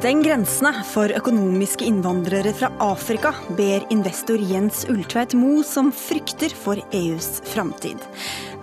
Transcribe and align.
Steng 0.00 0.22
grensene 0.24 0.70
for 0.88 1.12
økonomiske 1.12 1.84
innvandrere 1.84 2.54
fra 2.56 2.70
Afrika, 2.80 3.34
ber 3.52 3.82
investor 3.92 4.40
Jens 4.40 4.86
Ulltveit 4.88 5.34
Moe, 5.36 5.60
som 5.60 5.90
frykter 5.92 6.54
for 6.56 6.80
EUs 6.96 7.28
framtid. 7.50 8.00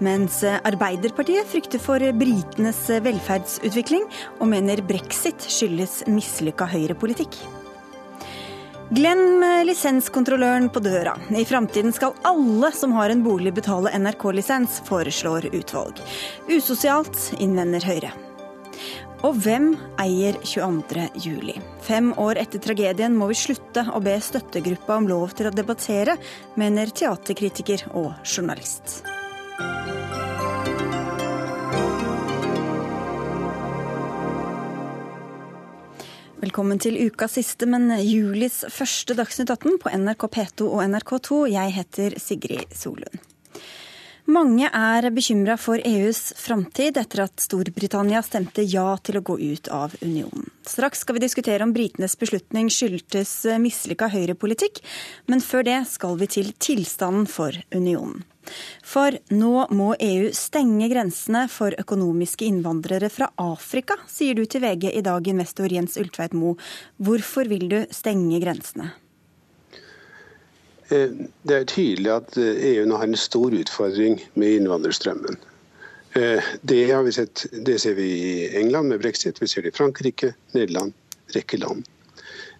Mens 0.01 0.39
Arbeiderpartiet 0.41 1.45
frykter 1.45 1.77
for 1.77 2.01
britenes 2.17 2.79
velferdsutvikling, 3.05 4.09
og 4.41 4.49
mener 4.49 4.81
brexit 4.89 5.45
skyldes 5.45 5.99
mislykka 6.09 6.71
høyrepolitikk. 6.73 7.37
Glem 8.97 9.45
lisenskontrolløren 9.69 10.71
på 10.73 10.81
døra. 10.81 11.19
I 11.29 11.45
framtiden 11.45 11.93
skal 11.93 12.17
alle 12.25 12.73
som 12.73 12.97
har 12.97 13.13
en 13.13 13.21
bolig 13.21 13.53
betale 13.59 13.93
NRK-lisens, 13.93 14.81
foreslår 14.89 15.51
utvalg. 15.53 16.01
Usosialt, 16.49 17.27
innvender 17.37 17.85
Høyre. 17.85 18.17
Og 19.25 19.33
hvem 19.41 19.71
eier 19.97 20.35
22. 20.45 21.07
juli? 21.25 21.55
Fem 21.81 22.11
år 22.21 22.37
etter 22.37 22.61
tragedien 22.61 23.15
må 23.17 23.31
vi 23.31 23.37
slutte 23.39 23.87
å 23.89 24.01
be 24.03 24.13
støttegruppa 24.21 24.99
om 24.99 25.07
lov 25.09 25.33
til 25.37 25.49
å 25.49 25.53
debattere, 25.53 26.13
mener 26.59 26.93
teaterkritiker 26.93 27.87
og 27.97 28.11
journalist. 28.21 28.99
Velkommen 36.37 36.77
til 36.77 36.99
ukas 37.09 37.39
siste, 37.39 37.65
men 37.65 37.89
julis 38.05 38.61
første 38.69 39.17
Dagsnytt 39.17 39.49
18 39.49 39.81
på 39.81 39.95
NRK 39.97 40.29
P2 40.37 40.69
og 40.69 40.85
NRK2. 40.85 41.41
Jeg 41.55 41.73
heter 41.79 42.19
Sigrid 42.21 42.77
Solund. 42.77 43.26
Mange 44.27 44.67
er 44.75 45.05
bekymra 45.15 45.53
for 45.55 45.79
EUs 45.87 46.33
framtid 46.35 46.97
etter 46.99 47.21
at 47.23 47.39
Storbritannia 47.39 48.19
stemte 48.25 48.65
ja 48.67 48.97
til 48.99 49.21
å 49.21 49.23
gå 49.23 49.37
ut 49.39 49.69
av 49.71 49.95
unionen. 50.03 50.49
Straks 50.67 51.05
skal 51.05 51.15
vi 51.15 51.21
diskutere 51.23 51.63
om 51.63 51.71
britenes 51.71 52.17
beslutning 52.19 52.67
skyldtes 52.67 53.31
mislykka 53.63 54.09
høyrepolitikk, 54.11 54.81
men 55.31 55.39
før 55.39 55.63
det 55.69 55.77
skal 55.93 56.19
vi 56.19 56.27
til 56.35 56.51
tilstanden 56.59 57.23
for 57.31 57.55
unionen. 57.71 58.25
For 58.83 59.15
nå 59.31 59.65
må 59.71 59.93
EU 59.95 60.27
stenge 60.35 60.91
grensene 60.91 61.47
for 61.51 61.71
økonomiske 61.79 62.51
innvandrere 62.51 63.07
fra 63.11 63.31
Afrika, 63.39 63.95
sier 64.11 64.35
du 64.35 64.43
til 64.43 64.63
VG 64.67 64.91
i 64.91 65.07
dag, 65.07 65.23
investor 65.31 65.71
Jens 65.71 65.95
Ultveit 66.03 66.35
Moe. 66.35 66.59
Hvorfor 66.99 67.47
vil 67.47 67.67
du 67.71 67.79
stenge 67.95 68.43
grensene? 68.43 68.91
Eh, 70.89 71.11
det 71.43 71.55
er 71.55 71.67
tydelig 71.67 72.11
at 72.13 72.37
EU 72.37 72.47
eh, 72.47 72.81
e 72.83 72.87
nå 72.87 72.99
har 72.99 73.09
en 73.09 73.19
stor 73.19 73.53
utfordring 73.55 74.21
med 74.39 74.61
innvandrerstrømmen. 74.61 75.39
Det, 76.17 76.41
det, 76.61 76.85
vi 77.05 77.11
sett, 77.13 77.45
det, 77.51 77.75
ser 77.81 77.93
vi 77.93 78.07
i 78.07 78.31
England 78.57 78.89
med 78.89 79.03
brexit, 79.03 79.41
vi 79.41 79.47
ser 79.47 79.61
det 79.61 79.75
i 79.75 79.77
Frankrike, 79.77 80.31
Nederland, 80.55 80.93
rekke 81.35 81.59
land. 81.61 81.83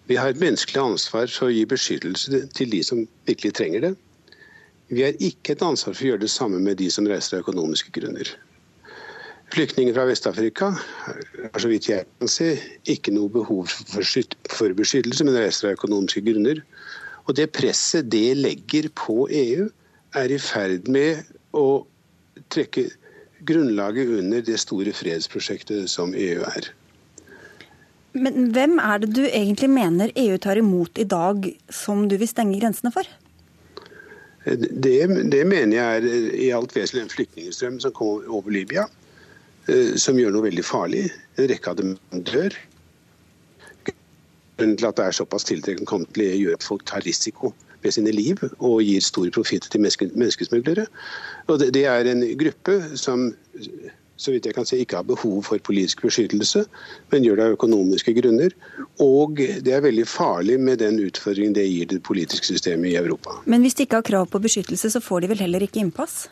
Vi 0.06 0.16
har 0.16 0.30
et 0.30 0.40
menneskelig 0.40 0.78
ansvar 0.80 1.32
for 1.32 1.48
å 1.48 1.54
gi 1.54 1.64
beskyttelse 1.68 2.44
til 2.54 2.70
de 2.70 2.82
som 2.86 3.00
virkelig 3.26 3.56
trenger 3.58 3.82
det. 3.88 3.94
Vi 4.88 5.02
har 5.04 5.16
ikke 5.20 5.56
et 5.56 5.64
ansvar 5.64 5.96
for 5.96 6.04
å 6.04 6.12
gjøre 6.12 6.24
det 6.24 6.32
samme 6.32 6.60
med 6.64 6.78
de 6.80 6.86
som 6.92 7.08
reiser 7.08 7.36
av 7.36 7.48
økonomiske 7.48 7.92
grunner. 7.96 8.30
Flyktninger 9.52 9.96
fra 9.96 10.04
Vest-Afrika 10.08 10.70
har 10.76 11.60
så 11.60 11.68
vidt 11.72 11.88
jeg 11.88 12.06
kan 12.20 12.30
se 12.30 12.52
ikke 12.88 13.12
noe 13.16 13.32
behov 13.32 13.68
for 13.72 14.76
beskyttelse, 14.76 15.24
men 15.24 15.36
reiser 15.40 15.70
av 15.70 15.80
økonomiske 15.80 16.22
grunner. 16.28 16.62
Og 17.28 17.36
det 17.36 17.50
presset 17.52 18.08
det 18.08 18.32
legger 18.38 18.88
på 18.96 19.26
EU, 19.28 19.68
er 20.16 20.32
i 20.32 20.40
ferd 20.40 20.88
med 20.88 21.20
å 21.52 21.84
trekke 22.48 22.86
grunnlaget 23.48 24.08
under 24.18 24.42
det 24.44 24.56
store 24.60 24.94
fredsprosjektet 24.96 25.90
som 25.92 26.14
EU 26.16 26.40
er. 26.48 26.70
Men 28.16 28.48
hvem 28.54 28.78
er 28.80 29.02
det 29.02 29.10
du 29.14 29.24
egentlig 29.26 29.68
mener 29.70 30.12
EU 30.16 30.38
tar 30.40 30.58
imot 30.58 30.98
i 30.98 31.06
dag, 31.06 31.44
som 31.68 32.06
du 32.08 32.16
vil 32.18 32.30
stenge 32.30 32.56
grensene 32.58 32.92
for? 32.94 33.06
Det, 34.48 34.96
det 35.28 35.42
mener 35.44 35.76
jeg 35.76 36.00
er 36.00 36.32
i 36.32 36.48
alt 36.56 36.72
vesentlig 36.72 37.04
en 37.04 37.12
flyktningstrøm 37.12 37.78
som 37.84 37.92
kommer 37.92 38.30
over 38.32 38.54
Libya, 38.54 38.86
eh, 39.68 39.92
som 40.00 40.16
gjør 40.18 40.32
noe 40.34 40.48
veldig 40.48 40.64
farlig. 40.64 41.04
En 41.36 41.50
rekke 41.52 41.74
av 41.74 41.82
dem 41.82 41.96
dør. 42.32 42.56
Grunnen 44.58 44.76
til 44.78 44.88
at 44.88 44.98
det 44.98 45.06
er 45.06 45.16
såpass 45.16 45.46
tiltrekkende 45.46 45.88
kan 45.88 46.06
til 46.14 46.34
gjøre 46.34 46.58
at 46.58 46.66
folk 46.66 46.84
tar 46.86 47.06
risiko 47.06 47.52
med 47.82 47.94
sine 47.94 48.10
liv 48.10 48.40
og 48.58 48.80
gir 48.82 49.04
stor 49.04 49.28
profitt 49.34 49.68
til 49.70 49.82
menneskesmuglere. 49.82 50.88
Og 51.46 51.62
det, 51.62 51.84
er 51.86 52.10
en 52.10 52.24
gruppe 52.40 52.80
som 52.98 53.30
så 54.18 54.32
vidt 54.34 54.48
jeg 54.48 54.56
kan 54.56 54.66
si, 54.66 54.80
ikke 54.82 54.98
har 54.98 55.06
behov 55.06 55.44
for 55.46 55.62
politisk 55.62 56.02
beskyttelse, 56.02 56.64
men 57.12 57.22
gjør 57.22 57.38
det 57.38 57.44
av 57.46 57.54
økonomiske 57.54 58.14
grunner. 58.16 58.54
Og 59.04 59.38
det 59.38 59.74
er 59.76 59.84
veldig 59.84 60.06
farlig 60.10 60.58
med 60.58 60.80
den 60.82 60.98
utfordringen 61.04 61.54
det 61.54 61.68
gir 61.68 61.86
det 61.92 62.00
politiske 62.02 62.50
systemet 62.50 62.90
i 62.90 62.98
Europa. 62.98 63.38
Men 63.46 63.62
hvis 63.62 63.78
de 63.78 63.86
ikke 63.86 64.00
har 64.00 64.08
krav 64.10 64.26
på 64.32 64.42
beskyttelse, 64.42 64.90
så 64.90 65.02
får 65.04 65.22
de 65.22 65.32
vel 65.34 65.44
heller 65.46 65.62
ikke 65.62 65.84
innpass? 65.84 66.24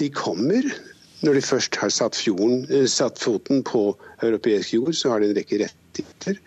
De 0.00 0.08
kommer 0.16 0.64
når 1.24 1.38
de 1.38 1.42
først 1.44 1.78
har 1.80 1.92
satt, 1.92 2.18
fjorden, 2.18 2.66
eh, 2.70 2.86
satt, 2.90 3.18
foten 3.18 3.62
på 3.64 3.88
europeisk 4.22 4.74
jord, 4.74 4.94
så 4.94 5.14
har 5.14 5.20
de 5.20 5.30
en 5.30 5.38
rekke 5.38 5.62
rettigheter. 5.64 6.40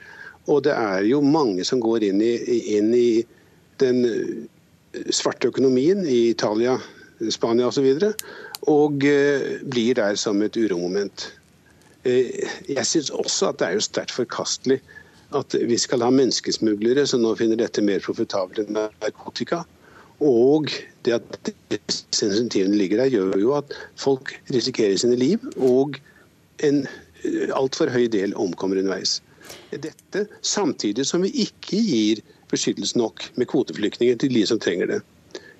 Og 0.49 0.63
det 0.65 0.75
er 0.75 1.05
jo 1.09 1.21
mange 1.21 1.65
som 1.65 1.81
går 1.81 2.05
inn 2.09 2.21
i, 2.21 2.35
inn 2.77 2.93
i 2.93 3.23
den 3.81 4.05
eh, 4.05 5.09
svarte 5.13 5.49
økonomien 5.49 6.05
i 6.05 6.29
Italia, 6.29 6.77
Spania 7.29 7.67
osv. 7.67 7.85
Og, 7.85 8.01
så 8.01 8.13
og 8.69 9.03
uh, 9.03 9.59
blir 9.71 9.95
der 9.95 10.15
som 10.19 10.41
et 10.43 10.55
uromoment. 10.59 11.33
Jeg 12.03 12.85
syns 12.87 13.09
også 13.11 13.49
at 13.49 13.59
det 13.59 13.67
er 13.67 13.75
jo 13.75 13.83
sterkt 13.83 14.13
forkastelig 14.15 14.77
at 15.35 15.55
vi 15.67 15.77
skal 15.77 16.03
ha 16.03 16.09
menneskesmuglere 16.13 17.05
som 17.07 17.21
nå 17.23 17.35
finner 17.37 17.59
dette 17.59 17.83
mer 17.85 18.01
profitabelt 18.03 18.63
enn 18.63 18.79
narkotika. 18.79 19.61
Og 20.19 20.71
det 21.05 21.15
at 21.15 21.51
sensitivene 22.11 22.77
ligger 22.77 23.03
der, 23.03 23.13
gjør 23.13 23.37
jo 23.39 23.53
at 23.57 23.71
folk 23.99 24.33
risikerer 24.51 24.97
sine 24.99 25.15
liv, 25.19 25.43
og 25.57 25.95
en 26.63 26.83
altfor 27.55 27.91
høy 27.93 28.07
del 28.11 28.35
omkommer 28.39 28.81
underveis. 28.81 29.19
Dette 29.71 30.25
samtidig 30.45 31.05
som 31.07 31.23
vi 31.25 31.31
ikke 31.45 31.79
gir 31.79 32.21
beskyttelse 32.51 32.97
nok 32.99 33.23
med 33.37 33.49
kvoteflyktninger 33.49 34.19
til 34.19 34.33
de 34.33 34.43
som 34.49 34.59
trenger 34.61 34.91
det. 34.93 34.99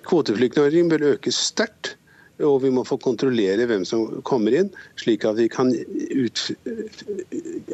Kvoteflyktningordningen 0.06 0.90
bør 0.92 1.08
økes 1.14 1.38
sterkt, 1.50 1.94
og 2.40 2.62
vi 2.62 2.70
må 2.72 2.86
få 2.88 2.96
kontrollere 3.00 3.66
hvem 3.68 3.84
som 3.84 4.06
kommer 4.24 4.54
inn, 4.56 4.70
slik 5.00 5.26
at 5.28 5.36
vi 5.36 5.48
kan 5.52 5.72
ut, 5.72 6.44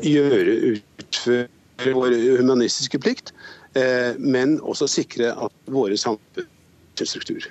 gjøre, 0.02 0.56
utføre 0.74 1.94
vår 1.94 2.16
humanistiske 2.40 2.98
plikt, 2.98 3.30
eh, 3.78 4.18
men 4.18 4.58
også 4.60 4.88
sikre 4.90 5.30
at 5.46 5.70
våre 5.70 5.98
samfunn 6.00 6.50
struktur. 7.04 7.44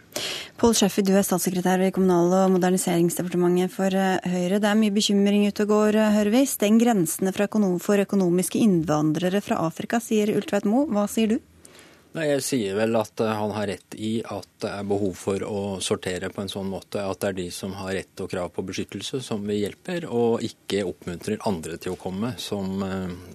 Pål 0.58 0.74
Schæffer, 0.74 1.04
du 1.06 1.12
er 1.14 1.26
statssekretær 1.26 1.82
i 1.86 1.92
Kommunal- 1.94 2.34
og 2.34 2.54
moderniseringsdepartementet 2.56 3.74
for 3.74 3.94
eh, 3.94 4.24
Høyre. 4.24 4.62
Det 4.64 4.70
er 4.72 4.80
mye 4.80 4.94
bekymring 4.96 5.46
ute 5.50 5.66
og 5.66 5.74
går, 5.74 5.98
eh, 6.00 6.14
hører 6.16 6.32
vi. 6.32 6.46
Steng 6.50 6.80
grensene 6.82 7.34
for, 7.36 8.00
økonomiske 8.00 8.62
innvandrere 8.64 9.42
fra 9.44 9.60
Afrika, 9.68 10.00
sier 10.00 10.32
Ultveit 10.34 10.66
Moe. 10.66 10.88
Hva 10.88 11.06
sier 11.12 11.36
du? 11.36 11.38
Nei, 12.16 12.30
Jeg 12.30 12.44
sier 12.48 12.76
vel 12.80 12.96
at 12.96 13.20
eh, 13.20 13.36
han 13.36 13.52
har 13.52 13.68
rett 13.68 14.00
i 14.00 14.14
at 14.24 14.48
det 14.64 14.72
er 14.72 14.88
behov 14.88 15.14
for 15.20 15.44
å 15.44 15.62
sortere 15.84 16.32
på 16.32 16.42
en 16.42 16.52
sånn 16.56 16.72
måte 16.72 17.04
at 17.04 17.20
det 17.20 17.34
er 17.34 17.40
de 17.44 17.50
som 17.52 17.76
har 17.76 17.94
rett 18.00 18.24
og 18.24 18.32
krav 18.32 18.54
på 18.56 18.64
beskyttelse 18.66 19.20
som 19.22 19.44
vi 19.44 19.60
hjelper, 19.60 20.08
og 20.08 20.40
ikke 20.42 20.86
oppmuntrer 20.88 21.44
andre 21.46 21.76
til 21.78 21.94
å 21.94 22.00
komme 22.00 22.38
som 22.40 22.80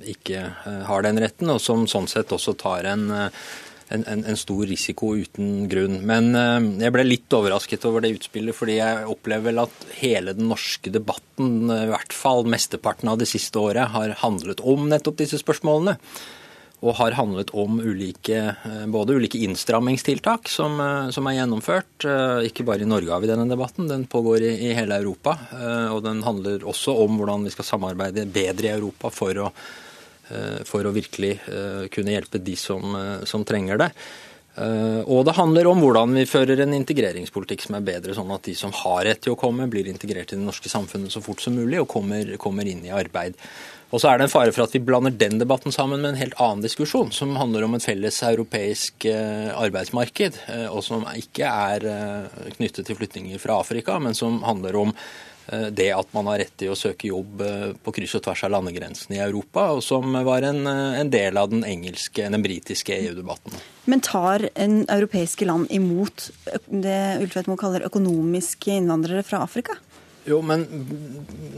ikke 0.01 0.47
har 0.89 1.05
den 1.05 1.21
retten, 1.21 1.53
og 1.53 1.61
som 1.61 1.85
sånn 1.85 2.09
sett 2.09 2.33
også 2.33 2.57
tar 2.57 2.89
en 2.89 3.11
en, 3.91 4.05
en, 4.07 4.25
en, 4.25 4.37
stor 4.39 4.67
risiko 4.67 5.15
uten 5.19 5.69
grunn. 5.71 6.01
Men 6.07 6.35
eh, 6.39 6.59
jeg 6.85 6.95
ble 6.95 7.07
litt 7.07 7.37
overrasket 7.37 7.87
over 7.89 8.05
det 8.05 8.15
utspillet, 8.17 8.57
fordi 8.57 8.79
jeg 8.79 9.07
opplever 9.11 9.51
vel 9.51 9.65
at 9.65 9.87
hele 10.01 10.35
den 10.39 10.51
norske 10.53 10.93
debatten, 10.95 11.71
eh, 11.71 11.87
i 11.89 11.93
hvert 11.93 12.15
fall 12.17 12.47
mesteparten 12.51 13.11
av 13.11 13.21
det 13.21 13.29
siste 13.31 13.59
året, 13.61 13.91
har 13.95 14.15
handlet 14.23 14.63
om 14.63 14.87
nettopp 14.91 15.19
disse 15.23 15.43
spørsmålene. 15.43 15.97
Og 16.81 16.95
har 16.97 17.13
handlet 17.19 17.51
om 17.53 17.77
ulike, 17.83 18.39
eh, 18.55 18.87
både 18.89 19.19
ulike 19.19 19.43
innstrammingstiltak 19.45 20.49
som, 20.49 20.79
som, 21.13 21.27
er 21.29 21.41
gjennomført. 21.41 22.07
Ikke 22.47 22.65
bare 22.65 22.87
i 22.87 22.89
Norge 22.89 23.13
har 23.13 23.21
vi 23.21 23.29
denne 23.29 23.51
debatten, 23.51 23.91
den 23.91 24.07
pågår 24.09 24.47
i, 24.47 24.55
i 24.71 24.75
hele 24.79 25.03
Europa. 25.03 25.37
Og 25.93 26.01
den 26.07 26.23
handler 26.25 26.65
også 26.65 26.95
om 27.03 27.21
hvordan 27.21 27.45
vi 27.45 27.53
skal 27.53 27.69
samarbeide 27.75 28.25
bedre 28.33 28.71
i 28.71 28.77
Europa 28.79 29.13
for 29.13 29.45
å 29.45 29.53
for 30.69 30.87
å 30.87 30.95
virkelig 30.95 31.37
eh, 31.51 31.87
kunne 31.93 32.15
hjelpe 32.15 32.43
de 32.43 32.57
som, 32.59 32.95
eh, 32.97 33.25
som 33.29 33.47
trenger 33.47 33.87
det. 33.87 33.95
Og 34.61 35.23
det 35.25 35.37
handler 35.39 35.69
om 35.71 35.79
hvordan 35.81 36.11
vi 36.19 36.27
fører 36.29 36.59
en 36.61 36.75
integreringspolitikk 36.77 37.63
som 37.65 37.77
er 37.79 37.85
bedre, 37.87 38.13
sånn 38.13 38.33
at 38.35 38.45
de 38.45 38.53
som 38.59 38.73
har 38.75 39.05
rett 39.07 39.23
til 39.25 39.33
å 39.33 39.39
komme, 39.39 39.69
blir 39.71 39.87
integrert 39.89 40.35
i 40.35 40.37
det 40.37 40.43
norske 40.43 40.69
samfunnet 40.69 41.15
så 41.15 41.23
fort 41.25 41.41
som 41.41 41.55
mulig 41.57 41.79
og 41.81 41.89
kommer, 41.89 42.35
kommer 42.43 42.69
inn 42.69 42.83
i 42.85 42.93
arbeid. 42.93 43.39
Og 43.91 43.99
så 43.99 44.11
er 44.11 44.19
det 44.19 44.29
en 44.29 44.33
fare 44.33 44.53
for 44.55 44.67
at 44.67 44.75
vi 44.75 44.83
blander 44.87 45.15
den 45.19 45.41
debatten 45.41 45.75
sammen 45.75 46.03
med 46.03 46.13
en 46.13 46.21
helt 46.21 46.37
annen 46.43 46.63
diskusjon, 46.63 47.11
som 47.15 47.35
handler 47.39 47.65
om 47.67 47.75
et 47.75 47.87
felles 47.87 48.21
europeisk 48.27 49.07
eh, 49.11 49.51
arbeidsmarked, 49.51 50.39
eh, 50.53 50.69
og 50.71 50.85
som 50.87 51.07
ikke 51.11 51.51
er 51.51 51.89
eh, 51.91 52.45
knyttet 52.59 52.87
til 52.87 52.99
flyttinger 52.99 53.43
fra 53.43 53.59
Afrika, 53.63 53.99
men 54.03 54.19
som 54.19 54.43
handler 54.47 54.79
om 54.79 54.95
det 55.75 55.89
at 55.95 56.13
man 56.15 56.29
har 56.31 56.39
rett 56.43 56.53
til 56.61 56.71
å 56.71 56.79
søke 56.79 57.09
jobb 57.11 57.43
på 57.83 57.95
kryss 57.97 58.15
og 58.19 58.23
tvers 58.27 58.45
av 58.47 58.53
landegrensene 58.55 59.17
i 59.19 59.23
Europa, 59.25 59.67
og 59.75 59.83
som 59.83 60.15
var 60.27 60.47
en, 60.47 60.63
en 60.69 61.11
del 61.11 61.41
av 61.41 61.51
den 61.51 61.65
engelske, 61.67 62.29
den 62.31 62.45
britiske 62.45 62.95
EU-debatten. 62.95 63.59
Men 63.91 64.05
tar 64.07 64.47
en 64.55 64.85
europeiske 64.87 65.49
land 65.49 65.71
imot 65.75 66.31
det 66.71 67.01
Ultvedt 67.25 67.51
Moe 67.51 67.61
kaller 67.61 67.87
økonomiske 67.89 68.79
innvandrere 68.79 69.25
fra 69.27 69.43
Afrika? 69.47 69.81
Jo, 70.29 70.41
men 70.45 70.67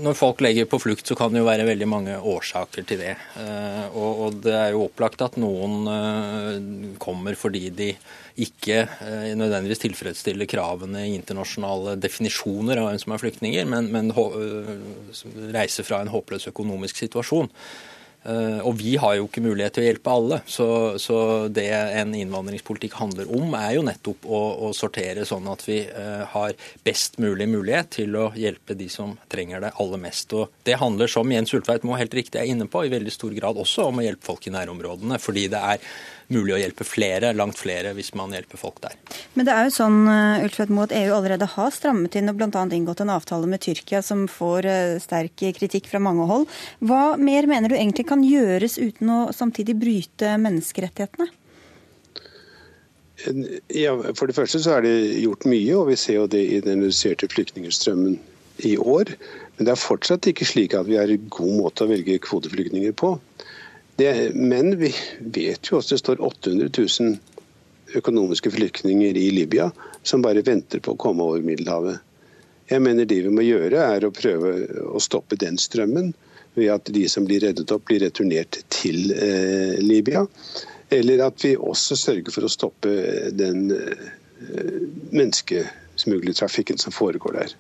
når 0.03 0.15
folk 0.15 0.43
legger 0.45 0.69
på 0.71 0.79
flukt, 0.81 1.07
så 1.09 1.17
kan 1.19 1.35
det 1.35 1.43
jo 1.43 1.49
være 1.49 1.67
veldig 1.67 1.89
mange 1.91 2.15
årsaker 2.17 2.87
til 2.87 3.01
det. 3.03 3.17
Eh, 3.41 3.97
og 3.99 4.39
det 4.45 4.55
er 4.55 4.77
jo 4.77 4.85
opplagt 4.87 5.25
at 5.25 5.39
noen 5.41 5.91
eh, 5.91 6.97
kommer 7.03 7.39
fordi 7.39 7.67
de 7.75 7.91
ikke 8.41 8.79
eh, 8.87 9.31
nødvendigvis 9.39 9.83
tilfredsstiller 9.85 10.49
kravene 10.51 11.07
i 11.07 11.15
internasjonale 11.19 11.97
definisjoner 12.01 12.81
av 12.81 12.91
hvem 12.91 13.01
som 13.03 13.15
er 13.15 13.23
flyktninger, 13.23 13.69
men, 13.69 13.91
men 13.93 14.13
reiser 15.53 15.89
fra 15.89 16.03
en 16.03 16.13
håpløs 16.13 16.49
økonomisk 16.53 17.03
situasjon. 17.05 17.51
Eh, 18.23 18.61
og 18.63 18.77
vi 18.79 18.95
har 19.03 19.17
jo 19.19 19.27
ikke 19.27 19.43
mulighet 19.43 19.75
til 19.75 19.83
å 19.83 19.87
hjelpe 19.89 20.15
alle. 20.15 20.39
Så, 20.47 20.67
så 21.03 21.17
det 21.51 21.67
en 21.75 22.15
innvandringspolitikk 22.15 22.95
handler 23.01 23.31
om, 23.35 23.57
er 23.59 23.77
jo 23.77 23.85
nettopp 23.87 24.29
å, 24.31 24.43
å 24.69 24.73
sortere 24.77 25.27
sånn 25.29 25.51
at 25.51 25.67
vi 25.67 25.81
har 26.33 26.55
best 26.87 27.19
mulig 27.23 27.49
mulighet 27.51 27.91
til 27.99 28.17
å 28.17 28.29
hjelpe 28.39 28.79
de 28.79 28.89
som 28.93 29.17
trenger 29.33 29.67
det 29.67 29.75
aller 29.83 30.03
mest. 30.07 30.33
Og 30.39 30.65
det 30.67 30.79
handler, 30.81 31.11
som 31.11 31.35
Jens 31.35 31.53
Ultveit 31.57 31.85
må 31.89 31.99
helt 31.99 32.15
riktig 32.15 32.41
er 32.41 32.49
inne 32.49 32.71
på, 32.71 32.87
i 32.87 32.95
veldig 32.95 33.13
stor 33.13 33.35
grad 33.37 33.61
også 33.61 33.91
om 33.91 34.01
å 34.01 34.07
hjelpe 34.07 34.31
folk 34.31 34.47
i 34.47 34.55
nærområdene. 34.55 35.19
Fordi 35.23 35.49
det 35.53 35.67
er 35.75 35.95
mulig 36.33 36.55
å 36.57 36.61
hjelpe 36.61 36.87
flere, 36.87 37.33
langt 37.37 37.59
flere, 37.61 37.93
hvis 37.97 38.13
man 38.19 38.33
hjelper 38.35 38.61
folk 38.61 38.81
der. 38.85 38.97
Men 39.37 39.49
det 39.49 39.55
er 39.57 39.69
jo 39.69 39.75
sånn 39.77 40.01
eh, 40.11 40.47
Ulfred 40.47 40.73
at 40.87 40.95
EU 40.99 41.13
allerede 41.17 41.49
har 41.55 41.75
strammet 41.75 42.17
inn 42.19 42.33
og 42.33 42.41
bl.a. 42.41 42.65
inngått 42.73 43.05
en 43.05 43.13
avtale 43.15 43.51
med 43.51 43.63
Tyrkia 43.65 44.03
som 44.05 44.25
får 44.31 44.69
eh, 44.69 44.97
sterk 45.03 45.45
kritikk 45.59 45.91
fra 45.93 46.01
mange 46.03 46.27
hold. 46.31 46.49
Hva 46.81 47.19
mer 47.21 47.49
mener 47.51 47.73
du 47.73 47.77
egentlig 47.79 48.09
kan 48.11 48.25
gjøres 48.27 48.79
uten 48.81 49.13
å 49.13 49.21
samtidig 49.37 49.77
bryte 49.81 50.37
menneskerettighetene? 50.41 51.31
Ja, 53.71 53.95
For 54.19 54.27
det 54.27 54.35
første 54.35 54.59
så 54.63 54.79
er 54.79 54.87
det 54.87 54.95
gjort 55.23 55.47
mye, 55.47 55.77
og 55.79 55.93
vi 55.93 55.99
ser 56.01 56.19
jo 56.19 56.29
det 56.31 56.43
i 56.43 56.61
den 56.65 56.83
reduserte 56.83 57.29
flyktningstrømmen 57.31 58.19
i 58.67 58.75
år. 58.79 59.13
Men 59.57 59.69
det 59.69 59.75
er 59.75 59.81
fortsatt 59.81 60.27
ikke 60.31 60.49
slik 60.49 60.75
at 60.75 60.89
vi 60.89 60.99
er 60.99 61.13
i 61.13 61.21
god 61.31 61.53
måte 61.61 61.85
å 61.85 61.91
velge 61.91 62.19
kvoteflyktninger 62.25 62.95
på. 62.99 63.15
Det, 63.97 64.35
men 64.35 64.77
vi 64.81 64.95
vet 65.21 65.69
jo 65.69 65.79
også 65.79 65.95
det 65.95 66.03
står 66.03 66.23
800 66.25 66.71
000 66.79 67.99
økonomiske 67.99 68.51
flyktninger 68.51 69.17
i 69.17 69.31
Libya 69.31 69.69
som 70.03 70.25
bare 70.25 70.45
venter 70.47 70.81
på 70.81 70.95
å 70.95 71.01
komme 71.01 71.25
over 71.27 71.45
Middelhavet. 71.45 72.01
Jeg 72.71 72.83
mener 72.83 73.05
det 73.05 73.21
vi 73.27 73.33
må 73.35 73.45
gjøre, 73.45 73.83
er 73.97 74.07
å 74.07 74.15
prøve 74.15 74.55
å 74.89 75.01
stoppe 75.03 75.37
den 75.37 75.59
strømmen 75.61 76.13
ved 76.55 76.71
at 76.73 76.89
de 76.95 77.05
som 77.09 77.27
blir 77.29 77.43
reddet 77.45 77.73
opp, 77.73 77.85
blir 77.89 78.03
returnert 78.05 78.59
til 78.73 79.13
eh, 79.13 79.77
Libya. 79.83 80.25
Eller 80.93 81.25
at 81.27 81.45
vi 81.45 81.55
også 81.57 81.97
sørger 81.97 82.33
for 82.33 82.49
å 82.49 82.53
stoppe 82.53 82.93
den 83.37 83.71
eh, 83.77 84.09
menneskesmuglertrafikken 85.13 86.81
som 86.81 86.95
foregår 86.97 87.39
der. 87.41 87.55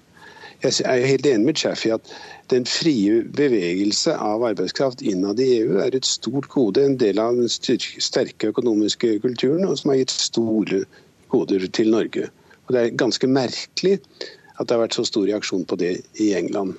Jeg 0.62 0.86
er 0.86 1.06
helt 1.06 1.26
enig 1.26 1.46
med 1.46 1.58
Chaffey 1.58 1.90
at 1.90 2.10
den 2.52 2.66
frie 2.68 3.22
bevegelse 3.34 4.14
av 4.14 4.44
arbeidskraft 4.46 5.02
innad 5.02 5.40
i 5.42 5.48
EU 5.56 5.80
er 5.82 5.96
et 5.96 6.06
stort 6.06 6.46
gode, 6.52 6.84
en 6.84 6.94
del 7.00 7.18
av 7.18 7.34
den 7.40 7.50
sterke 7.50 8.52
økonomiske 8.52 9.16
kulturen, 9.24 9.66
og 9.66 9.80
som 9.80 9.90
har 9.90 10.02
gitt 10.02 10.14
store 10.14 10.84
goder 11.34 11.66
til 11.66 11.90
Norge. 11.90 12.28
Og 12.66 12.74
Det 12.74 12.80
er 12.80 12.96
ganske 13.02 13.26
merkelig 13.26 13.98
at 14.58 14.68
det 14.68 14.76
har 14.76 14.84
vært 14.84 14.94
så 14.94 15.04
stor 15.08 15.26
reaksjon 15.26 15.66
på 15.66 15.78
det 15.80 15.96
i 16.22 16.32
England. 16.38 16.76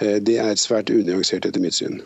Eh, 0.00 0.16
det 0.24 0.38
er 0.40 0.56
svært 0.56 0.90
unyansert 0.90 1.44
etter 1.44 1.60
mitt 1.60 1.76
syn. 1.76 2.00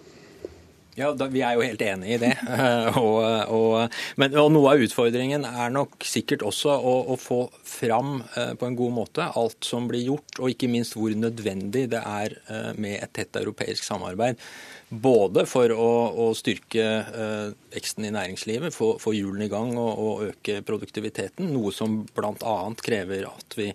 Ja, 0.98 1.12
da, 1.14 1.28
Vi 1.30 1.42
er 1.46 1.54
jo 1.54 1.62
helt 1.62 1.82
enig 1.84 2.16
i 2.16 2.18
det. 2.18 2.32
og, 2.98 3.20
og, 3.54 3.98
men, 4.18 4.34
og 4.40 4.50
Noe 4.50 4.72
av 4.72 4.82
utfordringen 4.82 5.46
er 5.46 5.70
nok 5.70 6.02
sikkert 6.02 6.42
også 6.46 6.74
å, 6.74 6.94
å, 7.14 7.18
få 7.20 7.44
fram 7.62 8.16
eh, 8.34 8.54
på 8.58 8.66
en 8.66 8.78
god 8.78 8.96
måte 8.96 9.28
alt 9.38 9.68
som 9.68 9.86
blir 9.90 10.02
gjort, 10.08 10.40
og 10.40 10.50
ikke 10.50 10.70
minst 10.72 10.96
hvor 10.98 11.14
nødvendig 11.14 11.86
det 11.92 12.02
er 12.02 12.34
eh, 12.50 12.72
med 12.80 12.98
et 12.98 13.14
tett 13.14 13.38
europeisk 13.38 13.86
samarbeid. 13.86 14.42
Både 14.88 15.44
for 15.46 15.70
å, 15.70 15.88
å 16.26 16.28
styrke 16.34 16.88
eh, 17.04 17.46
veksten 17.76 18.08
i 18.08 18.12
næringslivet, 18.18 18.74
få, 18.74 18.96
få 18.98 19.14
hjulene 19.14 19.46
i 19.46 19.52
gang 19.52 19.76
og, 19.78 19.92
og 20.02 20.26
øke 20.32 20.60
produktiviteten, 20.66 21.52
noe 21.54 21.70
som 21.76 22.00
bl.a. 22.16 22.58
krever 22.82 23.30
at 23.30 23.58
vi 23.60 23.70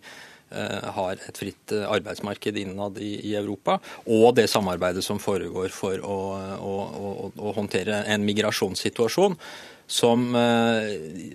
har 0.96 1.18
et 1.18 1.40
fritt 1.40 1.74
eh, 1.76 1.84
arbeidsmarked 1.90 2.58
innad 2.62 2.98
i, 3.02 3.16
i, 3.32 3.36
Europa, 3.40 3.80
og 4.06 4.34
det 4.38 4.50
samarbeidet 4.52 5.04
som 5.06 5.22
foregår 5.22 5.74
for 5.74 6.00
å, 6.00 6.18
å, 6.58 6.74
å, 6.80 7.30
å 7.36 7.54
håndtere 7.58 8.04
en 8.14 8.26
migrasjonssituasjon. 8.28 9.38
Som, 9.94 10.30
eh, 10.40 10.94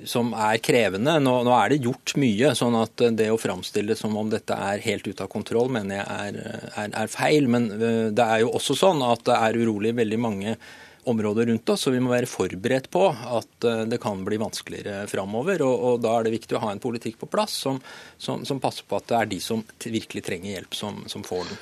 som, 0.09 0.31
er 0.32 0.56
krevende. 0.65 1.19
Nå, 1.20 1.35
nå, 1.47 1.53
er 1.53 1.75
det 1.75 1.82
gjort 1.85 2.15
mye, 2.19 2.55
sånn 2.56 2.79
at 2.81 3.05
det 3.15 3.29
å 3.31 3.37
framstille 3.38 3.94
som 3.94 4.17
om 4.19 4.31
dette 4.32 4.56
er 4.56 4.81
helt 4.87 5.06
ute 5.06 5.26
av 5.26 5.31
kontroll, 5.31 5.69
mener 5.70 6.00
jeg 6.00 6.09
er, 6.09 6.38
er, 6.73 6.94
er 7.05 7.12
feil. 7.12 7.47
Men 7.53 7.69
det 7.76 8.25
er 8.25 8.43
jo 8.43 8.55
også 8.56 8.79
sånn 8.81 9.05
at 9.05 9.23
det 9.29 9.37
er 9.37 9.61
urolig 9.61 9.93
veldig 10.00 10.20
mange 10.25 10.56
områder 11.08 11.46
rundt 11.46 11.69
oss, 11.72 11.87
så 11.87 11.93
vi 11.94 12.00
må 12.02 12.12
være 12.12 12.28
forberedt 12.31 12.90
på 12.93 13.05
at 13.08 13.66
eh, 13.66 13.84
det 13.90 14.00
kan 14.02 14.20
bli 14.26 14.38
vanskeligere 14.40 15.06
framover. 15.10 15.64
Og, 15.66 15.84
og, 15.90 16.00
da 16.05 16.14
er 16.19 16.28
det 16.28 16.34
viktig 16.37 16.58
å 16.58 16.62
ha 16.66 16.72
en 16.75 16.82
politikk 16.82 17.19
på 17.22 17.31
plass 17.32 17.56
som, 17.64 17.81
som, 18.19 18.44
som, 18.49 18.60
passer 18.62 18.87
på 18.88 18.99
at 18.99 19.08
det 19.10 19.19
er 19.19 19.31
de 19.32 19.40
som 19.43 19.64
virkelig 19.84 20.25
trenger 20.26 20.55
hjelp, 20.56 20.76
som, 20.76 21.02
som 21.10 21.25
får 21.26 21.49
den. 21.50 21.60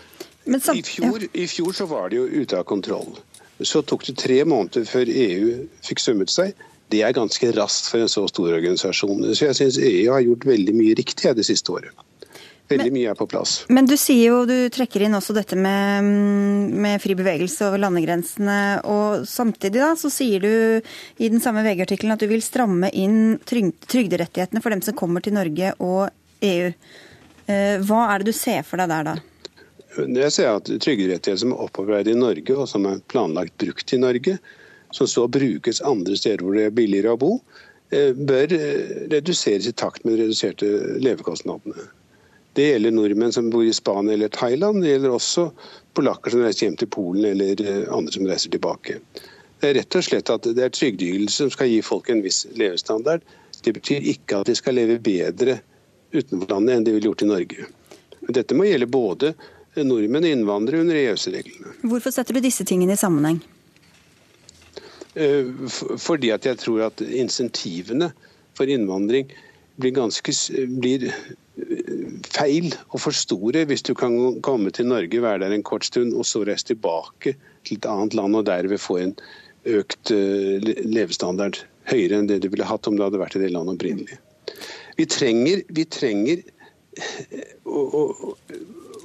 I 0.76 0.82
fjor, 0.86 1.26
I 1.34 1.46
fjor 1.50 1.74
så 1.74 1.88
var 1.90 2.10
det 2.10 2.20
jo 2.20 2.26
ute 2.30 2.58
av 2.58 2.66
kontroll. 2.68 3.16
Så 3.64 3.82
tok 3.82 4.04
det 4.06 4.18
tre 4.20 4.42
måneder 4.44 4.84
før 4.86 5.08
EU 5.10 5.52
fikk 5.84 6.02
summet 6.02 6.30
seg. 6.30 6.52
Det 6.92 7.00
er 7.02 7.16
ganske 7.16 7.48
raskt 7.56 7.88
for 7.90 8.04
en 8.04 8.10
så 8.10 8.26
stor 8.30 8.52
organisasjon. 8.52 9.24
Så 9.34 9.48
jeg 9.48 9.58
syns 9.58 9.78
EU 9.82 10.12
har 10.12 10.22
gjort 10.22 10.46
veldig 10.46 10.74
mye 10.76 10.94
riktig 10.98 11.32
det 11.34 11.46
siste 11.48 11.72
året. 11.74 12.06
Veldig 12.68 12.92
mye 12.94 13.10
er 13.12 13.18
på 13.18 13.28
plass. 13.30 13.60
Men 13.70 13.86
du 13.86 13.94
sier 14.00 14.32
jo, 14.32 14.38
du 14.48 14.68
trekker 14.74 15.04
inn 15.06 15.14
også 15.14 15.36
dette 15.36 15.58
med, 15.58 16.06
med 16.74 17.02
fri 17.02 17.14
bevegelse 17.18 17.68
over 17.68 17.82
landegrensene. 17.84 18.58
Og 18.90 19.26
samtidig 19.30 19.78
da, 19.78 19.92
så 19.98 20.10
sier 20.10 20.42
du 20.42 20.52
i 21.22 21.30
den 21.30 21.42
samme 21.42 21.62
VG-artikkelen 21.66 22.16
at 22.16 22.24
du 22.24 22.28
vil 22.30 22.42
stramme 22.44 22.90
inn 22.90 23.36
trygderettighetene 23.46 24.62
for 24.64 24.74
dem 24.74 24.82
som 24.82 24.98
kommer 24.98 25.22
til 25.22 25.36
Norge 25.38 25.72
og 25.78 26.08
EU. 26.46 26.72
Eh, 27.46 27.76
hva 27.86 28.02
er 28.10 28.22
det 28.22 28.32
du 28.32 28.36
ser 28.36 28.66
for 28.66 28.82
deg 28.82 28.90
der 28.90 29.10
da? 29.12 29.16
Jeg 29.96 30.32
ser 30.34 30.58
at 30.58 30.66
trygderettigheter 30.68 31.38
som 31.40 31.54
er 31.54 31.62
opparbeidet 31.68 32.12
i 32.12 32.18
Norge 32.18 32.56
og 32.56 32.66
som 32.68 32.88
er 32.88 32.98
planlagt 33.08 33.54
brukt 33.62 33.94
i 33.94 34.00
Norge, 34.02 34.36
som 34.92 35.08
så 35.08 35.24
brukes 35.30 35.80
andre 35.80 36.18
steder 36.18 36.42
hvor 36.44 36.58
det 36.58 36.66
er 36.66 36.74
billigere 36.74 37.14
å 37.14 37.20
bo, 37.20 37.30
eh, 37.94 38.10
bør 38.12 38.52
eh, 38.58 39.06
reduseres 39.14 39.70
i 39.70 39.74
takt 39.76 40.04
med 40.04 40.16
de 40.16 40.26
reduserte 40.26 40.72
levekostnadene. 41.04 41.86
Det 42.56 42.70
gjelder 42.70 42.94
nordmenn 42.96 43.32
som 43.32 43.50
bor 43.52 43.64
i 43.64 43.72
Spania 43.76 44.14
eller 44.16 44.28
Thailand. 44.32 44.80
Det 44.82 44.94
gjelder 44.94 45.12
også 45.12 45.50
polakker 45.96 46.32
som 46.32 46.44
reiser 46.44 46.66
hjem 46.66 46.78
til 46.80 46.88
Polen 46.88 47.26
eller 47.28 47.60
eh, 47.60 47.82
andre 47.92 48.14
som 48.14 48.28
reiser 48.28 48.52
tilbake. 48.54 49.00
Det 49.60 49.68
er 49.68 49.76
rett 49.80 49.98
og 49.98 50.06
slett 50.06 50.32
at 50.32 50.48
det 50.56 50.64
er 50.64 50.72
trygdeytelse 50.72 51.42
som 51.42 51.52
skal 51.52 51.68
gi 51.68 51.82
folk 51.84 52.08
en 52.12 52.24
viss 52.24 52.46
levestandard. 52.56 53.24
Det 53.64 53.74
betyr 53.76 54.08
ikke 54.12 54.40
at 54.40 54.48
de 54.48 54.56
skal 54.56 54.78
leve 54.78 54.96
bedre 55.04 55.58
utenfor 56.14 56.48
landet 56.54 56.78
enn 56.78 56.86
de 56.86 56.96
ville 56.96 57.10
gjort 57.10 57.26
i 57.26 57.30
Norge. 57.30 57.68
Men 58.22 58.38
dette 58.40 58.56
må 58.56 58.68
gjelde 58.68 58.88
både 58.88 59.34
nordmenn 59.76 60.24
og 60.24 60.32
innvandrere 60.32 60.84
under 60.84 60.96
EØS-reglene. 60.96 61.76
Hvorfor 61.84 62.14
setter 62.14 62.36
du 62.36 62.40
disse 62.44 62.64
tingene 62.68 62.96
i 62.96 63.00
sammenheng? 63.00 63.42
Eh, 65.12 65.52
fordi 66.00 66.32
at 66.32 66.48
jeg 66.48 66.60
tror 66.64 66.86
at 66.88 67.04
insentivene 67.04 68.14
for 68.56 68.68
innvandring 68.72 69.28
blir, 69.76 69.92
ganske, 69.96 70.32
blir 70.80 71.10
feil 72.36 72.70
og 72.90 73.00
for 73.00 73.16
store 73.16 73.64
hvis 73.68 73.84
du 73.86 73.94
kan 73.98 74.40
komme 74.44 74.72
til 74.74 74.88
Norge, 74.90 75.22
være 75.22 75.44
der 75.44 75.54
en 75.56 75.66
kort 75.66 75.86
stund 75.88 76.14
og 76.14 76.26
så 76.28 76.44
reise 76.46 76.72
tilbake 76.72 77.36
til 77.66 77.78
et 77.78 77.88
annet 77.90 78.16
land 78.16 78.36
og 78.36 78.46
derved 78.48 78.80
få 78.82 79.00
en 79.02 79.16
økt 79.66 80.12
eh, 80.14 80.62
levestandard 80.86 81.58
høyere 81.90 82.20
enn 82.20 82.28
det 82.30 82.42
du 82.44 82.50
ville 82.52 82.66
hatt 82.66 82.86
om 82.86 82.98
du 82.98 83.04
hadde 83.06 83.20
vært 83.20 83.38
i 83.38 83.42
det 83.42 83.52
landet 83.54 83.76
opprinnelig. 83.76 84.20
Vi 84.98 85.06
trenger, 85.10 85.62
vi 85.74 85.84
trenger 85.90 86.42
eh, 87.00 87.56
å, 87.66 87.82
å, 87.82 88.36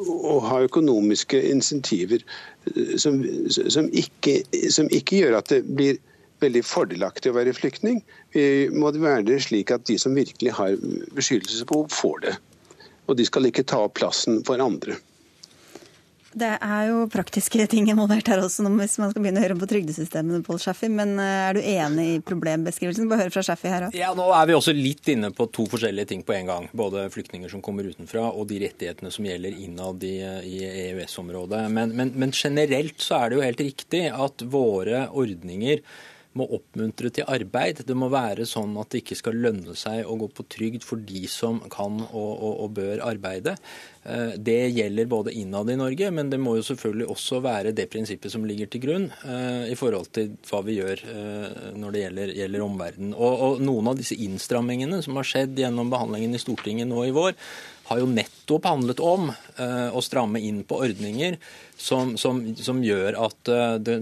å, 0.05 0.37
ha 0.45 0.61
økonomiske 0.67 1.41
insentiver 1.49 2.21
eh, 2.21 2.95
som, 3.01 3.19
som, 3.49 3.89
ikke, 3.89 4.41
som 4.73 4.89
ikke 4.93 5.23
gjør 5.23 5.41
at 5.41 5.51
det 5.53 5.63
blir 5.69 5.99
veldig 6.41 6.63
fordelaktig 6.65 7.29
å 7.29 7.37
være 7.37 7.53
flyktning. 7.53 7.99
Vi 8.33 8.45
må 8.73 8.89
det 8.93 9.03
være 9.03 9.37
slik 9.43 9.69
at 9.73 9.85
de 9.85 9.97
som 10.01 10.15
virkelig 10.17 10.55
har 10.57 10.73
beskyttelsesbehov, 11.13 11.91
får 11.93 12.23
det 12.25 12.37
og 13.07 13.17
de 13.17 13.27
skal 13.27 13.49
ikke 13.49 13.65
ta 13.67 13.83
opp 13.85 13.97
plassen 13.99 14.41
for 14.47 14.61
andre. 14.63 14.97
Det 16.31 16.47
er 16.47 16.85
jo 16.87 17.01
praktiske 17.11 17.65
ting 17.67 17.89
involvert 17.91 18.29
her 18.31 18.39
også, 18.39 18.63
hvis 18.63 18.93
man 19.01 19.09
skal 19.11 19.23
begynne 19.23 19.41
å 19.41 19.43
høre 19.43 19.57
på 19.59 19.67
trygdesystemene, 19.67 20.39
Paul 20.45 20.61
Schaffi. 20.63 20.87
Men 20.87 21.17
eh, 21.19 21.39
er 21.49 21.57
du 21.57 21.59
enig 21.59 22.05
i 22.07 22.21
problembeskrivelsen? 22.23 23.09
Bare 23.11 23.25
høre 23.25 23.33
fra 23.33 23.43
Schaffi 23.43 23.67
her 23.71 23.89
også. 23.89 23.99
Ja, 23.99 24.13
nå 24.15 24.29
er 24.37 24.47
vi 24.47 24.55
også 24.55 24.75
litt 24.75 25.11
inne 25.11 25.33
på 25.35 25.49
to 25.51 25.65
forskjellige 25.71 26.13
ting 26.13 26.23
på 26.27 26.37
en 26.37 26.47
gang. 26.47 26.69
Både 26.77 27.09
flyktninger 27.11 27.51
som 27.51 27.63
kommer 27.65 27.89
utenfra, 27.89 28.29
og 28.31 28.47
de 28.47 28.61
rettighetene 28.63 29.11
som 29.11 29.27
gjelder 29.27 29.59
innad 29.65 30.07
i, 30.07 30.15
i 30.47 30.61
EØS-området. 30.87 31.65
Men, 31.75 31.91
men, 31.99 32.15
men 32.15 32.31
generelt 32.31 33.03
så 33.03 33.19
er 33.19 33.27
det 33.27 33.39
jo 33.39 33.45
helt 33.49 33.65
riktig 33.67 34.05
at 34.15 34.47
våre 34.55 35.09
ordninger 35.11 35.83
må 36.37 36.47
oppmuntre 36.55 37.11
til 37.13 37.27
arbeid. 37.27 37.83
Det 37.87 37.95
må 37.97 38.07
være 38.11 38.47
sånn 38.47 38.77
at 38.79 38.91
det 38.93 39.03
ikke 39.03 39.17
skal 39.19 39.39
lønne 39.43 39.75
seg 39.77 40.07
å 40.07 40.17
gå 40.19 40.29
på 40.31 40.45
trygd 40.51 40.85
for 40.87 41.01
de 41.03 41.25
som 41.31 41.59
kan 41.71 41.99
og, 42.07 42.31
og, 42.31 42.53
og 42.65 42.75
bør 42.77 43.03
arbeide. 43.03 43.57
Eh, 44.03 44.37
det 44.37 44.71
gjelder 44.73 45.09
både 45.11 45.33
innad 45.37 45.69
i 45.69 45.77
Norge, 45.77 46.11
men 46.15 46.31
det 46.31 46.39
må 46.41 46.55
jo 46.57 46.65
selvfølgelig 46.65 47.09
også 47.13 47.41
være 47.45 47.75
det 47.77 47.89
prinsippet 47.91 48.33
som 48.33 48.47
ligger 48.47 48.71
til 48.71 48.85
grunn 48.85 49.09
eh, 49.21 49.71
i 49.73 49.77
forhold 49.79 50.09
til 50.15 50.33
hva 50.49 50.63
vi 50.65 50.79
gjør 50.79 51.03
eh, 51.11 51.59
når 51.77 51.93
det 51.93 52.05
gjelder, 52.05 52.35
gjelder 52.39 52.65
omverdenen. 52.65 53.13
Og, 53.13 53.45
og 53.47 53.65
noen 53.65 53.91
av 53.91 53.99
disse 53.99 54.17
innstrammingene 54.17 55.03
som 55.05 55.19
har 55.19 55.27
skjedd 55.27 55.59
gjennom 55.65 55.91
behandlingen 55.93 56.37
i 56.37 56.41
Stortinget 56.41 56.89
nå 56.89 57.05
i 57.05 57.15
vår, 57.15 57.35
har 57.91 57.99
jo 57.99 58.07
nettopp 58.07 58.40
handlet 58.65 58.99
om 58.99 59.29
å 59.61 60.01
stramme 60.01 60.39
inn 60.41 60.63
på 60.65 60.79
ordninger 60.81 61.35
som, 61.81 62.17
som, 62.17 62.41
som, 62.55 62.81
gjør 62.83 63.15
at 63.25 63.49
eh, 63.49 63.75
det 63.81 63.97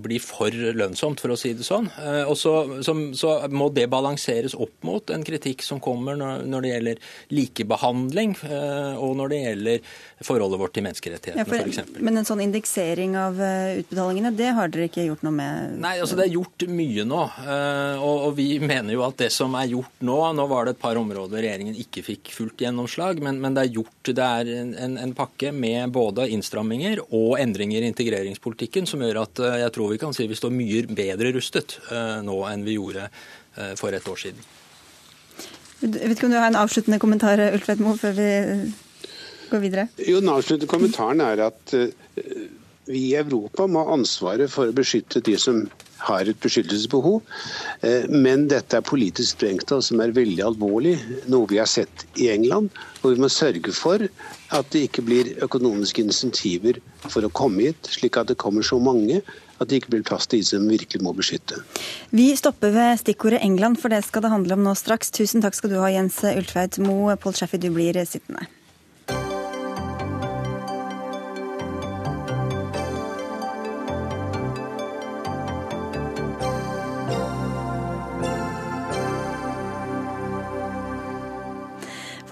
blir 0.00 0.22
for 0.22 0.52
lønnsomt, 0.52 1.20
for 1.20 1.34
å 1.34 1.38
si 1.38 1.52
det 1.56 1.66
sånn. 1.66 1.90
Eh, 2.00 2.22
og 2.24 2.36
så, 2.40 2.54
som, 2.84 3.02
så 3.16 3.34
må 3.52 3.68
det 3.74 3.88
balanseres 3.92 4.56
opp 4.56 4.86
mot 4.86 5.12
en 5.12 5.24
kritikk 5.26 5.64
som 5.66 5.82
kommer 5.84 6.16
når, 6.18 6.46
når 6.48 6.64
det 6.64 6.72
gjelder 6.72 7.02
likebehandling, 7.36 8.36
eh, 8.48 8.94
og 8.96 9.16
når 9.20 9.32
det 9.32 9.40
gjelder 9.42 9.92
forholdet 10.24 10.62
vårt 10.62 10.76
til 10.78 10.86
menneskerettighetene, 10.88 11.44
ja, 11.44 11.66
f.eks. 11.68 12.00
Men 12.00 12.22
en 12.22 12.28
sånn 12.28 12.42
indeksering 12.46 13.16
av 13.20 13.36
utbetalingene, 13.38 14.32
det 14.38 14.50
har 14.56 14.72
dere 14.72 14.88
ikke 14.88 15.06
gjort 15.10 15.26
noe 15.26 15.36
med? 15.36 15.76
Nei, 15.84 15.98
altså 16.00 16.16
det 16.18 16.26
er 16.26 16.34
gjort 16.38 16.64
mye 16.72 17.04
nå. 17.08 17.20
Og, 17.98 18.24
og 18.28 18.32
vi 18.38 18.48
mener 18.62 18.94
jo 18.94 19.04
at 19.06 19.20
det 19.20 19.30
som 19.34 19.54
er 19.58 19.70
gjort 19.70 20.02
nå 20.04 20.16
Nå 20.38 20.44
var 20.50 20.66
det 20.66 20.74
et 20.74 20.80
par 20.80 20.98
områder 20.98 21.40
regjeringen 21.42 21.76
ikke 21.78 22.02
fikk 22.04 22.30
fullt 22.34 22.60
gjennomslag, 22.62 23.20
men, 23.24 23.38
men 23.42 23.54
det 23.56 23.64
er 23.64 23.76
gjort 23.78 23.87
det 24.08 24.24
er 24.24 24.48
en, 24.62 24.96
en 24.96 25.14
pakke 25.16 25.50
med 25.52 25.92
både 25.92 26.28
innstramminger 26.32 27.02
og 27.08 27.18
og 27.28 27.38
endringer 27.40 27.84
i 27.84 27.90
integreringspolitikken 27.92 28.86
som 28.88 29.02
gjør 29.04 29.22
at 29.24 29.42
eh, 29.44 29.58
jeg 29.64 29.74
tror 29.74 29.92
vi 29.92 30.00
kan 30.00 30.14
si 30.16 30.28
vi 30.30 30.38
står 30.38 30.54
mye 30.54 30.84
bedre 30.88 31.32
rustet 31.36 31.78
eh, 31.92 32.18
nå 32.24 32.38
enn 32.50 32.66
vi 32.66 32.78
gjorde 32.78 33.08
eh, 33.08 33.74
for 33.78 33.94
et 33.94 34.08
år 34.08 34.22
siden. 34.24 34.46
Jeg 35.78 35.94
vet 35.94 36.16
ikke 36.16 36.26
om 36.26 36.34
du 36.34 36.40
har 36.40 36.50
en 36.50 36.58
avsluttende 36.58 36.98
kommentar, 36.98 37.40
Ulfred 37.54 37.82
Moe, 37.84 37.98
før 38.00 38.16
vi 38.16 38.30
går 39.52 39.60
videre? 39.62 39.84
Jo, 40.02 40.18
Den 40.18 40.32
avsluttende 40.32 40.70
kommentaren 40.70 41.22
er 41.22 41.44
at 41.44 41.74
vi 42.88 43.02
i 43.12 43.18
Europa 43.20 43.68
må 43.70 43.84
ha 43.86 43.94
ansvaret 43.94 44.50
for 44.50 44.70
å 44.70 44.74
beskytte 44.74 45.22
de 45.24 45.36
som 45.38 45.62
har 46.06 46.28
et 46.28 46.38
beskyttelsesbehov. 46.42 47.20
Men 48.12 48.46
dette 48.50 48.78
er 48.78 48.86
politisk 48.86 49.36
sprengstoff 49.36 49.84
som 49.88 50.02
er 50.04 50.14
veldig 50.16 50.44
alvorlig, 50.46 50.96
noe 51.30 51.48
vi 51.50 51.60
har 51.60 51.70
sett 51.70 52.06
i 52.20 52.30
England. 52.32 52.70
Og 53.02 53.14
vi 53.14 53.22
må 53.22 53.30
sørge 53.32 53.74
for 53.74 54.04
at 54.54 54.70
det 54.74 54.86
ikke 54.88 55.04
blir 55.06 55.34
økonomiske 55.44 56.02
insentiver 56.06 56.80
for 57.06 57.26
å 57.26 57.32
komme 57.32 57.68
hit, 57.68 57.90
slik 57.90 58.18
at 58.20 58.30
det 58.30 58.38
kommer 58.40 58.66
så 58.66 58.80
mange 58.82 59.22
at 59.58 59.70
det 59.70 59.80
ikke 59.80 59.94
blir 59.96 60.04
plass 60.06 60.28
til 60.30 60.42
de 60.42 60.46
som 60.46 60.68
virkelig 60.70 61.02
må 61.02 61.12
beskytte. 61.18 61.58
Vi 62.14 62.30
stopper 62.38 62.70
ved 62.74 63.00
stikkordet 63.02 63.42
England, 63.42 63.80
for 63.82 63.90
det 63.90 64.04
skal 64.06 64.22
det 64.24 64.30
handle 64.30 64.54
om 64.54 64.62
nå 64.66 64.76
straks. 64.78 65.10
Tusen 65.14 65.42
takk 65.42 65.58
skal 65.58 65.74
du 65.74 65.80
ha, 65.82 65.90
Jens 65.90 66.20
Ultveit 66.22 66.78
Moe. 66.82 67.18
Pål 67.18 67.34
Schaffi, 67.40 67.58
du 67.58 67.70
blir 67.74 67.98
sittende. 68.06 68.46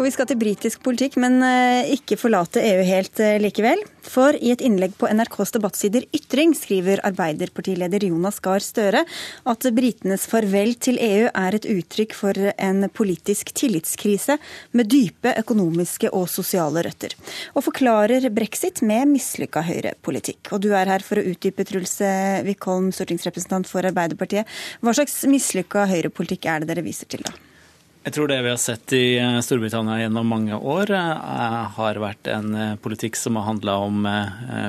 For 0.06 0.12
vi 0.12 0.18
skal 0.20 0.28
til 0.30 0.38
britisk 0.38 0.82
politikk, 0.86 1.16
men 1.18 1.40
eh, 1.42 1.88
ikke 1.96 2.14
forlate 2.14 2.60
EU 2.62 2.82
helt 2.86 3.18
eh, 3.18 3.40
likevel. 3.42 3.80
For 4.06 4.36
i 4.38 4.52
et 4.52 4.60
innlegg 4.62 4.92
på 5.00 5.08
NRKs 5.10 5.50
debattsider 5.56 6.04
Ytring 6.14 6.52
skriver 6.54 7.00
Arbeiderpartileder 7.08 8.06
Jonas 8.06 8.38
Gahr 8.44 8.62
Støre 8.62 9.00
at 9.50 9.66
britenes 9.74 10.28
farvel 10.30 10.76
til 10.78 11.00
EU 11.02 11.24
er 11.26 11.56
et 11.58 11.66
uttrykk 11.72 12.14
for 12.14 12.38
en 12.54 12.86
politisk 12.94 13.50
tillitskrise 13.58 14.36
med 14.78 14.92
dype 14.94 15.32
økonomiske 15.42 16.12
og 16.14 16.28
sosiale 16.30 16.86
røtter. 16.86 17.18
Og 17.58 17.66
forklarer 17.66 18.28
brexit 18.30 18.84
med 18.86 19.10
mislykka 19.16 19.64
høyrepolitikk. 19.66 20.52
Og 20.54 20.62
du 20.62 20.70
er 20.70 20.86
her 20.94 21.02
for 21.02 21.18
å 21.18 21.26
utdype, 21.32 21.66
Truls 21.66 21.98
Wickholm, 22.46 22.92
stortingsrepresentant 22.94 23.66
for 23.66 23.90
Arbeiderpartiet. 23.90 24.46
Hva 24.86 24.94
slags 24.94 25.18
mislykka 25.26 25.88
høyrepolitikk 25.90 26.46
er 26.46 26.62
det 26.62 26.70
dere 26.76 26.86
viser 26.86 27.10
til, 27.10 27.26
da? 27.26 27.34
Jeg 28.06 28.14
tror 28.14 28.28
det 28.30 28.36
vi 28.38 28.50
har 28.52 28.58
sett 28.62 28.92
i 28.94 29.18
eh, 29.18 29.36
Storbritannia 29.42 29.96
gjennom 29.98 30.28
mange 30.30 30.54
år, 30.54 30.92
eh, 30.94 31.62
har 31.74 31.98
vært 31.98 32.28
en 32.30 32.52
eh, 32.54 32.76
politikk 32.78 33.16
som 33.18 33.34
har 33.34 33.48
handla 33.48 33.74
om 33.82 34.06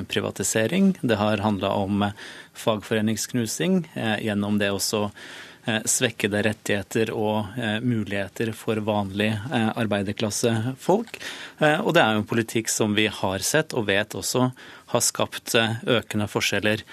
privatisering. 0.10 0.96
Det 1.02 1.20
har 1.20 1.44
handla 1.46 1.70
om 1.78 2.08
fagforeningsknusing. 2.58 3.84
Gjennom 4.26 4.58
det 4.58 4.72
også 4.74 5.12
svekkede 5.68 6.42
rettigheter 6.48 7.12
og 7.12 7.58
muligheter 7.84 8.54
for 8.56 8.80
vanlig 8.88 9.34
arbeiderklassefolk. 9.52 11.20
Og 11.84 11.90
det 11.94 12.02
er 12.02 12.16
jo 12.16 12.22
en 12.22 12.30
politikk 12.30 12.72
som 12.72 12.96
vi 12.96 13.10
har 13.12 13.44
sett 13.44 13.76
og 13.76 13.90
vet 13.92 14.16
også 14.16 14.48
har 14.96 15.04
skapt 15.04 15.58
økende 15.60 16.30
forskjeller. 16.32 16.86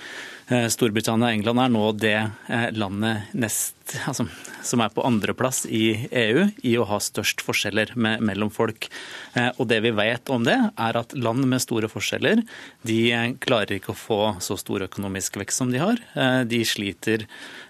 Eh, 0.52 0.66
Storbritannia 0.68 1.30
og 1.30 1.38
England 1.38 1.60
er 1.62 1.70
nå 1.72 1.84
det 1.96 2.16
eh, 2.52 2.66
landet 2.76 3.30
nest, 3.32 3.78
altså, 4.04 4.26
som 4.66 4.82
er 4.84 4.92
på 4.92 5.04
andreplass 5.06 5.62
i 5.64 6.04
EU 6.10 6.44
i 6.60 6.74
å 6.76 6.84
ha 6.90 6.98
størst 7.00 7.40
forskjeller 7.46 7.94
med, 7.96 8.20
mellom 8.28 8.52
folk. 8.52 8.90
Eh, 9.38 9.48
og 9.56 9.70
det 9.72 9.80
vi 9.86 9.94
vet 9.96 10.28
om 10.34 10.44
det, 10.44 10.58
er 10.76 11.00
at 11.00 11.16
land 11.16 11.48
med 11.48 11.64
store 11.64 11.88
forskjeller 11.88 12.44
de 12.84 13.00
klarer 13.44 13.78
ikke 13.78 13.94
å 13.94 13.98
få 13.98 14.20
så 14.44 14.58
stor 14.60 14.84
økonomisk 14.84 15.40
vekst 15.40 15.62
som 15.62 15.72
de 15.72 15.80
har. 15.80 16.00
De 16.48 16.60
sliter 16.66 17.24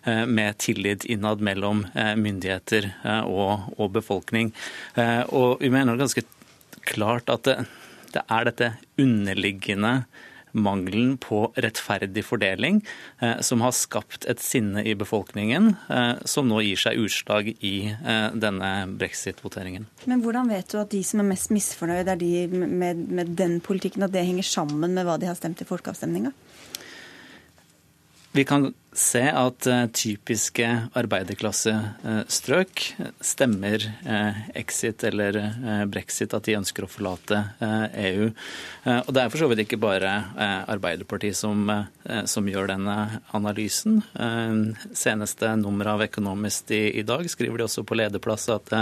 med 0.04 0.58
tillit 0.62 1.04
innad 1.10 1.42
mellom 1.44 1.84
myndigheter 1.94 2.90
og, 3.28 3.70
og 3.78 3.92
befolkning. 3.94 4.50
Og 5.32 5.62
vi 5.62 5.70
mener 5.72 5.98
ganske 6.00 6.24
klart 6.88 7.30
at 7.32 7.46
det, 7.46 7.56
det 8.16 8.24
er 8.26 8.48
dette 8.48 8.70
underliggende 9.00 9.94
mangelen 10.54 11.16
på 11.20 11.46
rettferdig 11.58 12.24
fordeling 12.24 12.80
eh, 13.20 13.40
som 13.44 13.62
har 13.64 13.74
skapt 13.76 14.26
et 14.30 14.42
sinne 14.42 14.84
i 14.86 14.94
befolkningen, 14.98 15.74
eh, 15.90 16.12
som 16.30 16.48
nå 16.48 16.62
gir 16.64 16.80
seg 16.80 17.00
utslag 17.04 17.50
i 17.54 17.74
eh, 17.90 18.28
denne 18.34 18.72
brexit-voteringen. 18.94 19.88
Men 20.10 20.24
hvordan 20.24 20.50
vet 20.52 20.70
du 20.70 20.78
at 20.80 20.92
de 20.94 21.02
som 21.06 21.22
er 21.22 21.30
mest 21.32 21.52
misfornøyd, 21.54 22.08
er 22.08 22.20
de 22.20 22.32
med, 22.54 23.04
med 23.08 23.34
den 23.38 23.58
politikken, 23.64 24.06
at 24.06 24.14
det 24.14 24.26
henger 24.26 24.46
sammen 24.46 24.94
med 24.94 25.06
hva 25.06 25.18
de 25.20 25.30
har 25.30 25.38
stemt 25.38 25.62
i 25.62 25.68
folkeavstemninga? 25.68 26.32
Vi 28.34 28.42
kan 28.42 28.72
se 28.94 29.22
at 29.26 29.66
eh, 29.66 29.86
typiske 29.92 30.66
arbeiderklassestrøk 30.94 32.82
stemmer 33.24 33.82
eh, 34.06 34.42
exit 34.54 35.02
eller 35.08 35.38
eh, 35.40 35.84
brexit, 35.90 36.34
at 36.34 36.46
de 36.46 36.54
ønsker 36.60 36.86
å 36.86 36.90
forlate 36.90 37.40
EU. 37.60 38.30
E 38.30 38.94
og 38.94 39.10
Det 39.16 39.22
er 39.22 39.32
for 39.32 39.40
så 39.40 39.48
vidt 39.48 39.64
ikke 39.64 39.80
bare 39.80 40.10
Arbeiderpartiet 40.68 41.36
som, 41.38 41.70
som 42.28 42.48
gjør 42.48 42.68
denne 42.68 43.20
analysen. 43.36 44.02
Seneste 44.92 45.54
nummer 45.56 45.88
av 45.94 46.02
Economist 46.04 46.68
i, 46.74 46.98
i, 47.00 47.04
dag 47.06 47.24
skriver 47.32 47.62
de 47.62 47.64
også 47.64 47.84
på 47.88 47.96
lederplass 47.96 48.44
at 48.52 48.74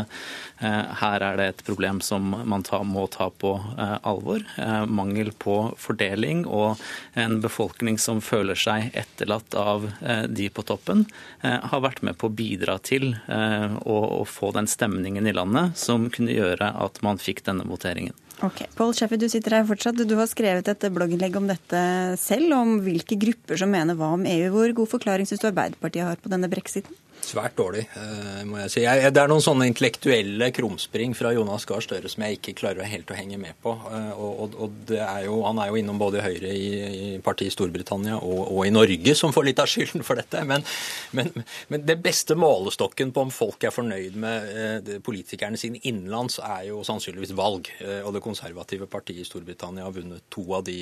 her 0.59 1.27
er 1.29 1.39
det 1.39 1.47
et 1.53 1.63
problem 1.69 2.01
som 2.03 2.35
man 2.35 2.67
ta, 2.67 2.83
må 2.83 3.07
ta 3.15 3.29
på 3.31 3.55
alvor. 3.79 4.43
Mangel 4.91 5.31
på 5.39 5.57
fordeling 5.79 6.43
og 6.51 6.83
en 7.15 7.39
befolkning 7.45 8.01
som 8.03 8.19
føler 8.25 8.59
seg 8.59 8.91
etterlatt 8.99 9.55
av 9.55 9.87
Eh, 10.02 10.02
de 10.29 10.49
på 10.53 10.65
toppen, 10.67 11.05
eh, 11.43 11.59
har 11.73 11.85
vært 11.85 12.03
med 12.03 12.19
på 12.19 12.29
å 12.29 12.35
bidra 12.35 12.79
til 12.83 13.13
eh, 13.29 13.77
å, 13.85 14.25
få 14.29 14.53
den 14.57 14.69
stemningen 14.71 15.27
i 15.27 15.35
landet 15.37 15.79
som 15.79 16.09
kunne 16.13 16.35
gjøre 16.35 16.73
at 16.85 17.01
man 17.07 17.21
fikk 17.23 17.45
denne 17.47 17.67
voteringen. 17.69 18.17
Ok, 18.43 18.65
Pål 18.75 18.95
Schäfer, 18.99 19.21
du 19.21 19.29
sitter 19.31 19.59
her 19.59 19.67
fortsatt. 19.69 20.01
Du 20.09 20.17
har 20.19 20.27
skrevet 20.27 20.67
et 20.67 20.87
blogginnlegg 20.91 21.37
om 21.39 21.47
dette 21.47 21.83
selv, 22.19 22.57
om 22.57 22.81
hvilke 22.83 23.19
grupper 23.21 23.61
som 23.61 23.71
mener 23.71 23.95
hva 23.99 24.15
om 24.17 24.25
EU. 24.27 24.49
Hvor 24.55 24.75
god 24.81 24.91
forklaring 24.97 25.29
syns 25.29 25.45
du 25.45 25.51
Arbeiderpartiet 25.53 26.09
har 26.09 26.19
på 26.19 26.33
denne 26.33 26.51
brexiten? 26.51 26.97
Svært 27.23 27.55
dårlig, 27.55 27.85
eh, 27.95 28.43
må 28.49 28.59
jeg 28.65 28.71
si. 28.73 28.83
Det 28.83 29.21
er 29.21 29.31
noen 29.31 29.45
sånne 29.45 29.69
intellektuelle 29.71 30.49
krumspring 30.55 31.15
fra 31.15 31.31
Jonas 31.33 31.65
Gahr 31.69 31.85
Støre 31.85 32.11
som 32.11 32.25
jeg 32.27 32.41
ikke 32.41 32.57
klarer 32.59 32.89
helt 32.91 33.13
å 33.15 33.17
henge 33.17 33.39
med 33.39 33.55
på. 33.63 33.71
Og, 33.73 34.33
og, 34.43 34.57
og 34.67 34.93
er 34.97 35.29
jo, 35.29 35.39
Han 35.47 35.61
er 35.63 35.71
jo 35.71 35.79
innom 35.79 36.01
både 36.01 36.23
Høyre 36.25 36.51
i, 36.51 36.67
i 36.83 37.13
partiet 37.23 37.53
i 37.53 37.55
Storbritannia 37.55 38.19
og, 38.19 38.43
og, 38.49 38.61
i 38.67 38.75
Norge, 38.75 39.15
som 39.19 39.35
får 39.35 39.49
litt 39.49 39.63
av 39.63 39.71
skylden 39.71 40.03
for 40.07 40.19
dette. 40.19 40.43
Men, 40.49 40.67
men, 41.15 41.31
men 41.71 41.87
det 41.87 42.01
beste 42.03 42.35
målestokken 42.39 43.15
på 43.15 43.27
om 43.29 43.33
folk 43.35 43.63
er 43.65 43.75
fornøyd 43.75 44.19
med 44.19 44.51
eh, 44.51 44.93
politikerne 45.05 45.61
sine 45.61 45.79
innenlands, 45.87 46.41
er 46.43 46.69
jo 46.73 46.83
sannsynligvis 46.87 47.37
valg. 47.39 47.71
Og 48.03 48.13
det 48.17 48.25
konservative 48.25 48.91
partiet 48.91 49.23
i 49.23 49.29
Storbritannia 49.29 49.87
har 49.87 49.95
vunnet 49.95 50.27
to 50.33 50.45
av 50.59 50.67
de 50.67 50.81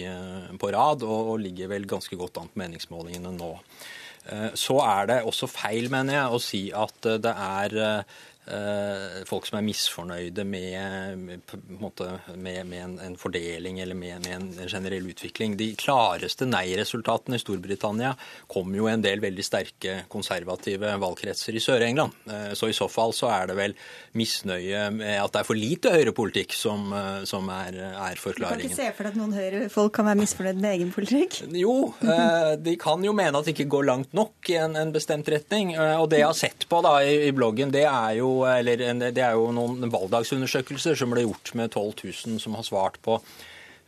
på 0.60 0.72
rad, 0.72 1.04
og, 1.04 1.34
og 1.34 1.42
ligger 1.44 1.68
vel 1.70 1.88
ganske 1.90 2.16
godt 2.16 2.40
an 2.40 2.48
på 2.48 2.64
meningsmålingene 2.64 3.36
nå. 3.36 3.54
Eh, 4.28 4.50
så 4.54 4.76
er 4.84 5.06
det 5.08 5.22
også 5.22 5.48
feil, 5.50 5.88
mener 5.92 6.18
jeg, 6.18 6.26
å 6.28 6.42
si 6.42 6.62
at 6.76 7.08
eh, 7.08 7.20
det 7.22 7.32
er 7.32 7.76
eh, 7.80 8.18
folk 9.28 9.46
som 9.46 9.58
er 9.58 9.64
misfornøyde 9.66 10.44
med, 10.48 11.18
med, 11.18 11.52
med, 12.34 12.66
med 12.66 12.78
en, 12.80 12.94
en, 13.04 13.16
fordeling 13.20 13.80
eller 13.80 13.94
med, 13.94 14.26
en, 14.26 14.48
en, 14.56 14.68
generell 14.68 15.06
utvikling. 15.12 15.56
De 15.60 15.68
klareste 15.78 16.48
nei-resultatene 16.48 17.36
i 17.38 17.42
Storbritannia 17.42 18.14
kom 18.50 18.72
jo 18.74 18.88
en 18.90 19.04
del 19.04 19.22
veldig 19.22 19.44
sterke 19.44 19.96
konservative 20.10 20.94
valgkretser 21.02 21.56
i 21.56 21.62
Sør-England. 21.62 22.16
Eh, 22.30 22.48
så 22.58 22.70
i 22.70 22.76
så 22.76 22.88
fall 22.90 23.14
så 23.16 23.30
er 23.34 23.50
det 23.50 23.58
vel 23.58 23.76
misnøye 24.18 24.86
med 24.94 25.20
at 25.20 25.34
det 25.34 25.42
er 25.42 25.48
for 25.50 25.60
lite 25.60 25.94
høyrepolitikk 25.94 26.56
som, 26.56 26.88
eh, 26.96 27.22
som 27.28 27.50
er, 27.54 27.76
er, 27.92 28.18
forklaringen. 28.20 28.64
Du 28.64 28.66
kan 28.66 28.72
ikke 28.72 28.80
se 28.80 28.96
for 28.96 29.06
deg 29.06 29.14
at 29.14 29.20
noen 29.20 29.36
høyrefolk 29.36 29.94
kan 30.00 30.10
være 30.10 30.22
misfornøyd 30.22 30.64
med 30.64 30.78
egen 30.78 30.94
politikk? 30.96 31.42
Jo, 31.60 31.76
de 32.00 32.76
kan 32.80 33.04
jo 33.04 33.14
mene 33.16 33.36
at 33.36 33.46
det 33.46 33.54
ikke 33.54 33.70
går 33.76 33.88
langt 33.92 34.16
nok 34.16 34.50
i 34.50 34.58
en, 34.60 34.78
en 34.80 34.94
bestemt 34.94 35.28
retning. 35.30 35.76
Og 35.76 36.08
det 36.10 36.22
jeg 36.22 36.30
har 36.30 36.38
sett 36.38 36.66
på 36.70 36.80
da 36.84 36.96
i, 37.04 37.16
i 37.28 37.34
bloggen, 37.36 37.72
det 37.74 37.86
er 37.86 38.18
jo 38.18 38.29
eller 38.48 38.82
Det 39.10 39.22
er 39.24 39.38
jo 39.38 39.50
noen 39.54 39.90
valgdagsundersøkelser 39.92 40.98
som 40.98 41.14
ble 41.14 41.26
gjort 41.26 41.54
med 41.58 41.72
12 41.72 41.94
000 42.04 42.42
som 42.42 42.58
har 42.58 42.66
svart 42.66 42.98
på 43.04 43.18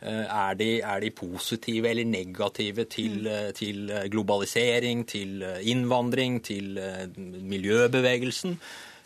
eh, 0.01 0.23
er 0.23 0.57
de, 0.59 0.69
er 0.81 1.03
de 1.03 1.11
positive 1.15 1.89
eller 1.89 2.05
negative 2.05 2.85
til, 2.85 3.19
mm. 3.23 3.33
eh, 3.33 3.51
til, 3.57 3.83
globalisering, 4.13 5.05
til 5.09 5.43
innvandring, 5.61 6.41
til 6.43 6.79
miljøbevegelsen? 7.17 8.57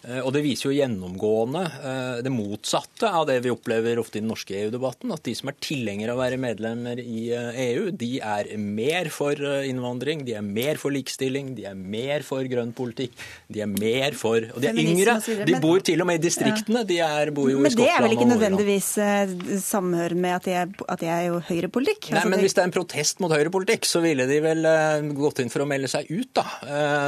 Eh, 0.08 0.22
og 0.24 0.32
det 0.36 0.44
viser 0.46 0.70
jo 0.70 0.76
gjennomgående 0.78 1.64
eh, 1.66 2.20
det 2.24 2.32
motsatte 2.32 3.10
av 3.12 3.28
det 3.28 3.42
vi 3.44 3.52
opplever 3.52 4.00
ofte 4.00 4.20
i 4.20 4.24
den 4.24 4.32
norske 4.32 4.56
EU-debatten. 4.56 5.12
At 5.14 5.26
de 5.28 5.36
som 5.38 5.52
er 5.52 5.58
tilhengere 5.64 6.14
av 6.14 6.20
å 6.20 6.24
være 6.24 6.40
medlemmer 6.42 7.02
i 7.02 7.28
EU, 7.34 7.88
eh, 7.88 7.92
e 7.92 7.96
de 7.98 8.12
er 8.24 8.52
mer 8.62 9.12
for 9.14 9.36
innvandring, 9.38 10.24
de 10.28 10.38
er 10.40 10.46
mer 10.46 10.80
for 10.80 10.96
likestilling, 10.96 11.54
de 11.58 11.68
er 11.70 11.76
mer 11.78 12.24
for 12.28 12.48
grønn 12.48 12.74
politikk, 12.78 13.16
de 13.52 13.64
er 13.66 13.72
mer 13.72 14.16
for 14.18 14.38
Og 14.38 14.62
de 14.64 14.70
er 14.70 14.80
yngre. 14.80 15.18
De 15.48 15.60
bor 15.62 15.84
til 15.84 16.02
og 16.04 16.10
med 16.10 16.22
i 16.22 16.24
distriktene. 16.28 16.84
De 16.88 17.00
er, 17.04 17.32
bor 17.36 17.50
jo 17.52 17.60
i 17.60 17.72
Skottland 17.72 17.74
og 17.74 17.74
Men 17.74 17.84
det 17.84 17.90
er 17.94 18.06
vel 18.06 18.16
ikke 18.16 18.30
nødvendigvis 18.32 18.90
samhør 19.66 20.16
med 20.16 20.36
at 20.38 20.48
de 20.48 20.56
er, 20.62 20.72
at 20.88 21.06
er 21.08 21.24
jo 21.28 21.42
høyrepolitikk? 21.48 22.10
Nei, 22.12 22.20
altså, 22.20 22.32
men 22.32 22.44
hvis 22.44 22.56
det 22.56 22.64
er 22.64 22.70
en 22.70 22.76
protest 22.76 23.22
mot 23.24 23.34
høyrepolitikk, 23.34 23.88
så 23.88 24.02
ville 24.04 24.28
de 24.30 24.40
vel 24.44 24.68
gått 25.18 25.42
inn 25.44 25.52
for 25.52 25.66
å 25.66 25.70
melde 25.70 25.90
seg 25.92 26.10
ut, 26.12 26.30
da. 26.38 26.46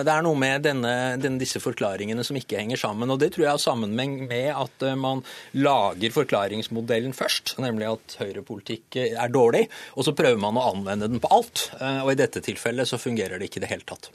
Det 0.06 0.14
er 0.14 0.26
noe 0.26 0.40
med 0.40 0.66
denne, 0.66 0.94
denne, 1.22 1.40
disse 1.42 1.62
forklaringene 1.64 2.26
som 2.26 2.38
ikke 2.40 2.60
henger 2.60 2.80
sammen. 2.80 2.89
Og 2.90 3.20
Det 3.20 3.32
tror 3.34 3.46
jeg 3.46 3.52
har 3.52 3.62
sammenheng 3.62 4.16
med 4.30 4.50
at 4.54 4.86
eh, 4.86 4.98
man 5.00 5.24
lager 5.58 6.16
forklaringsmodellen 6.16 7.14
først, 7.18 7.58
nemlig 7.62 7.90
at 7.92 8.18
høyrepolitikk 8.22 9.00
eh, 9.02 9.18
er 9.20 9.34
dårlig, 9.34 9.68
og 9.96 10.08
så 10.08 10.16
prøver 10.18 10.40
man 10.42 10.58
å 10.60 10.70
anvende 10.72 11.10
den 11.12 11.22
på 11.24 11.32
alt. 11.34 11.70
Eh, 11.80 12.02
og 12.06 12.14
I 12.14 12.20
dette 12.22 12.44
tilfellet 12.46 12.90
så 12.90 13.02
fungerer 13.02 13.40
det 13.40 13.50
ikke 13.50 13.62
i 13.62 13.68
det 13.68 13.74
hele 13.74 13.88
tatt. 13.88 14.12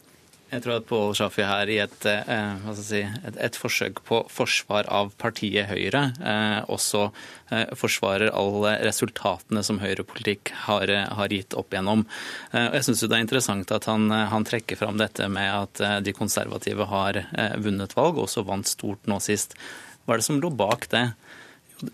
Jeg 0.54 0.62
tror 0.62 0.76
at 0.78 0.86
Pål 0.86 1.16
Shafi 1.18 1.42
her 1.42 1.70
i 1.72 1.80
et, 1.82 2.04
eh, 2.06 2.66
si, 2.78 3.00
et, 3.02 3.38
et, 3.42 3.56
forsøk 3.58 4.04
på 4.06 4.20
forsvar 4.30 4.86
av 4.86 5.10
partiet 5.18 5.66
Høyre 5.66 6.04
eh, 6.22 6.60
også 6.70 7.08
eh, 7.50 7.72
forsvarer 7.74 8.30
alle 8.30 8.76
resultatene 8.86 9.64
som 9.66 9.80
høyrepolitikk 9.82 10.52
har, 10.68 10.92
har 11.18 11.34
gitt 11.34 11.56
opp 11.58 11.74
igjennom. 11.74 12.04
Eh, 12.52 12.68
og 12.68 12.78
jeg 12.78 12.86
syns 12.86 13.02
det 13.02 13.18
er 13.18 13.24
interessant 13.26 13.74
at 13.74 13.90
han, 13.90 14.06
han, 14.14 14.46
trekker 14.46 14.78
fram 14.78 15.00
dette 15.00 15.26
med 15.26 15.50
at 15.50 15.82
eh, 15.82 15.98
de 16.06 16.14
konservative 16.14 16.86
har 16.92 17.18
eh, 17.24 17.56
vunnet 17.58 17.98
valg, 17.98 18.14
og 18.20 18.28
også 18.28 18.46
vant 18.46 18.70
stort 18.70 19.10
nå 19.10 19.18
sist. 19.24 19.58
Hva 20.04 20.14
er 20.14 20.22
det 20.22 20.28
som 20.28 20.38
lå 20.38 20.54
bak 20.54 20.86
det? 20.94 21.08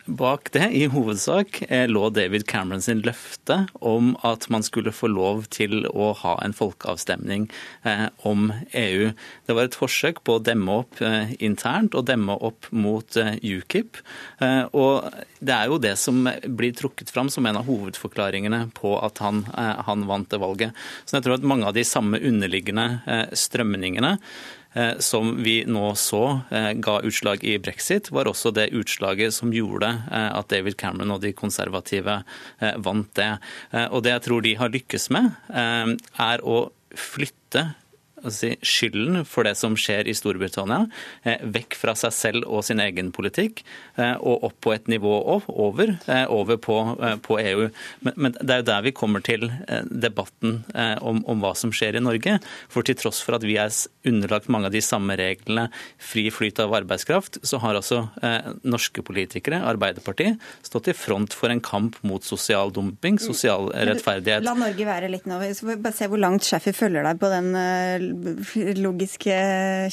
Bak 0.04 0.50
det, 0.52 0.66
i 0.76 0.84
hovedsak, 0.86 1.62
eh, 1.68 1.88
lå 1.88 2.10
David 2.10 2.46
Cameron 2.46 2.82
sin 2.82 3.00
løfte 3.00 3.66
om 3.80 4.12
at 4.26 4.48
man 4.52 4.62
skulle 4.62 4.92
få 4.92 5.08
lov 5.08 5.46
til 5.48 5.86
å 5.88 6.10
ha 6.20 6.34
en 6.44 6.52
folkeavstemning 6.52 7.46
eh, 7.88 8.06
om 8.28 8.50
EU. 8.76 9.10
Det 9.46 9.56
var 9.56 9.70
et 9.70 9.78
forsøk 9.78 10.20
på 10.26 10.36
å 10.36 10.42
demme 10.44 10.82
opp 10.82 11.00
eh, 11.00 11.32
internt 11.40 11.96
og 11.96 12.06
demme 12.10 12.36
opp 12.36 12.68
mot 12.70 13.16
UKIP. 13.40 13.98
Og 14.76 15.08
det 15.40 15.54
er 15.54 15.70
jo 15.70 15.80
det 15.82 15.94
som 15.98 16.22
blir 16.44 16.76
trukket 16.76 17.10
fram 17.12 17.30
som 17.32 17.46
en 17.48 17.58
av 17.60 17.66
hovedforklaringene 17.68 18.66
på 18.76 18.94
at 19.00 19.20
han, 19.24 19.42
han 19.56 20.06
vant 20.08 20.28
det 20.30 20.40
valget. 20.40 20.76
Så 21.04 21.16
jeg 21.16 21.26
tror 21.26 21.38
at 21.38 21.46
mange 21.46 21.68
av 21.68 21.76
de 21.76 21.84
samme 21.86 22.20
underliggende 22.20 22.86
strømningene 23.36 24.16
som 25.02 25.32
vi 25.42 25.60
nå 25.66 25.94
så 25.98 26.22
eh, 26.54 26.72
ga 26.78 27.00
utslag 27.06 27.42
i 27.44 27.56
brexit, 27.58 28.10
var 28.14 28.30
også 28.30 28.52
det 28.54 28.68
utslaget 28.76 29.34
som 29.34 29.54
gjorde 29.54 29.90
eh, 29.90 30.30
at 30.30 30.50
David 30.52 30.78
Cameron 30.78 31.16
og 31.16 31.24
de 31.24 31.32
konservative 31.34 32.20
vant 32.84 33.10
det. 33.16 33.30
Og 33.90 34.02
det 34.04 34.12
jeg 34.12 34.22
tror 34.26 34.44
de 34.44 34.52
har 34.58 34.72
lykkes 34.72 35.08
med, 35.14 35.30
er 35.50 36.42
å 36.44 36.58
flytte 36.96 37.64
si, 38.28 38.52
skylden 38.62 39.24
for 39.28 39.46
det 39.46 39.54
som 39.58 39.76
skjer 39.78 40.08
i 40.08 40.14
Storbritannia, 40.16 40.86
eh, 41.24 41.40
vekk 41.42 41.76
fra 41.78 41.94
seg 41.98 42.12
selv 42.14 42.48
og 42.48 42.64
sin 42.66 42.80
egen 42.82 43.10
politikk, 43.14 43.62
eh, 43.96 44.16
og 44.20 44.44
opp 44.50 44.58
på 44.60 44.74
et 44.74 44.90
nivå 44.90 45.12
over, 45.48 45.96
eh, 46.06 46.26
over 46.28 46.56
på, 46.60 46.78
på 47.22 47.38
EU. 47.40 47.70
Men, 48.00 48.14
men, 48.16 48.36
det 48.40 48.50
er 48.50 48.62
jo 48.62 48.68
der 48.70 48.82
vi 48.82 48.92
kommer 48.96 49.24
til 49.24 49.48
debatten 49.90 50.62
om, 51.00 51.22
om, 51.28 51.40
hva 51.42 51.52
som 51.56 51.72
skjer 51.74 51.96
i 51.96 52.02
Norge. 52.02 52.38
For 52.72 52.86
til 52.86 52.98
tross 52.98 53.20
for 53.24 53.36
at 53.36 53.44
vi 53.46 53.56
er 53.60 53.72
underlagt 54.08 54.48
mange 54.52 54.68
av 54.68 54.74
de 54.74 54.82
samme 54.84 55.16
reglene, 55.18 55.68
fri 56.00 56.26
flyt 56.32 56.60
av 56.62 56.74
arbeidskraft, 56.80 57.40
så 57.46 57.60
har 57.62 57.78
altså 57.78 58.02
norske 58.64 59.02
politikere, 59.06 59.60
Arbeiderpartiet, 59.70 60.40
stått 60.66 60.90
i 60.90 60.96
front 60.96 61.34
for 61.36 61.52
en 61.52 61.62
kamp 61.62 61.98
mot 62.06 62.24
sosial 62.24 62.72
dumping, 62.74 63.20
sosial 63.22 63.70
rettferdighet. 63.72 64.44
La 64.46 64.56
Norge 64.58 64.88
være 64.88 65.10
litt 65.12 65.28
nå. 65.28 65.38
vi 65.42 65.52
skal 65.56 65.80
bare 65.82 65.96
se 65.96 66.08
hvor 66.10 66.20
langt 66.20 66.46
Shaffi 66.46 66.74
følger 66.76 67.06
deg 67.06 67.20
på 67.20 67.30
den 67.32 67.52
logiske 68.80 69.36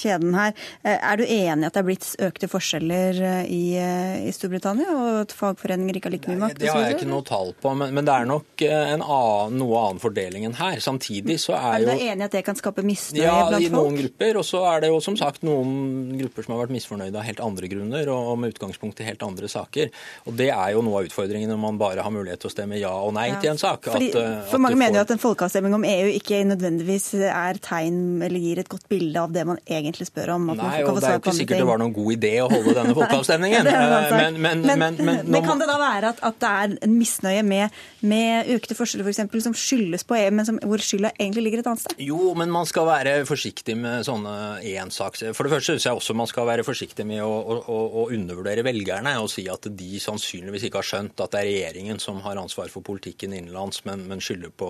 kjeden 0.02 0.36
her. 0.38 0.54
Eh, 0.84 0.98
er 0.98 1.20
du 1.20 1.24
enig 1.26 1.66
i 1.66 1.68
at 1.68 1.76
det 1.76 1.82
er 1.82 1.88
blitt 1.88 2.08
økte 2.28 2.50
forskjeller 2.52 3.22
eh, 3.22 3.52
i, 3.52 3.62
eh, 3.80 4.28
i 4.28 4.34
Storbritannia, 4.36 4.94
og 4.94 5.22
at 5.24 5.36
fagforeninger 5.36 6.00
ikke 6.00 6.10
har 6.10 6.16
like 6.16 6.32
mye 6.32 6.42
makt? 6.46 6.62
Det 6.62 6.72
har 6.72 6.86
jeg 6.86 6.98
ikke 6.98 7.10
noe 7.10 7.26
tall 7.28 7.54
på, 7.62 7.74
men, 7.78 7.94
men 7.96 8.08
det 8.08 8.16
er 8.16 8.30
nok 8.30 8.66
en 8.68 9.04
annen, 9.04 9.58
noe 9.62 9.84
annen 9.84 10.02
fordeling 10.04 10.48
enn 10.48 10.58
her. 10.58 10.82
Samtidig 10.84 11.40
så 11.44 11.56
er 11.58 11.84
jo 11.84 11.92
Er 11.92 12.02
du 12.02 12.06
enig 12.08 12.26
i 12.26 12.28
at 12.28 12.38
det 12.38 12.44
kan 12.48 12.60
skape 12.60 12.86
misnøye 12.86 13.24
ja, 13.24 13.38
blant 13.48 13.58
folk? 13.58 13.66
Ja, 13.66 13.72
i 13.72 13.76
noen 13.76 14.00
grupper. 14.02 14.42
Og 14.42 14.48
så 14.48 14.64
er 14.72 14.86
det 14.86 14.92
jo 14.94 15.02
som 15.04 15.18
sagt 15.20 15.46
noen 15.48 16.18
grupper 16.18 16.46
som 16.46 16.56
har 16.56 16.66
vært 16.66 16.76
misfornøyde 16.78 17.18
av 17.18 17.28
helt 17.28 17.44
andre 17.44 17.72
grunner, 17.72 18.14
og 18.14 18.34
med 18.42 18.56
utgangspunkt 18.56 19.02
i 19.04 19.08
helt 19.08 19.24
andre 19.26 19.50
saker. 19.52 19.92
Og 20.28 20.38
det 20.40 20.50
er 20.54 20.74
jo 20.76 20.84
noe 20.86 21.02
av 21.02 21.10
utfordringen 21.10 21.52
når 21.54 21.62
man 21.62 21.80
bare 21.82 22.06
har 22.06 22.14
mulighet 22.14 22.44
til 22.44 22.52
å 22.52 22.54
stemme 22.54 22.80
ja 22.80 22.94
og 22.94 23.14
nei 23.18 23.30
ja. 23.32 23.40
til 23.42 23.54
en 23.54 23.62
sak. 23.62 23.90
Fordi, 23.92 24.12
at, 24.14 24.48
for 24.52 24.62
mange 24.64 24.76
får... 24.76 24.82
mener 24.84 25.00
jo 25.00 25.06
at 25.06 25.14
en 25.16 25.22
folkeavstemning 25.22 25.78
om 25.78 25.86
EU 25.88 26.10
ikke 26.18 26.42
nødvendigvis 26.48 27.10
er 27.28 27.60
tegn 27.64 28.00
eller 28.26 28.42
gir 28.42 28.62
et 28.62 28.70
godt 28.72 28.88
bilde 28.92 29.22
av 29.22 29.34
det 29.34 29.44
man 29.48 29.60
egentlig 29.66 30.08
spør 30.10 30.36
om. 30.36 30.50
Nei, 30.52 30.82
og 30.84 31.00
Det 31.00 31.10
er 31.10 31.18
jo 31.18 31.22
ikke 31.22 31.36
sikkert 31.38 31.62
det 31.64 31.68
var 31.70 31.82
noen 31.82 31.96
god 31.96 32.14
idé 32.16 32.34
å 32.44 32.48
holde 32.52 32.76
denne 32.78 32.96
folkeavstemningen. 33.00 33.70
men, 33.70 34.40
men, 34.42 34.66
men, 34.68 35.00
men, 35.28 35.40
kan 35.46 35.62
det 35.62 35.70
da 35.70 35.78
være 35.82 36.14
at, 36.16 36.22
at 36.28 36.40
det 36.42 36.52
er 36.52 36.76
en 36.88 36.96
misnøye 36.98 37.44
med, 37.48 37.78
med 38.08 38.52
økte 38.58 38.78
forskjeller 38.78 39.08
f.eks. 39.08 39.44
som 39.48 39.56
skyldes 39.58 40.06
på 40.08 40.18
EU, 40.20 40.32
men 40.40 40.48
som, 40.48 40.60
hvor 40.64 40.84
skylda 40.84 41.14
egentlig 41.18 41.48
ligger 41.48 41.64
et 41.64 41.72
annet 41.72 41.86
sted? 41.86 42.04
Jo, 42.08 42.32
men 42.38 42.52
man 42.54 42.70
skal 42.70 42.88
være 42.90 43.18
forsiktig 43.30 43.78
med 43.80 44.06
sånne 44.08 44.36
ensaks... 44.78 45.26
For 45.38 45.48
det 45.48 45.56
første 45.56 45.76
syns 45.76 45.88
jeg 45.90 46.00
også 46.00 46.16
man 46.18 46.30
skal 46.30 46.48
være 46.50 46.66
forsiktig 46.68 47.06
med 47.08 47.24
å, 47.26 47.32
å, 47.58 47.80
å 48.04 48.08
undervurdere 48.16 48.66
velgerne 48.68 49.18
og 49.22 49.30
si 49.32 49.48
at 49.52 49.70
de 49.78 50.02
sannsynligvis 50.02 50.68
ikke 50.68 50.82
har 50.82 50.90
skjønt 50.92 51.24
at 51.24 51.34
det 51.34 51.42
er 51.42 51.50
regjeringen 51.52 52.02
som 52.02 52.22
har 52.26 52.40
ansvar 52.40 52.72
for 52.74 52.86
politikken 52.86 53.36
innenlands, 53.36 53.84
men, 53.88 54.06
men 54.10 54.24
skylder 54.24 54.54
på, 54.58 54.68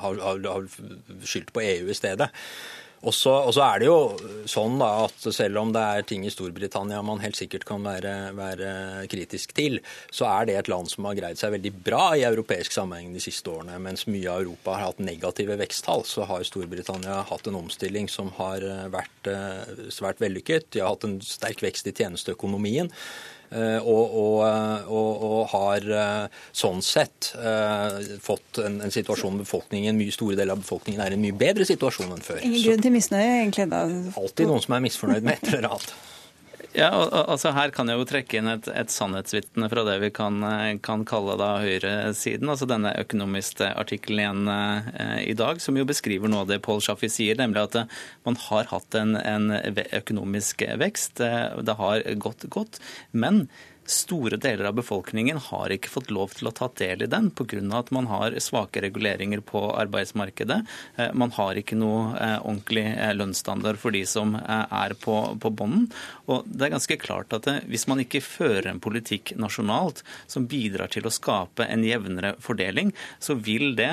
har, 0.00 0.20
har, 0.22 0.40
har 0.48 0.68
skyldt 1.24 1.52
på 1.54 1.64
EU 1.64 1.90
i 1.90 1.96
stedet. 1.96 2.30
Og 3.04 3.12
så, 3.12 3.34
er 3.64 3.82
det 3.82 3.88
jo 3.88 3.98
sånn 4.48 4.78
da, 4.80 4.88
at 5.04 5.26
selv 5.36 5.60
om 5.60 5.72
det 5.74 5.82
er 5.82 6.06
ting 6.08 6.24
i 6.24 6.32
Storbritannia 6.32 7.02
man 7.04 7.20
helt 7.20 7.36
sikkert 7.36 7.66
kan 7.68 7.84
være, 7.84 8.14
være, 8.36 8.70
kritisk 9.12 9.52
til, 9.56 9.78
så 10.14 10.28
er 10.30 10.48
det 10.48 10.56
et 10.58 10.70
land 10.72 10.88
som 10.92 11.08
har 11.08 11.18
greid 11.18 11.40
seg 11.40 11.52
veldig 11.56 11.74
bra 11.84 12.06
i 12.16 12.24
europeisk 12.26 12.72
sammenheng 12.76 13.12
de 13.14 13.22
siste 13.22 13.52
årene. 13.52 13.76
Mens 13.84 14.06
mye 14.08 14.30
av 14.32 14.44
Europa 14.46 14.78
har 14.78 14.88
hatt 14.88 15.04
negative 15.04 15.58
veksttall, 15.60 16.06
så 16.08 16.24
har 16.30 16.46
Storbritannia 16.48 17.20
hatt 17.28 17.50
en 17.50 17.60
omstilling 17.60 18.08
som 18.12 18.32
har 18.38 18.64
vært 18.94 19.30
eh, 19.30 19.86
svært 19.92 20.24
vellykket. 20.24 20.72
De 20.72 20.82
har 20.82 20.94
hatt 20.94 21.06
en 21.08 21.20
sterk 21.24 21.64
vekst 21.64 21.92
i 21.92 21.96
tjenesteøkonomien. 21.96 22.92
Og, 23.54 24.14
og, 24.18 25.22
og, 25.24 25.36
har 25.54 25.84
sånn 26.56 26.80
sett 26.82 27.28
fått 28.24 28.58
en, 28.64 28.80
en 28.82 28.94
situasjon 28.94 29.38
befolkningen, 29.44 29.94
mye 29.98 30.14
store 30.14 30.38
deler 30.40 30.56
av 30.56 30.64
befolkningen 30.64 31.04
er 31.04 31.14
i 31.14 31.18
en 31.18 31.22
mye 31.22 31.36
bedre 31.38 31.66
situasjon 31.68 32.16
enn 32.16 32.24
før. 32.24 32.42
Ingen 32.42 32.64
grunn 32.66 32.82
til 32.82 32.96
misnøye, 32.96 33.30
egentlig? 33.44 33.68
da? 33.70 33.84
Alltid 34.18 34.50
noen 34.50 34.64
som 34.64 34.76
er 34.76 34.84
misfornøyd 34.88 35.28
med 35.28 35.38
et 35.38 35.52
eller 35.52 35.70
annet. 35.70 35.94
Ja, 36.74 36.90
altså 36.90 37.52
Her 37.54 37.70
kan 37.70 37.86
jeg 37.86 38.00
jo 38.00 38.06
trekke 38.08 38.40
inn 38.40 38.50
et, 38.50 38.66
et 38.66 38.90
sannhetsvitne 38.90 39.68
fra 39.70 39.84
det 39.86 39.94
vi 40.02 40.08
kan, 40.14 40.40
kan 40.82 41.04
kalle 41.06 41.36
da 41.38 41.52
høyresiden. 41.62 42.50
altså 42.50 42.66
Denne 42.66 42.90
økonomiske 42.98 43.68
artikkelen 43.78 44.24
igjen 44.24 44.50
eh, 44.50 45.20
i 45.30 45.36
dag, 45.38 45.62
som 45.62 45.78
jo 45.78 45.86
beskriver 45.86 46.30
noe 46.30 46.42
av 46.42 46.50
det 46.50 46.58
Paul 46.66 46.82
Shaffi 46.82 47.06
sier, 47.12 47.38
nemlig 47.38 47.62
at 47.62 47.78
eh, 47.78 48.00
man 48.26 48.38
har 48.48 48.66
hatt 48.72 48.98
en, 48.98 49.14
en 49.14 49.54
økonomisk 50.00 50.66
vekst. 50.82 51.22
Eh, 51.22 51.54
det 51.62 51.78
har 51.78 52.02
gått 52.26 52.48
godt. 52.50 52.82
Men 53.14 53.44
Store 53.86 54.36
deler 54.36 54.64
av 54.64 54.78
befolkningen 54.78 55.36
har 55.50 55.72
ikke 55.74 55.90
fått 55.92 56.08
lov 56.14 56.32
til 56.32 56.48
å 56.48 56.52
ta 56.56 56.70
del 56.80 57.04
i 57.04 57.08
den 57.10 57.28
pga. 57.30 57.60
at 57.76 57.90
man 57.90 58.06
har 58.06 58.32
svake 58.40 58.80
reguleringer 58.80 59.40
på 59.44 59.60
arbeidsmarkedet. 59.76 60.64
Eh, 60.96 61.12
man 61.12 61.30
har 61.30 61.54
ikke 61.54 61.76
noe 61.76 62.16
eh, 62.16 62.38
ordentlig 62.40 62.86
eh, 62.86 63.12
lønnsstandard 63.12 63.76
for 63.76 63.92
de 63.92 64.06
som 64.06 64.34
er 64.34 64.94
på, 64.96 65.36
på 65.36 65.50
bånden. 65.50 65.90
Og 66.26 66.46
det 66.46 66.64
er 66.64 66.72
ganske 66.72 66.96
klart 66.96 67.32
at 67.36 67.44
hvis 67.68 67.86
man 67.86 68.00
ikke 68.00 68.22
fører 68.24 68.70
en 68.70 68.80
politikk 68.80 69.34
nasjonalt 69.36 70.00
som 70.26 70.46
bidrar 70.48 70.88
til 70.88 71.04
å 71.04 71.12
skape 71.12 71.66
en 71.68 71.84
jevnere 71.84 72.34
fordeling, 72.40 72.94
så 73.20 73.36
vil 73.36 73.74
det, 73.76 73.90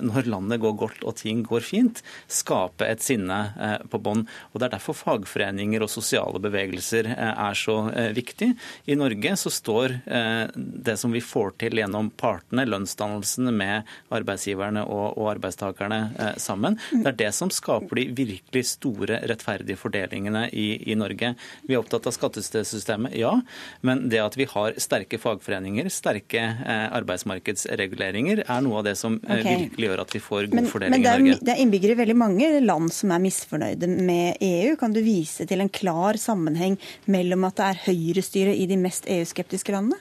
når 0.00 0.30
landet 0.30 0.62
går 0.62 0.78
godt 0.80 1.04
og 1.04 1.18
ting 1.20 1.42
går 1.44 1.60
fint, 1.60 2.00
skape 2.28 2.88
et 2.88 3.04
sinne 3.04 3.38
på 3.92 4.00
bånd. 4.00 4.24
Og 4.52 4.60
Det 4.60 4.68
er 4.68 4.76
derfor 4.78 4.96
fagforeninger 4.96 5.84
og 5.84 5.92
sosiale 5.92 6.40
bevegelser 6.40 7.10
er 7.12 7.58
så 7.58 7.76
viktig. 8.16 8.54
I 8.88 8.96
Norge 8.98 9.33
så 9.38 9.50
står 9.52 9.96
eh, 10.06 10.44
det 10.54 10.96
som 11.00 11.12
vi 11.14 11.22
får 11.24 11.54
til 11.62 11.78
gjennom 11.80 12.10
partene, 12.20 12.66
lønnsdannelsen 12.68 13.50
med 13.54 13.88
arbeidsgiverne 14.14 14.84
og, 14.84 15.20
arbeidstakerne 15.34 16.00
eh, 16.18 16.32
sammen, 16.42 16.78
det 16.92 17.12
er 17.12 17.18
det 17.24 17.30
som 17.36 17.50
skaper 17.52 18.00
de 18.00 18.06
virkelig 18.16 18.64
store 18.74 19.20
rettferdige 19.28 19.78
fordelingene 19.80 20.46
i, 20.52 20.66
i 20.90 20.96
Norge. 20.98 21.34
Vi 21.64 21.76
er 21.76 21.80
opptatt 21.80 22.08
av 22.10 22.16
skattesystemet, 22.16 23.16
ja, 23.18 23.32
men 23.86 24.06
det 24.12 24.20
at 24.22 24.36
vi 24.38 24.48
har 24.50 24.78
sterke 24.82 25.18
fagforeninger, 25.20 25.88
sterke 25.92 26.42
eh, 26.42 26.86
arbeidsmarkedsreguleringer, 27.00 28.44
er 28.44 28.64
noe 28.64 28.80
av 28.82 28.88
det 28.88 28.96
som 29.00 29.18
okay. 29.22 29.64
virkelig 29.64 29.90
gjør 29.90 30.04
at 30.04 30.14
vi 30.14 30.22
får 30.24 30.50
god 30.50 30.60
men, 30.60 30.70
fordeling 30.70 30.96
men 30.96 31.08
er, 31.08 31.20
i 31.20 31.28
Norge. 31.28 31.40
Det 31.44 31.54
er 31.54 31.62
innbyggere 31.64 31.96
i 31.96 32.00
veldig 32.02 32.18
mange 32.20 32.50
land 32.64 32.92
som 32.94 33.14
er 33.14 33.24
misfornøyde 33.24 33.90
med 33.94 34.42
EU. 34.44 34.74
Kan 34.80 34.94
du 34.94 35.00
vise 35.04 35.48
til 35.48 35.64
en 35.64 35.72
klar 35.72 36.18
sammenheng 36.20 36.78
mellom 37.10 37.48
at 37.48 37.58
det 37.58 37.70
er 37.70 37.82
høyrestyre 37.88 38.54
i 38.54 38.68
de 38.70 38.78
mest 38.80 39.08
EU 39.10 39.23
EU-skeptiske 39.24 39.72
landene? 39.72 39.96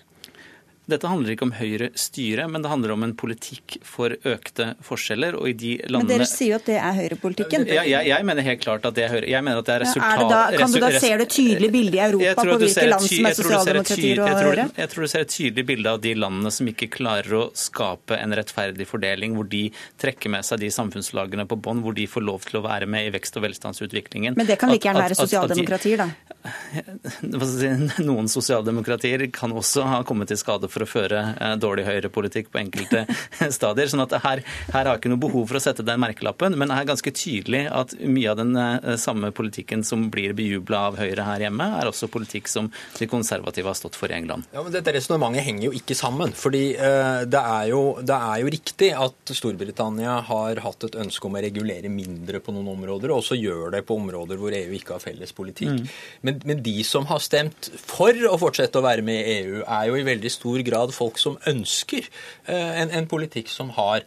Dette 0.89 1.07
handler 1.07 1.31
ikke 1.31 1.45
om 1.47 1.53
Høyre 1.55 1.87
styre, 1.95 2.43
men 2.51 2.63
det 2.63 2.67
handler 2.67 2.91
om 2.91 3.05
en 3.05 3.13
politikk 3.15 3.77
for 3.87 4.11
økte 4.27 4.73
forskjeller. 4.83 5.37
og 5.39 5.47
i 5.47 5.53
de 5.55 5.71
landene... 5.87 6.03
Men 6.03 6.11
dere 6.11 6.27
sier 6.27 6.51
jo 6.51 6.57
at 6.59 6.65
det 6.67 6.75
er 6.75 6.97
høyrepolitikken? 6.97 7.67
Jeg, 7.69 7.87
jeg, 7.87 8.07
jeg 8.11 8.27
mener 8.27 8.47
helt 8.47 8.63
klart 8.65 8.87
at 8.89 8.97
det 8.97 9.05
er 9.05 9.13
Høyre. 9.13 9.29
Jeg 9.31 9.45
mener 9.47 9.61
at 9.61 9.69
det 9.69 9.75
er 9.77 9.83
resultat... 9.85 10.19
Ja, 10.19 10.25
er 10.25 10.33
da, 10.33 10.59
kan 10.59 10.73
du 10.73 10.79
da 10.83 10.89
se 10.99 11.11
det 11.21 11.27
tydelig 11.31 11.69
bildet 11.71 11.95
i 11.95 12.01
Europa 12.03 12.45
på 12.49 12.57
hvilke 12.65 12.87
land 12.89 13.07
som 13.07 13.29
er 13.29 13.37
sosialdemokratier 13.39 14.23
og 14.25 14.41
Høyre? 14.41 14.65
Jeg 14.83 14.91
tror 14.91 15.07
du 15.07 15.11
ser 15.13 15.23
et 15.27 15.33
tydelig 15.37 15.65
bilde 15.71 15.93
av 15.95 16.01
de 16.03 16.13
landene 16.19 16.53
som 16.57 16.71
ikke 16.73 16.89
klarer 16.97 17.37
å 17.39 17.45
skape 17.55 18.19
en 18.19 18.35
rettferdig 18.41 18.89
fordeling, 18.89 19.37
hvor 19.39 19.47
de 19.53 19.63
trekker 20.03 20.35
med 20.35 20.43
seg 20.47 20.59
de 20.65 20.71
samfunnslagene 20.73 21.47
på 21.47 21.59
bånn, 21.63 21.79
hvor 21.85 21.95
de 21.95 22.09
får 22.11 22.27
lov 22.27 22.49
til 22.49 22.59
å 22.59 22.65
være 22.67 22.91
med 22.91 23.07
i 23.07 23.15
vekst- 23.15 23.39
og 23.39 23.47
velstandsutviklingen. 23.47 24.35
Men 24.35 24.51
det 24.51 24.59
kan 24.59 24.73
like 24.73 24.89
gjerne 24.89 25.07
være 25.07 25.19
sosialdemokratier, 25.21 26.03
da? 26.03 26.11
Noen 28.09 28.27
sosialdemokratier 28.27 29.29
kan 29.31 29.55
også 29.55 29.87
ha 29.87 30.03
kommet 30.07 30.27
til 30.31 30.39
skade 30.41 30.67
for 30.73 30.85
å 30.85 30.89
føre 30.89 31.21
eh, 31.37 31.55
dårlig 31.61 31.85
høyrepolitikk 31.87 32.51
på 32.53 32.61
enkelte 32.63 33.05
stadier. 33.57 33.91
sånn 33.91 34.05
at 34.05 34.17
her, 34.23 34.43
her 34.73 34.89
har 34.89 34.99
ikke 34.99 35.11
noe 35.11 35.21
behov 35.21 35.47
for 35.51 35.59
å 35.59 35.63
sette 35.63 35.85
den 35.85 36.01
merkelappen, 36.03 36.57
men 36.59 36.71
det 36.71 36.79
er 36.79 36.89
ganske 36.89 37.13
tydelig 37.15 37.65
at 37.71 37.95
mye 38.01 38.31
av 38.31 38.39
den 38.41 38.57
eh, 38.59 38.95
samme 39.01 39.31
politikken 39.35 39.85
som 39.87 40.09
blir 40.13 40.35
bejubla 40.37 40.87
av 40.89 40.99
Høyre 41.01 41.27
her 41.27 41.47
hjemme, 41.47 41.69
er 41.79 41.89
også 41.89 42.09
politikk 42.11 42.49
som 42.51 42.69
de 42.97 43.07
konservative 43.09 43.69
har 43.69 43.77
stått 43.77 43.97
for 43.99 44.11
i 44.11 44.17
England. 44.17 44.47
Ja, 44.53 44.63
men 44.63 44.73
Dette 44.73 44.93
resonnementet 44.95 45.45
henger 45.45 45.69
jo 45.69 45.73
ikke 45.77 45.97
sammen. 45.97 46.33
fordi 46.37 46.73
uh, 46.77 47.23
det, 47.29 47.39
er 47.39 47.69
jo, 47.71 47.81
det, 48.01 48.15
er 48.15 48.41
jo, 48.41 48.51
riktig 48.53 48.89
at 48.97 49.33
Storbritannia 49.35 50.19
har 50.27 50.61
hatt 50.63 50.87
et 50.87 50.97
ønske 50.99 51.27
om 51.27 51.37
å 51.37 51.43
regulere 51.43 51.91
mindre 51.91 52.41
på 52.43 52.53
noen 52.55 52.71
områder, 52.75 53.11
og 53.11 53.21
også 53.21 53.37
gjør 53.39 53.73
det 53.75 53.83
på 53.87 53.97
områder 53.99 54.39
hvor 54.39 54.55
EU 54.55 54.77
ikke 54.77 54.97
har 54.97 55.03
felles 55.03 55.33
politikk. 55.35 55.83
Mm. 55.83 55.91
Men, 56.27 56.41
men 56.49 56.63
de 56.65 56.75
som 56.87 57.07
har 57.09 57.21
stemt 57.23 57.71
for 57.79 58.17
å 58.29 58.37
fortsette 58.41 58.79
å 58.79 58.85
være 58.85 59.05
med 59.05 59.19
i 59.19 59.37
EU, 59.41 59.61
er 59.63 59.89
jo 59.89 59.99
i 59.99 60.05
veldig 60.07 60.33
stor 60.33 60.62
grad 60.65 60.93
folk 60.95 61.19
som 61.21 61.37
ønsker 61.49 62.07
eh, 62.47 62.81
en, 62.81 62.91
en 62.91 63.09
politikk 63.09 63.51
som 63.51 63.73
har 63.77 64.05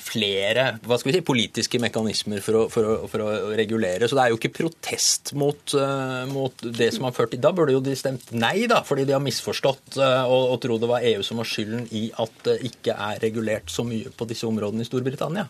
flere 0.00 0.66
hva 0.86 0.98
skal 0.98 1.10
vi 1.10 1.16
si, 1.16 1.22
politiske 1.26 1.80
mekanismer 1.82 2.42
for 2.44 2.58
å, 2.58 2.62
for, 2.70 2.86
å, 2.86 3.08
for 3.10 3.24
å, 3.24 3.30
regulere. 3.58 4.08
Så 4.08 4.16
det 4.16 4.24
er 4.24 4.32
jo 4.32 4.38
ikke 4.38 4.52
protest 4.54 5.32
mot, 5.38 5.74
uh, 5.78 6.24
mot 6.30 6.64
det 6.64 6.90
som 6.94 7.06
har 7.08 7.14
ført 7.16 7.34
til 7.34 7.42
Da 7.42 7.50
burde 7.54 7.74
jo 7.74 7.82
de 7.84 7.94
stemt 7.98 8.30
nei, 8.36 8.68
da, 8.70 8.82
fordi 8.86 9.06
de 9.08 9.16
har 9.16 9.22
misforstått 9.24 9.98
uh, 9.98 10.24
og, 10.30 10.54
og 10.54 10.60
tro 10.62 10.78
det 10.80 10.90
var 10.90 11.06
EU 11.10 11.24
som 11.26 11.40
var 11.42 11.48
skylden 11.48 11.88
i 11.96 12.04
at 12.22 12.38
det 12.46 12.58
ikke 12.70 12.94
er 12.94 13.20
regulert 13.24 13.72
så 13.72 13.86
mye 13.86 14.12
på 14.14 14.28
disse 14.30 14.46
områdene 14.48 14.84
i 14.84 14.88
Storbritannia. 14.88 15.46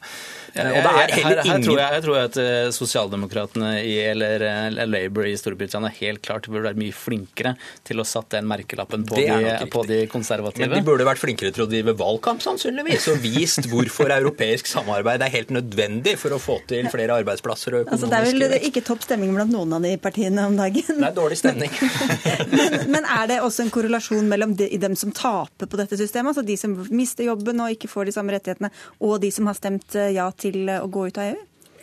Uh, 0.55 0.71
og 0.71 0.81
det 0.81 0.95
er 0.95 1.15
heller 1.19 1.43
ingen... 1.43 1.55
Her, 1.55 1.67
tror 1.67 1.81
jeg, 1.81 1.99
jeg 1.99 2.07
tror 2.07 2.21
at 2.23 2.41
sosialdemokratene 2.77 3.73
i, 3.83 3.95
eller, 4.09 4.47
eller, 4.71 4.91
Labour 4.91 5.29
i 5.29 5.37
Storbritannia 5.39 5.93
helt 6.01 6.23
klart 6.25 6.49
burde 6.49 6.69
være 6.71 6.81
mye 6.81 6.95
flinkere 6.97 7.55
til 7.87 8.01
å 8.01 8.09
satt 8.09 8.33
den 8.37 8.49
merkelappen 8.49 9.05
på, 9.09 9.19
de, 9.21 9.69
på 9.73 9.85
de 9.89 10.05
konservative. 10.11 10.69
Men 10.71 10.81
de 10.81 10.87
burde 10.87 11.07
vært 11.09 11.23
flinkere 11.23 11.53
til 11.55 11.67
å 11.67 11.69
drive 11.71 11.97
valgkamp, 11.99 12.43
sannsynligvis, 12.45 13.09
og 13.13 13.23
vist 13.25 13.69
hvorfor 13.73 14.14
europeisk 14.21 14.69
samarbeid 14.71 15.23
er 15.25 15.33
helt 15.33 15.53
nødvendig 15.55 16.17
for 16.21 16.37
å 16.37 16.41
få 16.43 16.59
til 16.71 16.89
flere 16.93 17.19
arbeidsplasser 17.21 17.77
og 17.77 17.85
økonomisk 17.85 18.07
altså, 18.07 18.11
Det 18.13 18.49
er 18.49 18.51
vel 18.53 18.69
ikke 18.71 18.85
topp 18.87 19.05
stemning 19.07 19.35
blant 19.37 19.53
noen 19.55 19.77
av 19.79 19.87
de 19.87 19.95
partiene 20.03 20.47
om 20.51 20.59
dagen? 20.59 21.01
Er 21.05 21.17
dårlig 21.17 21.41
stemning. 21.41 21.73
men, 22.55 22.77
men, 22.97 23.09
er 23.17 23.31
det 23.31 23.41
også 23.45 23.67
en 23.67 23.73
korrelasjon 23.75 24.29
mellom 24.31 24.55
de, 24.59 24.69
dem 24.81 24.97
som 24.99 25.15
taper 25.15 25.71
på 25.71 25.81
dette 25.81 25.99
systemet, 26.01 26.35
altså 26.35 26.47
de 26.47 26.59
som 26.61 26.77
mister 26.95 27.29
jobben 27.29 27.63
og 27.65 27.75
ikke 27.75 27.91
får 27.91 28.11
de 28.11 28.17
samme 28.17 28.35
rettighetene, 28.37 28.73
og 29.05 29.19
de 29.23 29.33
som 29.35 29.51
har 29.51 29.59
stemt 29.59 29.99
eh, 29.99 30.15
ja 30.17 30.31
til 30.39 30.69
å 30.79 30.87
gå 30.91 31.09
ut 31.11 31.21
av 31.21 31.33
EU? 31.33 31.43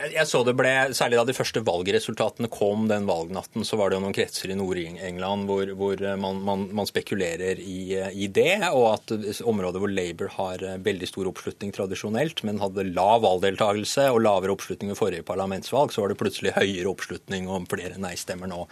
Jeg 0.10 0.26
så 0.26 0.42
det 0.48 0.56
ble, 0.58 0.72
Særlig 0.98 1.20
da 1.20 1.26
de 1.28 1.36
første 1.36 1.62
valgresultatene 1.66 2.50
kom 2.52 2.88
den 2.90 3.06
valgnatten, 3.10 3.66
så 3.68 3.78
var 3.78 3.92
det 3.92 4.00
jo 4.00 4.04
noen 4.06 4.16
kretser 4.16 4.50
i 4.50 4.58
Nord-England 4.58 5.46
hvor, 5.50 5.74
hvor 5.78 6.02
man, 6.22 6.40
man, 6.48 6.64
man, 6.74 6.90
spekulerer 6.90 7.62
i, 7.62 7.94
i, 8.10 8.30
det. 8.34 8.58
Og 8.72 8.88
at 8.96 9.14
områder 9.46 9.84
hvor 9.84 9.92
Labour 9.92 10.34
har 10.38 10.66
veldig 10.82 11.10
stor 11.10 11.30
oppslutning 11.30 11.74
tradisjonelt, 11.76 12.42
men 12.48 12.62
hadde 12.64 12.88
lav 12.90 13.22
valgdeltakelse 13.26 14.08
og 14.10 14.24
lavere 14.26 14.56
oppslutning 14.56 14.94
ved 14.94 15.00
forrige 15.00 15.28
parlamentsvalg, 15.28 15.94
så 15.94 16.04
var 16.04 16.14
det 16.14 16.20
plutselig 16.22 16.56
høyere 16.58 16.90
oppslutning 16.92 17.50
og 17.52 17.70
flere 17.72 18.02
nei-stemmer 18.02 18.50
nå. 18.52 18.66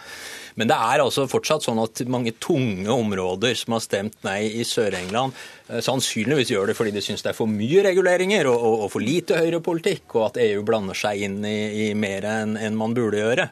Men 0.59 0.71
det 0.71 0.79
er 0.79 1.05
altså 1.05 1.29
fortsatt 1.29 1.67
sånn 1.67 1.83
at 1.83 2.01
mange 2.09 2.33
tunge 2.41 2.89
områder 2.89 3.53
som 3.59 3.77
har 3.77 3.85
stemt 3.85 4.17
nei 4.25 4.41
i 4.49 4.65
Sør-England, 4.67 5.37
Eh, 5.37 5.58
sannsynligvis 5.85 6.49
gjør 6.53 6.71
det 6.71 6.75
fordi 6.77 6.93
de 6.95 7.03
syns 7.03 7.21
det 7.25 7.31
er 7.31 7.37
for 7.37 7.49
mye 7.51 7.83
reguleringer 7.85 8.49
og, 8.49 8.57
og, 8.57 8.85
og 8.85 8.91
for 8.95 9.05
lite 9.05 9.37
høyrepolitikk, 9.37 10.07
og 10.17 10.29
at 10.29 10.39
EU 10.47 10.63
blander 10.65 10.97
seg 10.97 11.21
inn 11.27 11.39
i, 11.45 11.59
i 11.85 11.87
mer 11.97 12.25
enn 12.25 12.57
en 12.57 12.77
man 12.79 12.95
burde 12.97 13.21
gjøre. 13.21 13.49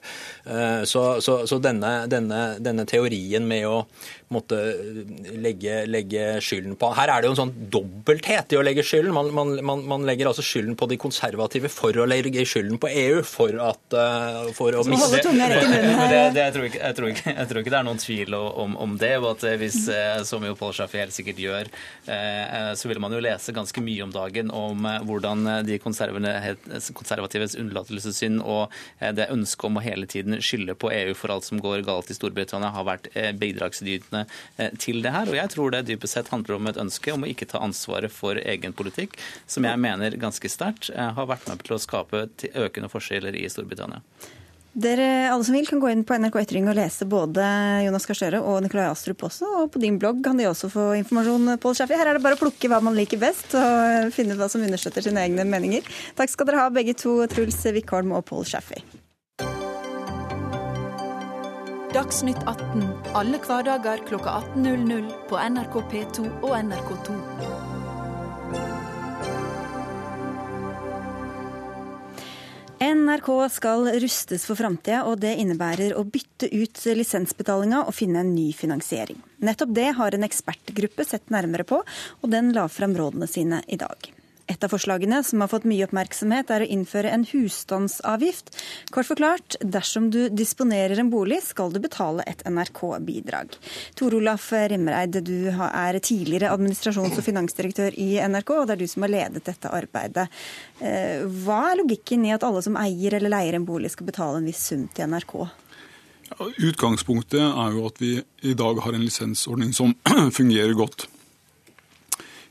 Eh, 0.48 0.84
så, 0.84 1.22
så, 1.22 1.48
så 1.48 1.58
denne, 1.60 2.08
denne, 2.08 2.56
denne, 2.64 2.86
teorien 2.88 3.44
med 3.48 3.66
å 3.68 3.82
måtte 4.32 4.58
legge, 5.40 5.82
legge, 5.88 6.40
skylden 6.44 6.76
på 6.80 6.90
Her 6.96 7.12
er 7.12 7.22
det 7.22 7.30
jo 7.30 7.34
en 7.34 7.40
sånn 7.40 7.54
dobbelthet 7.72 8.54
i 8.56 8.60
å 8.60 8.64
legge 8.64 8.84
skylden. 8.86 9.14
Man, 9.16 9.32
man, 9.36 9.54
man, 9.66 9.84
man, 9.88 10.06
legger 10.08 10.30
altså 10.30 10.44
skylden 10.46 10.78
på 10.80 10.88
de 10.92 10.98
konservative 11.00 11.72
for 11.72 11.96
å 12.00 12.08
legge 12.08 12.46
skylden 12.48 12.80
på 12.80 12.92
EU 12.92 13.22
for, 13.28 13.56
at, 13.64 13.84
uh, 13.96 14.48
for 14.56 14.76
å 14.76 14.84
miste 14.88 15.20
jeg, 15.20 15.24
tror 16.56 16.68
ikke, 16.68 16.80
jeg, 16.82 16.96
tror 16.98 17.10
ikke, 17.12 17.34
jeg 17.34 17.50
tror 17.50 17.62
ikke 17.62 17.74
det 17.74 17.80
er 17.80 17.88
noen 17.88 18.02
tvil 18.04 18.38
om, 18.38 18.76
om 18.84 18.96
det. 19.00 19.14
og 19.20 19.30
at 19.34 19.46
hvis, 19.62 19.80
eh, 19.92 20.22
Som 20.28 20.46
jo 20.48 20.56
Paul 20.60 20.74
Schaffi 20.76 21.00
helt 21.02 21.16
sikkert 21.16 21.40
gjør, 21.42 21.72
eh, 22.12 22.72
så 22.80 22.92
vil 22.92 23.02
man 23.04 23.16
jo 23.16 23.24
lese 23.24 23.56
ganske 23.56 23.84
mye 23.84 24.06
om 24.06 24.14
dagen 24.16 24.52
om 24.52 24.88
hvordan 25.08 25.46
de 25.68 25.80
konservatives 25.82 27.58
unnlatelsessynd 27.60 28.44
og 28.44 28.72
det 29.00 29.32
ønsket 29.34 29.68
om 29.68 29.80
å 29.80 29.84
hele 29.84 30.08
tiden 30.10 30.37
skylde 30.44 30.76
på 30.80 30.92
EU 30.94 31.14
for 31.18 31.34
alt 31.34 31.48
som 31.48 31.62
går 31.62 31.86
galt 31.88 32.12
i 32.12 32.18
Storbritannia, 32.18 32.72
har 32.76 32.88
vært 32.88 33.10
bidragsytende 33.40 34.26
eh, 34.58 34.74
til 34.80 35.02
det 35.06 35.14
her. 35.16 35.30
Og 35.30 35.40
jeg 35.40 35.54
tror 35.54 35.74
det 35.74 35.86
dypest 35.90 36.18
sett 36.18 36.32
handler 36.34 36.58
om 36.58 36.72
et 36.72 36.82
ønske 36.82 37.14
om 37.14 37.26
å 37.26 37.32
ikke 37.32 37.50
ta 37.50 37.62
ansvaret 37.64 38.14
for 38.14 38.40
egen 38.40 38.76
politikk, 38.78 39.18
som 39.50 39.68
jeg 39.68 39.82
mener 39.82 40.18
ganske 40.22 40.52
sterkt 40.52 40.92
eh, 40.94 41.14
har 41.18 41.30
vært 41.30 41.48
med 41.50 41.64
til 41.66 41.78
å 41.78 41.82
skape 41.82 42.28
økende 42.68 42.92
forskjeller 42.92 43.38
i 43.38 43.48
Storbritannia. 43.52 44.04
Dere 44.78 45.32
alle 45.32 45.42
som 45.42 45.56
vil 45.58 45.66
kan 45.66 45.80
gå 45.82 45.90
inn 45.90 46.04
på 46.06 46.14
NRK 46.22 46.36
Ytring 46.44 46.68
og 46.70 46.76
lese 46.78 47.08
både 47.10 47.42
Jonas 47.88 48.06
Gahr 48.06 48.20
Støre 48.20 48.42
og 48.46 48.60
Nikolai 48.62 48.86
Astrup 48.92 49.24
også. 49.26 49.50
Og 49.64 49.72
på 49.74 49.82
din 49.82 49.98
blogg 49.98 50.20
kan 50.26 50.38
de 50.38 50.46
også 50.46 50.70
få 50.70 50.92
informasjon, 51.00 51.56
Pål 51.64 51.80
Schaffi. 51.80 51.98
Her 51.98 52.12
er 52.12 52.20
det 52.20 52.22
bare 52.26 52.38
å 52.38 52.42
plukke 52.44 52.70
hva 52.70 52.78
man 52.86 52.98
liker 52.98 53.18
best 53.24 53.58
og 53.58 54.14
finne 54.14 54.38
ut 54.38 54.44
hva 54.44 54.52
som 54.54 54.62
understøtter 54.62 55.08
sine 55.08 55.26
egne 55.26 55.48
meninger. 55.50 55.90
Takk 56.20 56.36
skal 56.36 56.52
dere 56.52 56.68
ha 56.68 56.70
begge 56.78 56.94
to, 56.94 57.18
Truls 57.34 57.58
Wickholm 57.74 58.14
og 58.14 58.28
Pål 58.30 58.46
Schaffi. 58.54 58.84
Dagsnytt 61.98 62.44
18 62.46 62.84
alle 63.18 63.40
hverdager 63.42 63.98
kl 64.06 64.20
18.00 64.22 65.06
på 65.30 65.38
NRK 65.50 65.78
P2 65.90 66.26
og 66.46 66.52
NRK2. 66.54 67.16
NRK 72.86 73.32
skal 73.50 73.90
rustes 74.04 74.46
for 74.46 74.60
framtida, 74.60 75.00
og 75.10 75.18
det 75.24 75.34
innebærer 75.42 75.98
å 75.98 76.06
bytte 76.06 76.52
ut 76.54 76.84
lisensbetalinga 77.00 77.88
og 77.88 77.98
finne 77.98 78.22
en 78.22 78.30
ny 78.36 78.52
finansiering. 78.54 79.18
Nettopp 79.42 79.74
det 79.74 79.90
har 79.98 80.14
en 80.14 80.28
ekspertgruppe 80.30 81.08
sett 81.08 81.34
nærmere 81.34 81.66
på, 81.66 81.82
og 81.82 82.30
den 82.30 82.54
la 82.54 82.70
frem 82.70 82.94
rådene 82.94 83.26
sine 83.26 83.64
i 83.66 83.82
dag. 83.82 84.12
Et 84.48 84.64
av 84.64 84.72
forslagene 84.72 85.20
som 85.28 85.42
har 85.44 85.50
fått 85.52 85.66
mye 85.68 85.84
oppmerksomhet, 85.84 86.52
er 86.54 86.64
å 86.64 86.70
innføre 86.72 87.12
en 87.12 87.26
husstandsavgift. 87.28 88.54
Kort 88.96 89.10
forklart, 89.10 89.58
dersom 89.60 90.08
du 90.14 90.30
disponerer 90.32 91.02
en 91.02 91.12
bolig, 91.12 91.42
skal 91.44 91.74
du 91.74 91.82
betale 91.84 92.24
et 92.32 92.46
NRK-bidrag. 92.48 93.58
Tor 94.00 94.16
Olaf 94.16 94.50
Rimreid, 94.72 95.20
du 95.28 95.50
er 95.52 96.00
tidligere 96.00 96.54
administrasjons- 96.56 97.20
og 97.20 97.26
finansdirektør 97.26 97.98
i 98.00 98.14
NRK, 98.24 98.54
og 98.56 98.70
det 98.70 98.78
er 98.78 98.84
du 98.84 98.88
som 98.88 99.04
har 99.04 99.14
ledet 99.18 99.44
dette 99.50 99.72
arbeidet. 99.74 100.30
Eh, 100.80 101.28
hva 101.44 101.62
er 101.74 101.82
logikken 101.82 102.24
i 102.28 102.32
at 102.36 102.46
alle 102.48 102.64
som 102.64 102.80
eier 102.80 103.18
eller 103.20 103.34
leier 103.34 103.60
en 103.60 103.68
bolig, 103.68 103.92
skal 103.92 104.08
betale 104.08 104.40
en 104.40 104.48
viss 104.48 104.64
sum 104.72 104.88
til 104.96 105.12
NRK? 105.12 105.36
Utgangspunktet 106.38 107.44
er 107.44 107.76
jo 107.76 107.86
at 107.88 108.00
vi 108.00 108.16
i 108.48 108.56
dag 108.58 108.80
har 108.84 108.96
en 108.96 109.04
lisensordning 109.04 109.76
som 109.76 109.96
fungerer 110.40 110.76
godt. 110.78 111.08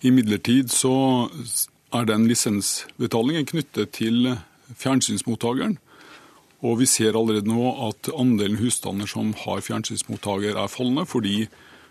Imidlertid 0.04 0.70
så 0.72 0.94
er 1.94 2.08
den 2.08 2.26
lisensbetalingen 2.28 3.46
knyttet 3.46 3.92
til 3.98 4.32
fjernsynsmottakeren. 4.74 5.76
Og 6.64 6.80
vi 6.80 6.88
ser 6.88 7.16
allerede 7.18 7.50
nå 7.50 7.68
at 7.88 8.10
andelen 8.16 8.58
husstander 8.58 9.08
som 9.10 9.34
har 9.44 9.62
fjernsynsmottaker 9.64 10.56
er 10.56 10.72
fallende, 10.72 11.04
fordi 11.06 11.46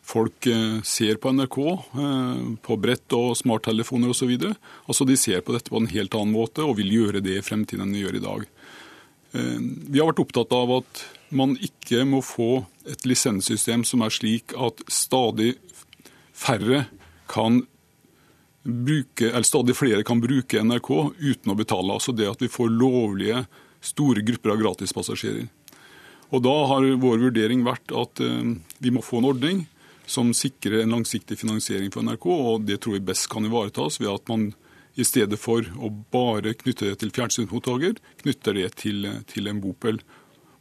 folk 0.05 0.47
eh, 0.49 0.81
ser 0.85 1.19
på 1.21 1.31
NRK 1.33 1.59
eh, 1.65 2.41
på 2.65 2.77
brett 2.81 3.15
og 3.17 3.35
smarttelefoner 3.39 4.11
osv. 4.11 4.33
Altså 4.85 5.07
de 5.07 5.17
ser 5.17 5.45
på 5.45 5.55
dette 5.55 5.71
på 5.71 5.81
en 5.81 5.91
helt 5.91 6.17
annen 6.17 6.33
måte 6.35 6.65
og 6.65 6.77
vil 6.79 6.93
gjøre 6.93 7.23
det 7.25 7.39
i 7.39 7.45
fremtiden 7.45 7.87
enn 7.87 7.95
de 7.95 8.03
gjør 8.03 8.19
i 8.19 8.25
dag. 8.25 8.47
Eh, 9.37 9.59
vi 9.61 10.01
har 10.01 10.11
vært 10.11 10.23
opptatt 10.25 10.57
av 10.57 10.79
at 10.81 11.05
man 11.35 11.55
ikke 11.57 12.03
må 12.07 12.21
få 12.25 12.65
et 12.89 13.05
lisenssystem 13.07 13.85
som 13.87 14.03
er 14.05 14.13
slik 14.13 14.53
at 14.53 14.83
stadig 14.91 15.55
færre 16.35 16.85
kan 17.31 17.63
bruke, 18.65 19.29
eller 19.29 19.43
stadig 19.45 19.75
flere 19.77 20.03
kan 20.03 20.21
bruke 20.21 20.63
NRK 20.63 20.89
uten 21.19 21.53
å 21.53 21.55
betale. 21.57 21.93
Altså 21.93 22.15
det 22.15 22.27
at 22.29 22.41
vi 22.41 22.49
får 22.51 22.73
lovlige, 22.73 23.45
store 23.85 24.23
grupper 24.25 24.55
av 24.55 24.61
gratispassasjerer. 24.63 25.45
Og 26.33 26.41
Da 26.41 26.53
har 26.71 26.87
vår 26.97 27.19
vurdering 27.27 27.61
vært 27.67 27.93
at 27.93 28.19
eh, 28.25 28.55
vi 28.81 28.91
må 28.91 29.03
få 29.05 29.21
en 29.21 29.29
ordning 29.29 29.65
som 30.09 30.33
sikrer 30.33 30.81
en 30.81 30.95
langsiktig 30.97 31.37
finansiering 31.37 31.91
for 31.93 32.05
NRK, 32.05 32.25
og 32.25 32.65
det 32.65 32.79
tror 32.81 32.97
vi 32.97 33.05
best 33.05 33.29
kan 33.29 33.45
ivaretas 33.45 33.99
ved 34.01 34.09
at 34.09 34.29
man 34.29 34.49
i 34.95 35.05
stedet 35.05 35.37
for 35.41 35.65
å 35.77 35.91
bare 36.13 36.55
knytte 36.57 36.89
det 36.89 36.99
til 37.01 37.11
fjernsynsmottaker, 37.13 37.97
knytter 38.23 38.57
det 38.57 38.69
til, 38.81 39.05
til 39.29 39.49
en 39.51 39.61
bopel. 39.61 39.99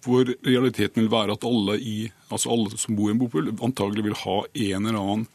Hvor 0.05 0.29
realiteten 0.45 1.05
vil 1.05 1.13
være 1.13 1.37
at 1.37 1.47
alle, 1.49 1.79
i, 1.81 2.11
altså 2.29 2.53
alle 2.53 2.77
som 2.81 2.97
bor 2.99 3.09
i 3.09 3.15
en 3.15 3.21
bopel, 3.21 3.53
antagelig 3.65 4.09
vil 4.09 4.21
ha 4.25 4.39
en 4.45 4.89
eller 4.91 5.01
annen 5.01 5.27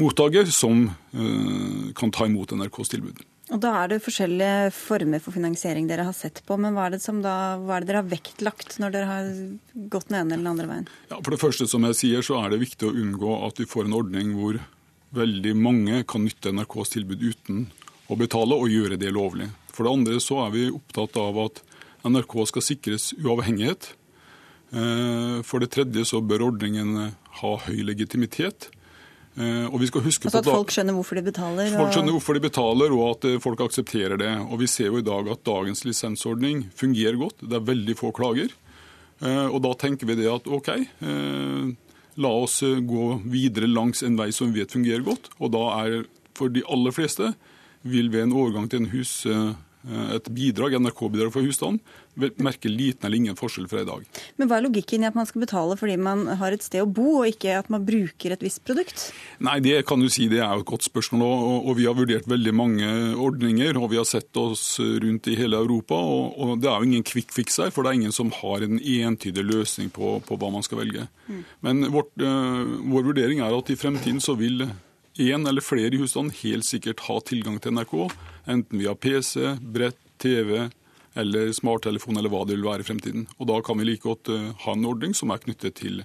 mottaker 0.00 0.48
som 0.52 0.86
eh, 0.88 1.92
kan 1.98 2.12
ta 2.14 2.26
imot 2.28 2.54
NRKs 2.56 2.92
tilbud. 2.94 3.22
Og 3.52 3.60
Da 3.60 3.72
er 3.82 3.90
det 3.92 4.02
forskjellige 4.04 4.70
former 4.72 5.20
for 5.20 5.34
finansiering 5.34 5.88
dere 5.90 6.06
har 6.08 6.16
sett 6.16 6.40
på. 6.46 6.56
Men 6.60 6.76
hva 6.76 6.86
er 6.88 6.94
det, 6.94 7.02
da, 7.24 7.34
hva 7.60 7.76
er 7.76 7.84
det 7.84 7.90
dere 7.90 8.00
har 8.00 8.12
vektlagt 8.12 8.78
når 8.80 8.94
dere 8.94 9.10
har 9.10 9.32
gått 9.92 10.08
den 10.08 10.20
ene 10.22 10.38
eller 10.38 10.44
den 10.44 10.52
andre 10.54 10.68
veien? 10.70 10.86
Ja, 11.10 11.18
for 11.18 11.34
det 11.34 11.42
første, 11.42 11.68
som 11.68 11.84
jeg 11.88 11.98
sier, 11.98 12.24
så 12.24 12.38
er 12.40 12.52
det 12.52 12.62
viktig 12.62 12.88
å 12.88 12.94
unngå 12.96 13.34
at 13.48 13.60
vi 13.60 13.68
får 13.68 13.88
en 13.88 13.98
ordning 13.98 14.32
hvor 14.38 14.60
veldig 15.12 15.56
mange 15.58 16.00
kan 16.08 16.24
nytte 16.24 16.54
NRKs 16.54 16.94
tilbud 16.94 17.20
uten 17.20 17.66
å 18.08 18.16
betale, 18.16 18.56
og 18.56 18.72
gjøre 18.72 18.96
det 19.00 19.12
lovlig. 19.12 19.50
For 19.72 19.84
det 19.84 19.92
andre 19.92 20.20
så 20.20 20.46
er 20.46 20.54
vi 20.54 20.68
opptatt 20.72 21.16
av 21.20 21.38
at 21.44 21.60
NRK 22.08 22.38
skal 22.48 22.64
sikres 22.64 23.12
uavhengighet. 23.20 23.92
Eh, 24.72 25.38
for 25.44 25.60
det 25.60 25.72
tredje 25.76 26.06
så 26.08 26.22
bør 26.24 26.48
ordningen 26.48 27.12
ha 27.42 27.52
høy 27.66 27.82
legitimitet. 27.84 28.70
Eh, 29.32 29.64
og 29.70 29.78
vi 29.80 29.88
skal 29.88 30.02
huske 30.04 30.28
altså 30.28 30.42
At 30.42 30.50
folk 30.50 30.72
skjønner 30.74 30.96
hvorfor 30.96 31.16
de 31.16 31.24
betaler? 31.24 31.70
Og... 31.70 31.78
Folk 31.80 31.94
skjønner 31.96 32.16
hvorfor 32.18 32.36
de 32.36 32.42
betaler, 32.44 32.96
og 32.96 33.04
at 33.14 33.28
eh, 33.30 33.38
folk 33.40 33.62
aksepterer 33.64 34.20
det. 34.20 34.32
Og 34.44 34.60
Vi 34.60 34.68
ser 34.68 34.90
jo 34.90 35.00
i 35.00 35.06
dag 35.06 35.30
at 35.32 35.44
dagens 35.48 35.84
lisensordning 35.88 36.66
fungerer 36.76 37.16
godt. 37.20 37.40
Det 37.40 37.56
er 37.56 37.70
veldig 37.70 37.96
få 37.98 38.12
klager. 38.16 38.52
Eh, 39.22 39.46
og 39.48 39.62
Da 39.64 39.72
tenker 39.86 40.10
vi 40.10 40.18
det 40.20 40.28
at 40.28 40.48
OK, 40.50 40.68
la 42.22 42.28
oss 42.28 42.58
gå 42.60 43.04
videre 43.24 43.70
langs 43.70 44.02
en 44.04 44.18
vei 44.18 44.28
som 44.36 44.52
vi 44.52 44.60
vet 44.60 44.74
fungerer 44.74 45.04
godt. 45.06 45.30
Og 45.40 45.54
da 45.54 45.64
er 45.80 46.02
for 46.36 46.52
de 46.52 46.64
aller 46.68 46.92
fleste 46.92 47.32
vil 47.88 48.12
ved 48.12 48.26
en 48.26 48.34
overgang 48.36 48.68
til 48.68 48.82
en 48.82 48.90
hus 48.92 49.22
et 50.16 50.28
bidrag, 50.30 50.76
NRK-bidrag 50.78 51.32
for 51.34 51.46
husstanden, 51.46 51.80
merker 52.14 52.68
liten 52.68 53.06
eller 53.06 53.16
ingen 53.16 53.38
forskjell 53.38 53.68
fra 53.70 53.82
i 53.82 53.88
dag. 53.88 54.04
Men 54.36 54.48
Hva 54.48 54.58
er 54.58 54.66
logikken 54.66 55.04
i 55.04 55.08
at 55.08 55.16
man 55.16 55.26
skal 55.28 55.44
betale 55.46 55.78
fordi 55.80 55.96
man 55.96 56.26
har 56.40 56.52
et 56.52 56.64
sted 56.64 56.84
å 56.84 56.88
bo, 56.88 57.22
og 57.22 57.30
ikke 57.30 57.56
at 57.58 57.70
man 57.72 57.84
bruker 57.86 58.34
et 58.34 58.44
visst 58.44 58.62
produkt? 58.68 59.08
Nei, 59.40 59.58
Det 59.64 59.80
kan 59.88 60.00
du 60.00 60.08
si, 60.12 60.28
det 60.28 60.42
er 60.42 60.52
jo 60.52 60.64
et 60.64 60.70
godt 60.72 60.86
spørsmål. 60.86 61.24
Og, 61.24 61.70
og 61.70 61.76
Vi 61.78 61.88
har 61.88 61.96
vurdert 61.96 62.28
veldig 62.28 62.54
mange 62.54 62.92
ordninger, 63.16 63.78
og 63.80 63.90
vi 63.94 64.00
har 64.00 64.08
sett 64.08 64.36
oss 64.36 64.78
rundt 64.78 65.28
i 65.32 65.38
hele 65.38 65.56
Europa. 65.56 65.96
og, 65.96 66.38
og 66.38 66.60
Det 66.60 66.70
er 66.70 66.78
jo 66.78 66.90
ingen 66.90 67.08
quick 67.08 67.32
fix 67.32 67.58
her, 67.58 67.70
for 67.70 67.82
det 67.82 67.92
er 67.92 68.00
ingen 68.02 68.14
som 68.14 68.32
har 68.42 68.62
en 68.62 68.78
entydig 68.78 69.44
løsning 69.48 69.90
på, 69.90 70.20
på 70.26 70.38
hva 70.38 70.52
man 70.52 70.62
skal 70.62 70.82
velge. 70.84 71.08
Mm. 71.26 71.44
Men 71.64 71.84
vårt, 71.92 72.12
øh, 72.20 72.78
vår 72.92 73.12
vurdering 73.12 73.40
er 73.40 73.56
at 73.56 73.70
i 73.70 73.78
fremtiden 73.78 74.20
så 74.20 74.36
vil 74.38 74.68
én 75.18 75.48
eller 75.48 75.64
flere 75.64 75.92
i 75.92 76.00
husstanden 76.00 76.34
helt 76.42 76.66
sikkert 76.66 77.04
ha 77.08 77.18
tilgang 77.20 77.58
til 77.60 77.74
NRK 77.76 77.96
Enten 78.48 78.80
via 78.80 78.94
PC, 78.94 79.58
brett, 79.60 79.98
TV 80.18 80.68
eller 81.14 81.52
smarttelefon 81.52 82.16
eller 82.16 82.32
hva 82.32 82.44
det 82.46 82.56
vil 82.56 82.66
være 82.66 82.84
i 82.84 82.86
fremtiden. 82.88 83.26
Og 83.38 83.48
Da 83.50 83.60
kan 83.64 83.78
vi 83.78 83.84
like 83.84 84.06
godt 84.06 84.30
eh, 84.32 84.52
ha 84.64 84.72
en 84.72 84.86
ordning 84.88 85.14
som 85.14 85.30
er 85.30 85.42
knyttet 85.42 85.76
til, 85.82 86.04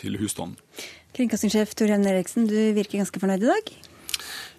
til 0.00 0.16
husstanden. 0.20 0.56
Kringkastingssjef 1.16 1.74
Tor 1.76 1.92
Jan 1.92 2.06
Eriksen, 2.08 2.48
du 2.48 2.56
virker 2.76 3.00
ganske 3.00 3.20
fornøyd 3.20 3.44
i 3.44 3.52
dag? 3.52 3.74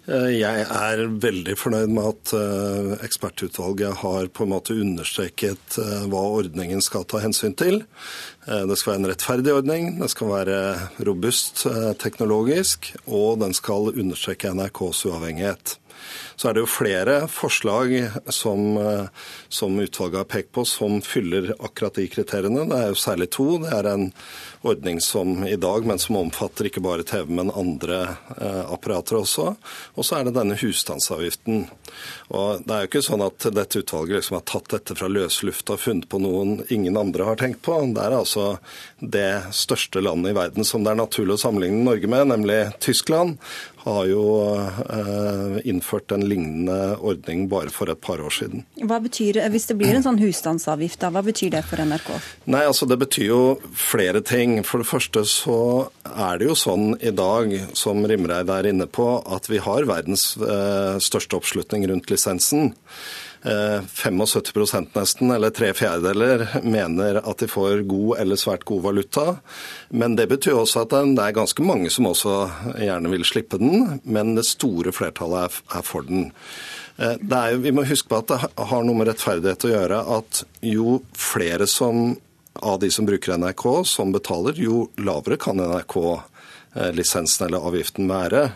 Eh, 0.08 0.30
jeg 0.38 0.64
er 0.64 1.02
veldig 1.20 1.54
fornøyd 1.60 1.92
med 1.92 2.06
at 2.14 2.32
eh, 2.38 2.92
ekspertutvalget 3.04 4.00
har 4.00 4.30
på 4.32 4.46
en 4.46 4.52
måte 4.54 4.76
understreket 4.76 5.76
hva 6.08 6.22
ordningen 6.40 6.80
skal 6.84 7.04
ta 7.08 7.20
hensyn 7.20 7.56
til. 7.58 7.82
Det 8.48 8.76
skal 8.80 8.94
være 8.94 9.00
en 9.02 9.10
rettferdig 9.10 9.52
ordning, 9.52 9.90
det 10.00 10.08
skal 10.08 10.30
være 10.30 10.60
robust 11.04 11.66
teknologisk, 12.00 12.88
og 13.04 13.42
den 13.42 13.52
skal 13.52 13.90
understreke 13.92 14.54
NRKs 14.56 15.02
uavhengighet. 15.10 15.74
Så 16.38 16.48
er 16.48 16.54
det 16.54 16.62
jo 16.62 16.70
flere 16.70 17.16
forslag 17.30 17.94
som, 18.34 18.76
eh, 18.76 19.08
som 19.48 19.78
utvalget 19.78 20.22
har 20.22 20.28
pekt 20.30 20.52
på 20.54 20.64
som 20.68 21.00
fyller 21.02 21.54
akkurat 21.58 21.98
de 21.98 22.06
kriteriene. 22.08 22.68
Det 22.68 22.78
er 22.78 22.92
jo 22.92 23.00
særlig 23.00 23.30
to. 23.34 23.48
Det 23.58 23.72
er 23.74 23.90
en 23.90 24.12
ordning 24.62 25.00
som 25.00 25.44
i 25.46 25.56
dag, 25.56 25.86
men 25.86 25.98
som 25.98 26.16
omfatter 26.16 26.68
ikke 26.68 26.82
bare 26.82 27.06
TV, 27.06 27.30
men 27.30 27.50
andre 27.50 28.00
eh, 28.36 28.64
apparater 28.72 29.18
også. 29.18 29.54
Og 29.96 30.06
så 30.06 30.18
er 30.18 30.28
det 30.28 30.36
denne 30.38 30.58
husstandsavgiften. 30.58 31.66
Og 32.34 32.64
Det 32.68 32.74
er 32.74 32.84
jo 32.84 32.90
ikke 32.90 33.04
sånn 33.04 33.24
at 33.24 33.48
dette 33.54 33.82
utvalget 33.82 34.20
liksom 34.20 34.38
har 34.38 34.46
tatt 34.48 34.70
dette 34.74 34.96
fra 34.98 35.08
løslufta 35.10 35.74
og 35.76 35.82
funnet 35.82 36.08
på 36.10 36.20
noen 36.22 36.62
ingen 36.74 36.98
andre 37.00 37.26
har 37.28 37.40
tenkt 37.40 37.62
på. 37.66 37.80
Det 37.94 38.04
er 38.04 38.18
altså 38.18 38.58
det 39.00 39.54
største 39.56 40.02
landet 40.04 40.34
i 40.34 40.38
verden 40.38 40.66
som 40.66 40.84
det 40.84 40.92
er 40.92 41.02
naturlig 41.02 41.38
å 41.38 41.42
sammenligne 41.46 41.84
Norge 41.86 42.10
med, 42.10 42.30
nemlig 42.30 42.60
Tyskland 42.84 43.38
har 43.88 44.06
jo 44.10 44.24
eh, 44.54 45.58
innført 45.68 46.12
en 46.14 46.24
lignende 46.28 46.96
ordning 46.98 47.46
bare 47.50 47.72
for 47.72 47.90
et 47.90 48.00
par 48.04 48.20
år 48.22 48.34
siden. 48.34 48.64
Hva 48.82 49.00
betyr, 49.04 49.40
Hvis 49.52 49.68
det 49.70 49.78
blir 49.80 49.96
en 49.96 50.04
sånn 50.04 50.20
husstandsavgift, 50.20 51.00
da, 51.02 51.10
hva 51.14 51.22
betyr 51.26 51.52
det 51.56 51.64
for 51.68 51.80
NRK? 51.82 52.10
Nei, 52.52 52.64
altså 52.68 52.88
Det 52.88 52.98
betyr 53.00 53.28
jo 53.28 53.42
flere 53.72 54.22
ting. 54.24 54.58
For 54.66 54.82
det 54.82 54.90
første 54.90 55.24
så 55.28 55.60
er 56.08 56.40
det 56.40 56.50
jo 56.50 56.58
sånn 56.58 56.92
i 57.00 57.12
dag, 57.14 57.54
som 57.78 58.04
Rimreid 58.06 58.50
er 58.52 58.70
inne 58.70 58.88
på, 58.90 59.08
at 59.26 59.48
vi 59.50 59.62
har 59.64 59.88
verdens 59.88 60.30
eh, 60.36 60.98
største 61.02 61.38
oppslutning 61.38 61.88
rundt 61.90 62.10
lisensen. 62.12 62.74
75 63.42 64.74
eh, 64.74 64.86
nesten, 64.94 65.30
eller 65.30 65.50
tre 65.50 65.70
fjerdedeler, 65.74 66.48
mener 66.62 67.20
at 67.22 67.38
de 67.38 67.48
får 67.48 67.84
god 67.88 68.18
eller 68.18 68.40
svært 68.40 68.64
god 68.66 68.82
valuta. 68.82 69.36
Men 69.88 70.16
det 70.18 70.28
betyr 70.32 70.58
også 70.58 70.82
at 70.84 70.96
det 71.14 71.22
er 71.22 71.36
ganske 71.36 71.62
mange 71.62 71.90
som 71.90 72.10
også 72.10 72.34
gjerne 72.80 73.12
vil 73.12 73.26
slippe 73.26 73.60
den, 73.60 74.00
men 74.02 74.34
det 74.38 74.46
store 74.48 74.92
flertallet 74.92 75.60
er 75.70 75.86
for 75.86 76.06
den. 76.08 76.32
Eh, 76.98 77.14
jo, 77.14 77.62
vi 77.62 77.72
må 77.74 77.86
huske 77.86 78.10
på 78.10 78.22
at 78.22 78.32
det 78.32 78.40
har 78.72 78.82
noe 78.86 78.98
med 78.98 79.12
rettferdighet 79.12 79.68
å 79.68 79.74
gjøre 79.74 80.02
at 80.18 80.42
jo 80.66 80.98
flere 81.14 81.68
som, 81.70 82.16
av 82.58 82.80
de 82.82 82.90
som 82.90 83.06
bruker 83.06 83.38
NRK, 83.38 83.66
som 83.86 84.10
betaler, 84.14 84.58
jo 84.58 84.88
lavere 84.98 85.38
kan 85.38 85.62
NRK-lisensen 85.62 87.46
eller 87.46 87.70
avgiften 87.70 88.10
være. 88.10 88.48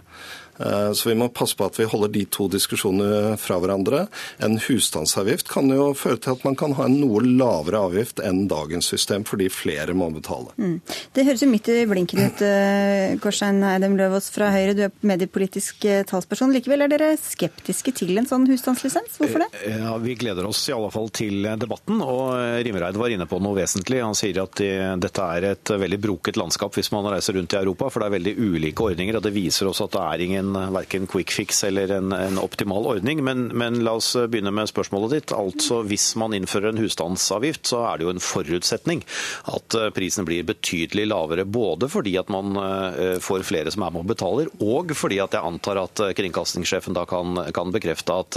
Eh, 0.59 0.93
så 0.93 1.09
vi 1.09 1.15
må 1.19 1.29
passe 1.33 1.57
på 1.57 1.67
at 1.67 1.79
vi 1.81 1.87
holder 1.89 2.13
de 2.13 2.25
to 2.33 2.49
diskusjonene 2.53 3.37
fra 3.41 3.59
hverandre. 3.63 4.05
En 4.45 4.59
husstandsavgift 4.61 5.51
kan 5.53 5.71
jo 5.73 5.91
føre 5.99 6.21
til 6.23 6.37
at 6.37 6.45
man 6.47 6.57
kan 6.59 6.77
ha 6.79 6.87
en 6.89 6.99
noe 7.01 7.23
lavere 7.25 7.81
avgift 7.89 8.23
enn 8.25 8.45
dagens 8.51 8.91
system, 8.93 9.25
fordi 9.29 9.49
flere 9.53 9.97
må 9.97 10.11
betale. 10.15 10.53
Mm. 10.61 10.79
Det 11.17 11.27
høres 11.29 11.45
jo 11.45 11.51
midt 11.51 11.71
i 11.73 11.79
blinken 11.89 12.25
ut, 12.27 12.45
eh, 12.47 13.17
Korstein 13.23 13.63
Eidem 13.67 13.97
Løvaas 13.99 14.31
fra 14.35 14.51
Høyre, 14.55 14.77
du 14.77 14.85
er 14.87 14.95
mediepolitisk 15.07 15.87
eh, 15.89 16.03
talsperson. 16.09 16.53
Likevel 16.55 16.87
er 16.87 16.93
dere 16.93 17.13
skeptiske 17.21 17.95
til 18.03 18.17
en 18.21 18.29
sånn 18.29 18.47
husstandslisens. 18.51 19.19
Hvorfor 19.21 19.47
det? 19.47 19.51
Ja, 19.73 19.97
Vi 20.03 20.17
gleder 20.19 20.47
oss 20.49 20.65
i 20.69 20.75
alle 20.75 20.91
fall 20.93 21.09
til 21.15 21.47
debatten. 21.59 22.01
og 22.03 22.35
Rimereid 22.65 22.97
var 22.99 23.13
inne 23.13 23.27
på 23.31 23.41
noe 23.43 23.57
vesentlig. 23.57 24.03
Han 24.03 24.17
sier 24.19 24.43
at 24.43 24.61
dette 25.01 25.27
er 25.37 25.47
et 25.53 25.73
veldig 25.83 25.99
broket 26.03 26.39
landskap 26.41 26.75
hvis 26.77 26.91
man 26.93 27.07
reiser 27.13 27.37
rundt 27.37 27.55
i 27.55 27.61
Europa, 27.61 27.89
for 27.91 28.03
det 28.03 28.09
er 28.09 28.17
veldig 28.19 28.35
ulike 28.39 28.87
ordninger. 28.89 29.17
og 29.17 29.23
Det 29.23 29.35
viser 29.35 29.71
også 29.71 29.87
at 29.89 29.97
det 29.97 30.03
er 30.03 30.25
ingen 30.27 30.42
en 30.43 30.75
verken 30.75 31.07
quick 31.11 31.33
fix 31.33 31.65
eller 31.65 31.95
en, 31.99 32.13
en 32.13 32.39
optimal 32.43 32.87
ordning. 32.97 33.23
Men, 33.25 33.47
men, 33.57 33.81
la 33.85 33.97
oss 33.99 34.13
begynne 34.29 34.53
med 34.55 34.71
spørsmålet 34.71 35.17
ditt. 35.17 35.35
Altså 35.37 35.83
Hvis 35.87 36.13
man 36.21 36.35
innfører 36.37 36.73
en 36.73 36.83
husstandsavgift, 36.83 37.67
så 37.71 37.85
er 37.89 37.99
det 37.99 38.07
jo 38.07 38.13
en 38.15 38.23
forutsetning 38.23 39.05
at 39.53 39.77
eh, 39.79 39.91
prisen 39.95 40.27
blir 40.29 40.47
betydelig 40.47 41.07
lavere. 41.11 41.45
Både 41.45 41.89
fordi 41.93 42.17
at 42.21 42.31
man 42.33 42.57
eh, 42.59 43.19
får 43.23 43.47
flere 43.49 43.73
som 43.73 43.87
er 43.87 43.95
med 43.95 44.05
og 44.05 44.13
betaler, 44.13 44.51
og 44.65 44.95
fordi 44.97 45.21
at 45.23 45.37
jeg 45.37 45.47
antar 45.47 45.83
at 45.83 46.05
eh, 46.05 46.15
kringkastingssjefen 46.19 46.97
da 46.97 47.07
kan, 47.09 47.39
kan 47.55 47.73
bekrefte 47.75 48.19
at 48.23 48.37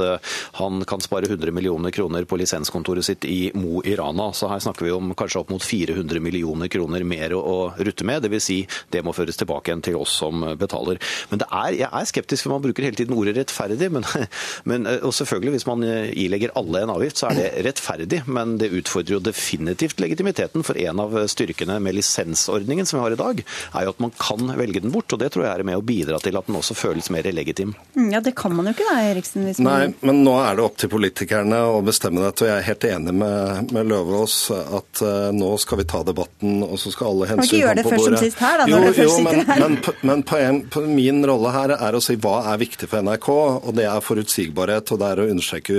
han 0.59 0.83
kan 0.87 1.01
spare 1.03 1.27
100 1.27 1.51
millioner 1.55 1.91
kroner 1.93 2.25
på 2.27 2.37
lisenskontoret 2.39 3.05
sitt 3.05 3.25
i 3.27 3.51
Mo 3.57 3.81
i 3.85 3.95
Rana. 3.97 4.29
Så 4.35 4.49
her 4.51 4.61
snakker 4.63 4.87
vi 4.87 4.93
om 4.95 5.13
kanskje 5.17 5.41
opp 5.41 5.51
mot 5.53 5.63
400 5.63 6.21
millioner 6.23 6.71
kroner 6.71 7.03
mer 7.07 7.35
å, 7.35 7.41
å 7.41 7.57
rutte 7.77 8.07
med. 8.07 8.23
Dvs. 8.25 8.45
Si 8.45 8.59
det 8.93 9.01
må 9.05 9.13
føres 9.15 9.39
tilbake 9.39 9.71
igjen 9.71 9.83
til 9.85 9.97
oss 9.99 10.13
som 10.21 10.43
betaler. 10.59 10.99
Men 11.31 11.41
det 11.41 11.47
er, 11.49 11.77
jeg 11.79 11.89
er 11.99 12.09
skeptisk, 12.09 12.45
for 12.45 12.55
man 12.55 12.63
bruker 12.65 12.87
hele 12.87 12.97
tiden 12.99 13.15
ordet 13.17 13.35
rettferdig. 13.37 13.89
Men, 13.93 14.07
men, 14.69 14.89
og 14.99 15.13
selvfølgelig, 15.15 15.55
hvis 15.57 15.67
man 15.69 15.85
ilegger 15.85 16.55
alle 16.59 16.83
en 16.85 16.93
avgift, 16.95 17.21
så 17.21 17.31
er 17.31 17.39
det 17.39 17.65
rettferdig. 17.69 18.23
Men 18.25 18.57
det 18.61 18.71
utfordrer 18.75 19.17
jo 19.17 19.23
definitivt 19.23 20.01
legitimiteten. 20.03 20.65
For 20.65 20.77
en 20.81 21.03
av 21.03 21.17
styrkene 21.31 21.79
med 21.83 21.97
lisensordningen 21.99 22.87
som 22.87 22.99
vi 22.99 23.05
har 23.05 23.15
i 23.15 23.21
dag, 23.21 23.43
er 23.75 23.87
jo 23.87 23.95
at 23.95 24.03
man 24.03 24.13
kan 24.19 24.53
velge 24.57 24.83
den 24.83 24.93
bort. 24.93 25.11
Og 25.13 25.21
det 25.21 25.31
tror 25.33 25.47
jeg 25.47 25.53
er 25.53 25.67
med 25.67 25.79
å 25.79 25.85
bidra 25.85 26.19
til 26.23 26.37
at 26.37 26.49
den 26.49 26.59
også 26.59 26.77
føles 26.77 27.11
mer 27.13 27.27
legitim. 27.35 27.75
Mm, 27.95 28.11
ja, 28.13 28.21
det 28.23 28.35
kan 28.37 28.55
man 28.55 28.69
jo 28.69 28.75
ikke 28.75 28.87
da, 28.89 28.97
Eriksen. 29.11 29.47
Hvis 29.47 29.61
Man... 29.61 29.71
Nei, 29.71 29.93
men 30.05 30.23
nå 30.25 30.35
er 30.41 30.57
det 30.57 30.65
opp 30.65 30.79
til 30.81 30.91
politikerne 30.91 31.61
å 31.71 31.81
bestemme 31.85 32.23
dette. 32.23 32.45
Og 32.45 32.51
jeg 32.51 32.61
er 32.61 32.67
helt 32.69 32.87
enig 32.89 33.15
med, 33.21 33.73
med 33.75 33.89
Løvaas 33.91 34.37
at 34.53 35.03
uh, 35.03 35.29
nå 35.35 35.51
skal 35.61 35.81
vi 35.81 35.87
ta 35.89 36.01
debatten, 36.05 36.61
og 36.65 36.77
så 36.81 36.93
skal 36.93 37.11
alle 37.11 37.29
hensyn 37.33 37.41
komme 37.41 37.45
på 37.45 37.45
bordet. 37.45 37.45
Kan 37.45 37.49
ikke 37.49 37.63
gjøre 37.63 37.77
det 37.79 37.85
først 37.89 38.09
som 38.09 38.17
sist 38.21 38.43
her, 38.43 38.61
da, 38.61 38.67
når 38.69 38.87
jo, 38.89 39.05
jo, 39.05 39.17
men, 39.25 39.41
men, 39.47 39.77
men, 40.01 40.25
men 40.25 40.61
på, 40.71 40.83
min 40.89 41.21
rolle 41.27 41.53
her 41.55 41.75
er 41.85 41.97
å 41.97 42.03
si 42.03 42.17
hva 42.21 42.37
er 42.51 42.61
viktig 42.61 42.89
for 42.91 43.05
NRK, 43.05 43.29
og 43.65 43.71
det 43.77 43.87
er 43.89 44.03
forutsigbarhet 44.03 44.91
og 44.93 45.01
det 45.01 45.11
er 45.11 45.21
å 45.21 45.27
understreke 45.31 45.75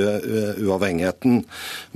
uavhengigheten. 0.62 1.42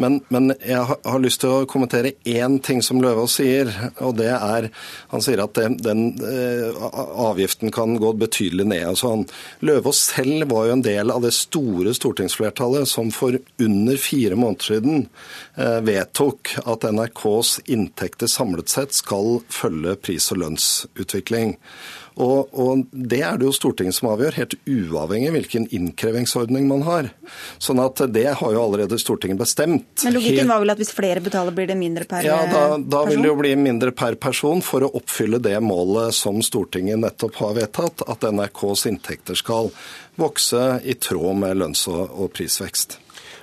Men, 0.01 0.21
men 0.29 0.55
jeg 0.59 0.85
har 0.85 1.23
lyst 1.23 1.43
til 1.45 1.55
å 1.55 1.69
kommentere 1.71 2.15
én 2.29 2.59
ting 2.65 2.83
som 2.85 3.01
Løvaas 3.03 3.39
sier, 3.41 3.71
og 4.01 4.17
det 4.21 4.33
er 4.35 4.71
Han 5.11 5.23
sier 5.25 5.41
at 5.43 5.55
det, 5.59 5.67
den 5.83 6.03
eh, 6.23 6.77
avgiften 7.25 7.73
kan 7.75 7.97
gå 8.01 8.13
betydelig 8.21 8.67
ned. 8.71 8.87
og 8.93 8.99
sånn. 9.01 9.25
Løvaas 9.67 10.03
selv 10.13 10.51
var 10.53 10.69
jo 10.69 10.77
en 10.77 10.85
del 10.87 11.11
av 11.11 11.25
det 11.25 11.33
store 11.35 11.95
stortingsflertallet 11.97 12.89
som 12.89 13.11
for 13.15 13.39
under 13.59 14.01
fire 14.01 14.39
måneder 14.39 14.69
siden 14.71 15.07
eh, 15.57 15.81
vedtok 15.87 16.55
at 16.65 16.87
NRKs 16.87 17.57
inntekter 17.71 18.31
samlet 18.31 18.71
sett 18.73 18.95
skal 18.97 19.41
følge 19.51 19.97
pris- 20.01 20.31
og 20.35 20.43
lønnsutvikling. 20.45 21.57
Og, 22.21 22.51
og, 22.53 22.85
Det 22.91 23.23
er 23.25 23.39
det 23.41 23.47
jo 23.49 23.55
Stortinget 23.55 23.97
som 23.97 24.11
avgjør, 24.13 24.37
helt 24.37 24.57
uavhengig 24.69 25.33
hvilken 25.35 25.67
innkrevingsordning 25.75 26.69
man 26.69 26.85
har. 26.87 27.11
Sånn 27.63 27.81
at 27.83 28.03
Det 28.13 28.27
har 28.41 28.57
jo 28.57 28.63
allerede 28.63 28.99
Stortinget 29.01 29.41
bestemt. 29.41 30.05
Men 30.05 30.17
Logikken 30.19 30.53
var 30.53 30.63
vel 30.63 30.75
at 30.75 30.83
hvis 30.83 30.93
flere 30.95 31.25
betaler, 31.25 31.55
blir 31.57 31.71
det 31.71 31.79
mindre 31.81 32.07
per 32.11 32.27
ja, 32.27 32.39
da, 32.51 32.79
da 32.79 33.03
vil 33.09 33.23
det 33.23 33.31
jo 33.31 33.39
bli 33.41 33.55
mindre 33.59 33.95
per 33.97 34.19
person 34.21 34.63
for 34.65 34.85
å 34.85 34.93
oppfylle 35.01 35.41
det 35.43 35.57
målet 35.65 36.15
som 36.17 36.41
Stortinget 36.45 37.01
nettopp 37.01 37.41
har 37.41 37.57
vedtatt, 37.59 38.05
at 38.11 38.27
NRKs 38.29 38.87
inntekter 38.91 39.39
skal 39.39 39.73
vokse 40.21 40.81
i 40.85 40.97
tråd 41.01 41.41
med 41.41 41.57
lønns- 41.63 41.89
og 41.91 42.29
prisvekst. 42.37 42.99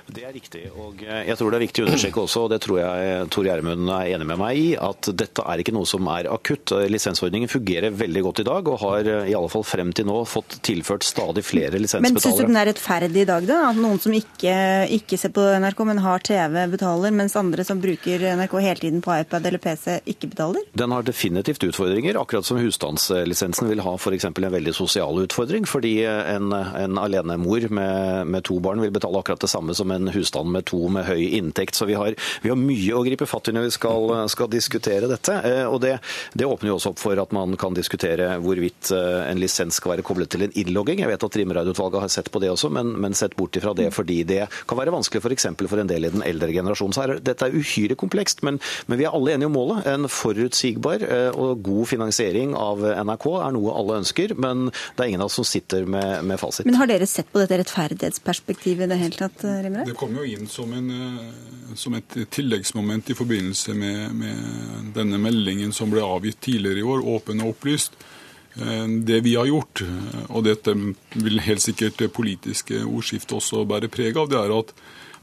Det 0.08 0.24
er 0.24 0.32
riktig. 0.32 0.62
og 0.72 1.02
Jeg 1.04 1.36
tror 1.36 1.52
det 1.52 1.58
er 1.58 1.64
viktig 1.66 1.82
å 1.84 1.86
understreke 1.88 2.22
også, 2.22 2.46
og 2.46 2.52
det 2.54 2.60
tror 2.64 2.78
jeg 2.80 3.26
Tor 3.34 3.44
Gjermund 3.44 3.90
er 3.92 4.12
enig 4.14 4.28
med 4.30 4.40
meg 4.40 4.60
i, 4.60 4.68
at 4.80 5.10
dette 5.12 5.44
er 5.44 5.60
ikke 5.60 5.74
noe 5.76 5.88
som 5.88 6.06
er 6.14 6.30
akutt. 6.32 6.72
Lisensordningen 6.88 7.50
fungerer 7.50 7.92
veldig 7.92 8.22
godt 8.24 8.40
i 8.40 8.46
dag, 8.48 8.70
og 8.72 8.80
har 8.86 9.10
i 9.28 9.36
alle 9.36 9.50
fall 9.52 9.66
frem 9.68 9.92
til 9.96 10.08
nå 10.08 10.22
fått 10.28 10.58
tilført 10.64 11.04
stadig 11.04 11.44
flere 11.44 11.76
lisensbetalere. 11.76 12.14
Men 12.16 12.24
syns 12.24 12.40
du 12.40 12.48
den 12.48 12.60
er 12.60 12.70
rettferdig 12.70 13.24
i 13.24 13.28
dag, 13.28 13.48
da? 13.48 13.58
At 13.68 13.80
noen 13.80 14.00
som 14.00 14.14
ikke, 14.16 14.54
ikke 14.96 15.18
ser 15.20 15.34
på 15.36 15.44
NRK, 15.60 15.84
men 15.90 16.00
har 16.04 16.24
TV, 16.24 16.56
betaler, 16.72 17.14
mens 17.20 17.36
andre 17.38 17.66
som 17.68 17.82
bruker 17.82 18.24
NRK 18.40 18.56
hele 18.64 18.84
tiden 18.86 19.04
på 19.04 19.12
iPad 19.12 19.50
eller 19.50 19.62
PC, 19.62 19.98
ikke 20.08 20.32
betaler? 20.32 20.64
Den 20.72 20.96
har 20.96 21.04
definitivt 21.04 21.68
utfordringer, 21.68 22.16
akkurat 22.20 22.48
som 22.48 22.60
husstandslisensen 22.62 23.68
vil 23.68 23.84
ha 23.84 23.96
f.eks. 24.00 24.30
en 24.30 24.50
veldig 24.56 24.76
sosial 24.76 25.20
utfordring. 25.26 25.68
Fordi 25.68 25.94
en, 26.08 26.48
en 26.56 26.98
alenemor 27.00 27.68
med, 27.68 28.26
med 28.32 28.48
to 28.48 28.56
barn 28.64 28.80
vil 28.80 28.94
betale 28.94 29.20
akkurat 29.20 29.44
det 29.44 29.52
samme 29.52 29.76
som 29.76 29.92
en 29.92 29.97
en 29.98 30.12
husstand 30.14 30.52
med 30.54 30.66
to 30.70 30.80
med 30.92 31.06
høy 31.08 31.22
inntekt. 31.38 31.78
Så 31.78 31.88
vi 31.88 31.96
har, 31.98 32.14
vi 32.42 32.52
har 32.52 32.58
mye 32.58 32.96
å 32.96 33.04
gripe 33.06 33.28
fatt 33.28 33.50
i 33.50 33.54
når 33.56 33.68
vi 33.68 33.74
skal, 33.76 34.14
skal 34.32 34.50
diskutere 34.52 35.10
dette. 35.10 35.34
Eh, 35.44 35.64
og 35.66 35.80
det, 35.84 35.98
det, 36.32 36.46
åpner 36.48 36.72
jo 36.72 36.78
også 36.78 36.94
opp 36.94 37.02
for 37.02 37.20
at 37.20 37.34
man 37.36 37.56
kan 37.60 37.76
diskutere 37.76 38.30
hvorvidt 38.42 38.92
eh, 38.94 39.28
en 39.28 39.40
lisens 39.40 39.78
skal 39.78 39.96
være 39.96 40.06
koblet 40.06 40.30
til 40.32 40.46
en 40.46 40.54
innlogging. 40.58 41.02
Jeg 41.02 41.10
vet 41.10 41.26
at 41.28 41.38
Rimreid-utvalget 41.40 42.06
har 42.06 42.12
sett 42.12 42.30
på 42.32 42.42
det 42.42 42.52
også, 42.54 42.70
men, 42.74 42.94
men 43.00 43.16
sett 43.18 43.36
bort 43.38 43.56
ifra 43.58 43.74
det 43.76 43.90
fordi 43.94 44.22
det 44.28 44.44
kan 44.68 44.78
være 44.80 44.94
vanskelig 44.94 45.22
f.eks. 45.24 45.48
For, 45.58 45.70
for 45.70 45.82
en 45.82 45.90
del 45.90 46.06
i 46.06 46.12
den 46.12 46.24
eldre 46.26 46.52
generasjonen. 46.54 46.96
Så 46.96 47.04
er, 47.04 47.14
dette 47.24 47.48
er 47.48 47.56
uhyre 47.56 47.96
komplekst, 47.98 48.44
men, 48.46 48.60
men, 48.86 49.00
vi 49.00 49.06
er 49.08 49.14
alle 49.14 49.34
enige 49.34 49.50
om 49.50 49.56
målet. 49.58 49.86
En 49.90 50.08
forutsigbar 50.12 51.04
eh, 51.04 51.30
og 51.34 51.62
god 51.66 51.90
finansiering 51.92 52.54
av 52.58 52.84
NRK 53.08 53.28
er 53.38 53.54
noe 53.56 53.76
alle 53.78 54.00
ønsker, 54.02 54.36
men 54.38 54.68
det 54.70 55.04
er 55.04 55.12
ingen 55.12 55.24
av 55.24 55.30
oss 55.30 55.38
som 55.40 55.46
sitter 55.48 55.88
med, 55.88 56.24
med 56.28 56.40
fasit. 56.40 56.68
Men 56.68 56.78
har 56.80 56.90
dere 56.90 57.08
sett 57.08 57.30
på 57.32 57.42
dette 57.42 57.60
rettferdighetsperspektivet 57.62 58.88
i 58.88 58.92
det 58.92 59.00
hele 59.02 59.20
tatt, 59.26 59.44
Rimreid? 59.66 59.87
Det 59.88 59.94
kom 59.96 60.12
jo 60.18 60.24
inn 60.28 60.44
som, 60.52 60.72
en, 60.76 60.90
eh, 60.92 61.74
som 61.78 61.94
et 61.96 62.16
tilleggsmoment 62.34 63.08
i 63.08 63.16
forbindelse 63.16 63.72
med, 63.72 64.12
med, 64.20 64.90
denne 64.92 65.16
meldingen 65.22 65.72
som 65.72 65.88
ble 65.88 66.02
avgitt 66.04 66.42
tidligere 66.44 66.82
i 66.82 66.84
år, 66.84 67.06
åpen 67.16 67.40
og 67.40 67.54
opplyst. 67.54 67.96
Eh, 68.60 68.84
det 69.08 69.22
vi 69.24 69.32
har 69.38 69.48
gjort, 69.48 69.80
eh, 69.86 70.26
og 70.28 70.44
dette 70.44 70.74
vil 71.16 71.40
helt 71.46 71.64
sikkert 71.64 71.96
det 72.02 72.10
politiske 72.12 72.82
ordskiftet 72.84 73.38
også 73.38 73.64
bære 73.70 73.88
preg 73.88 74.20
av, 74.20 74.28
det 74.28 74.42
er 74.42 74.52
at 74.58 74.74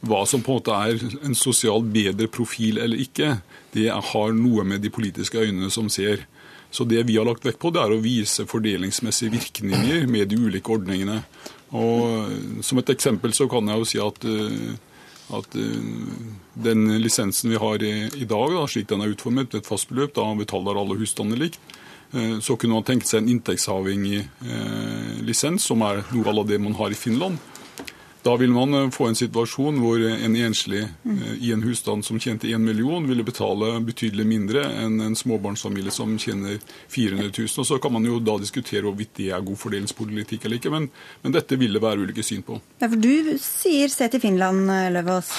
hva 0.06 0.24
som 0.26 0.42
på 0.42 0.56
en 0.56 0.64
måte 0.64 0.80
er 0.88 1.22
en 1.28 1.38
sosialt 1.38 1.94
bedre 1.94 2.26
profil 2.32 2.82
eller 2.82 3.06
ikke, 3.06 3.36
det 3.78 3.92
har 3.92 4.34
noe 4.34 4.66
med 4.66 4.82
de 4.82 4.90
politiske 4.94 5.46
øynene 5.46 5.70
som 5.74 5.94
ser. 5.94 6.26
Så 6.74 6.90
det 6.90 7.06
vi 7.08 7.20
har 7.20 7.28
lagt 7.30 7.46
vekt 7.46 7.62
på, 7.62 7.70
det 7.72 7.84
er 7.86 7.94
å 7.94 8.02
vise 8.02 8.48
fordelingsmessige 8.50 9.38
virkninger 9.38 10.10
med 10.10 10.34
de 10.34 10.42
ulike 10.42 10.74
ordningene. 10.74 11.22
Og 11.76 12.64
Som 12.64 12.80
et 12.80 12.92
eksempel 12.94 13.34
så 13.36 13.50
kan 13.52 13.68
jeg 13.68 13.82
jo 13.82 13.88
si 13.90 14.02
at, 14.02 14.28
eh, 14.30 14.76
at 15.36 15.58
eh, 15.60 15.88
den 16.68 16.86
lisensen 17.02 17.52
vi 17.52 17.60
har 17.62 17.84
i, 17.84 17.96
i 18.16 18.28
dag, 18.30 18.54
da, 18.54 18.68
slik 18.70 18.88
den 18.92 19.04
er 19.04 19.12
utformet, 19.12 19.56
et 19.56 19.68
fast 19.68 19.90
beløp, 19.92 20.16
da 20.16 20.30
betaler 20.40 20.80
alle 20.80 20.98
husstander 21.00 21.42
likt. 21.42 21.60
Eh, 22.14 22.40
så 22.40 22.56
kunne 22.56 22.78
man 22.78 22.88
tenkt 22.88 23.10
seg 23.10 23.24
en 23.24 23.34
inntektsavhengig 23.34 24.22
eh, 24.24 25.20
lisens, 25.26 25.66
som 25.68 25.84
er 25.86 26.06
noe 26.14 26.36
av 26.36 26.48
det 26.48 26.62
man 26.64 26.78
har 26.80 26.94
i 26.94 27.00
Finland. 27.00 27.42
Da 28.26 28.36
vil 28.36 28.50
man 28.50 28.74
eh, 28.74 28.90
få 28.90 29.06
en 29.08 29.16
situasjon 29.18 29.78
hvor 29.84 30.02
en 30.02 30.36
enslig 30.36 30.82
eh, 30.82 31.34
i 31.46 31.52
en 31.54 31.62
husstand 31.62 32.06
som 32.06 32.18
tjente 32.20 32.50
1 32.50 32.62
million, 32.62 33.06
ville 33.06 33.24
betale 33.24 33.76
betydelig 33.86 34.26
mindre 34.26 34.64
enn 34.82 34.98
en 35.06 35.18
småbarnsfamilie 35.18 35.94
som 35.94 36.16
tjener 36.18 36.58
400 36.90 37.30
000. 37.30 37.52
Og 37.62 37.68
Så 37.70 37.78
kan 37.82 37.94
man 37.94 38.08
jo 38.10 38.18
da 38.18 38.40
diskutere 38.42 38.88
hvorvidt 38.88 39.14
det 39.20 39.30
er 39.30 39.46
god 39.46 39.60
fordelingspolitikk 39.62 40.48
eller 40.48 40.58
ikke, 40.58 40.72
men, 40.74 40.88
men 41.22 41.36
dette 41.36 41.60
vil 41.62 41.78
det 41.78 41.84
være 41.84 42.02
ulike 42.02 42.26
syn 42.26 42.42
på. 42.48 42.58
Ja, 42.82 42.90
for 42.90 42.98
Du 42.98 43.38
sier 43.42 43.94
se 43.94 44.10
til 44.10 44.24
Finland, 44.24 44.66
eh, 44.74 44.90
Løvaas? 44.96 45.30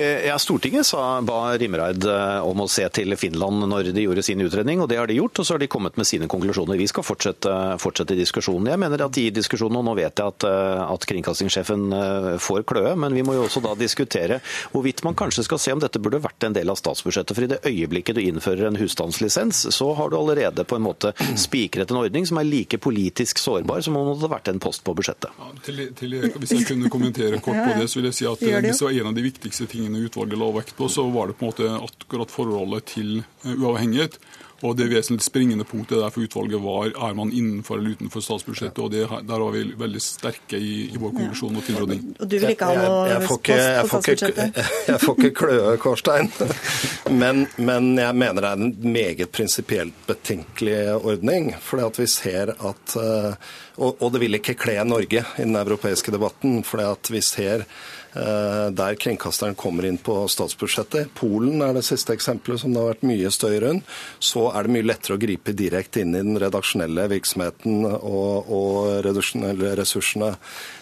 Ja, 0.00 0.38
Stortinget 0.40 0.86
sa, 0.88 1.20
ba 1.26 1.58
Rimreid 1.60 2.06
om 2.46 2.62
å 2.62 2.68
se 2.70 2.86
til 2.94 3.12
Finland 3.20 3.66
når 3.68 3.90
de 3.92 4.06
gjorde 4.06 4.24
sin 4.24 4.40
utredning, 4.40 4.80
og 4.80 4.88
det 4.88 5.00
har 5.00 5.10
de 5.10 5.18
gjort. 5.18 5.42
Og 5.42 5.48
så 5.48 5.58
har 5.58 5.60
de 5.60 5.68
kommet 5.68 6.00
med 6.00 6.08
sine 6.08 6.30
konklusjoner. 6.30 6.80
Vi 6.80 6.88
skal 6.88 7.04
fortsette, 7.04 7.54
fortsette 7.82 8.16
diskusjonen. 8.16 8.70
Jeg 8.70 8.80
mener 8.80 9.04
at 9.04 9.20
i 9.20 9.28
diskusjonen, 9.34 9.82
og 9.82 9.88
nå 9.90 9.96
vet 9.98 10.22
jeg 10.22 10.36
at, 10.36 10.46
at 10.86 11.08
kringkastingssjefen 11.10 11.90
får 12.38 12.64
kløe, 12.68 12.94
men 13.00 13.14
vi 13.16 13.24
må 13.26 13.34
jo 13.36 13.46
også 13.46 13.62
da 13.64 13.74
diskutere 13.78 14.40
hvorvidt 14.72 15.02
man 15.06 15.16
kanskje 15.18 15.44
skal 15.46 15.60
se 15.62 15.74
om 15.74 15.82
dette 15.82 16.00
burde 16.02 16.22
vært 16.22 16.46
en 16.46 16.56
del 16.56 16.70
av 16.70 16.78
statsbudsjettet. 16.78 17.36
For 17.36 17.46
i 17.46 17.50
det 17.50 17.60
øyeblikket 17.66 18.18
du 18.18 18.22
innfører 18.22 18.68
en 18.68 18.78
husstandslisens, 18.80 19.66
så 19.74 19.90
har 19.98 20.10
du 20.10 20.18
allerede 20.18 20.64
på 20.64 20.78
en 20.78 20.86
måte 20.86 21.12
spikret 21.40 21.90
en 21.90 22.02
ordning 22.02 22.28
som 22.28 22.40
er 22.40 22.48
like 22.48 22.80
politisk 22.82 23.40
sårbar 23.42 23.82
som 23.84 23.98
om 23.98 24.10
det 24.10 24.18
hadde 24.18 24.32
vært 24.34 24.52
en 24.52 24.62
post 24.62 24.84
på 24.86 24.94
budsjettet. 24.98 25.34
Ja, 25.40 25.50
til, 25.66 25.82
til, 25.98 26.18
hvis 26.36 26.54
jeg 26.54 26.68
kunne 26.68 26.92
kommentere 26.92 27.40
kort 27.42 27.58
på 27.60 27.78
det, 27.80 27.88
så 27.90 28.00
vil 28.00 28.10
jeg 28.10 28.18
si 28.20 28.28
at 28.30 28.44
hvis 28.44 28.82
det 28.82 28.86
var 28.86 29.00
en 29.00 29.10
av 29.12 29.16
de 29.18 29.26
viktigste 29.26 29.68
tingene 29.70 30.04
utvalget 30.06 30.40
la 30.40 30.50
vekt 30.60 30.76
på, 30.78 30.88
så 30.92 31.06
var 31.12 31.30
det 31.30 31.38
på 31.40 31.46
en 31.48 31.52
måte 31.52 31.70
akkurat 31.90 32.32
forholdet 32.32 32.88
til 32.94 33.20
eh, 33.20 33.56
uavhengighet. 33.56 34.18
Og 34.62 34.76
Det 34.76 34.88
vesentlig 34.90 35.24
springende 35.24 35.64
punktet 35.64 35.98
der 36.00 36.12
for 36.12 36.24
utvalget 36.26 36.60
var 36.60 36.90
er 36.92 37.14
man 37.16 37.32
innenfor 37.32 37.78
eller 37.78 37.96
utenfor 37.96 38.24
statsbudsjettet. 38.24 38.78
og 38.78 38.90
det, 38.92 39.06
Der 39.08 39.38
var 39.44 39.50
vi 39.54 39.64
veldig 39.78 40.02
sterke 40.02 40.58
i, 40.58 40.90
i 40.92 41.00
vår 41.00 41.14
konklusjon 41.16 41.56
og 41.56 41.64
tilråding. 41.64 42.02
Og 42.20 42.28
du 42.28 42.36
vil 42.38 42.52
ikke 42.52 42.68
ha 42.68 42.76
noe 42.76 43.06
jeg, 43.08 43.14
jeg, 43.14 43.28
får 43.28 43.40
ikke, 43.40 43.56
jeg, 43.56 43.88
får 43.88 44.10
ikke, 44.14 44.52
jeg 44.88 45.00
får 45.04 45.18
ikke 45.18 45.32
kløe, 45.40 45.76
Kårstein. 45.80 46.32
Men, 47.20 47.46
men, 47.56 47.96
jeg 47.98 48.14
mener 48.14 48.44
det 48.44 48.50
er 48.50 48.60
en 48.60 48.92
meget 48.94 49.32
prinsipielt 49.34 49.96
betenkelig 50.06 50.94
ordning. 50.94 51.50
fordi 51.60 51.82
at 51.82 51.98
vi 51.98 52.06
ser 52.06 52.52
at 52.54 52.94
eh, 52.96 53.48
og, 53.80 53.96
og 54.02 54.12
det 54.12 54.20
vil 54.22 54.38
ikke 54.38 54.54
kle 54.60 54.76
Norge 54.84 55.24
i 55.24 55.42
den 55.42 55.56
europeiske 55.56 56.12
debatten. 56.12 56.62
fordi 56.64 56.84
at 56.84 57.10
vi 57.10 57.20
ser 57.24 57.64
der 58.12 58.96
kringkasteren 58.98 59.54
kommer 59.58 59.86
inn 59.86 59.98
på 60.02 60.16
statsbudsjettet. 60.30 61.12
Polen 61.18 61.62
er 61.62 61.76
det 61.76 61.84
siste 61.86 62.14
eksempelet 62.16 62.62
som 62.62 62.74
det 62.74 62.82
har 62.82 62.92
vært 62.94 63.06
mye 63.06 63.30
støy 63.34 63.56
rundt. 63.62 63.92
Så 64.18 64.48
er 64.50 64.66
det 64.66 64.74
mye 64.74 64.88
lettere 64.88 65.16
å 65.16 65.22
gripe 65.22 65.54
direkte 65.56 66.02
inn 66.02 66.14
i 66.14 66.22
den 66.22 66.38
redaksjonelle 66.40 67.06
virksomheten 67.12 67.84
og, 67.86 68.50
og 68.50 69.04
ressursene. 69.06 70.32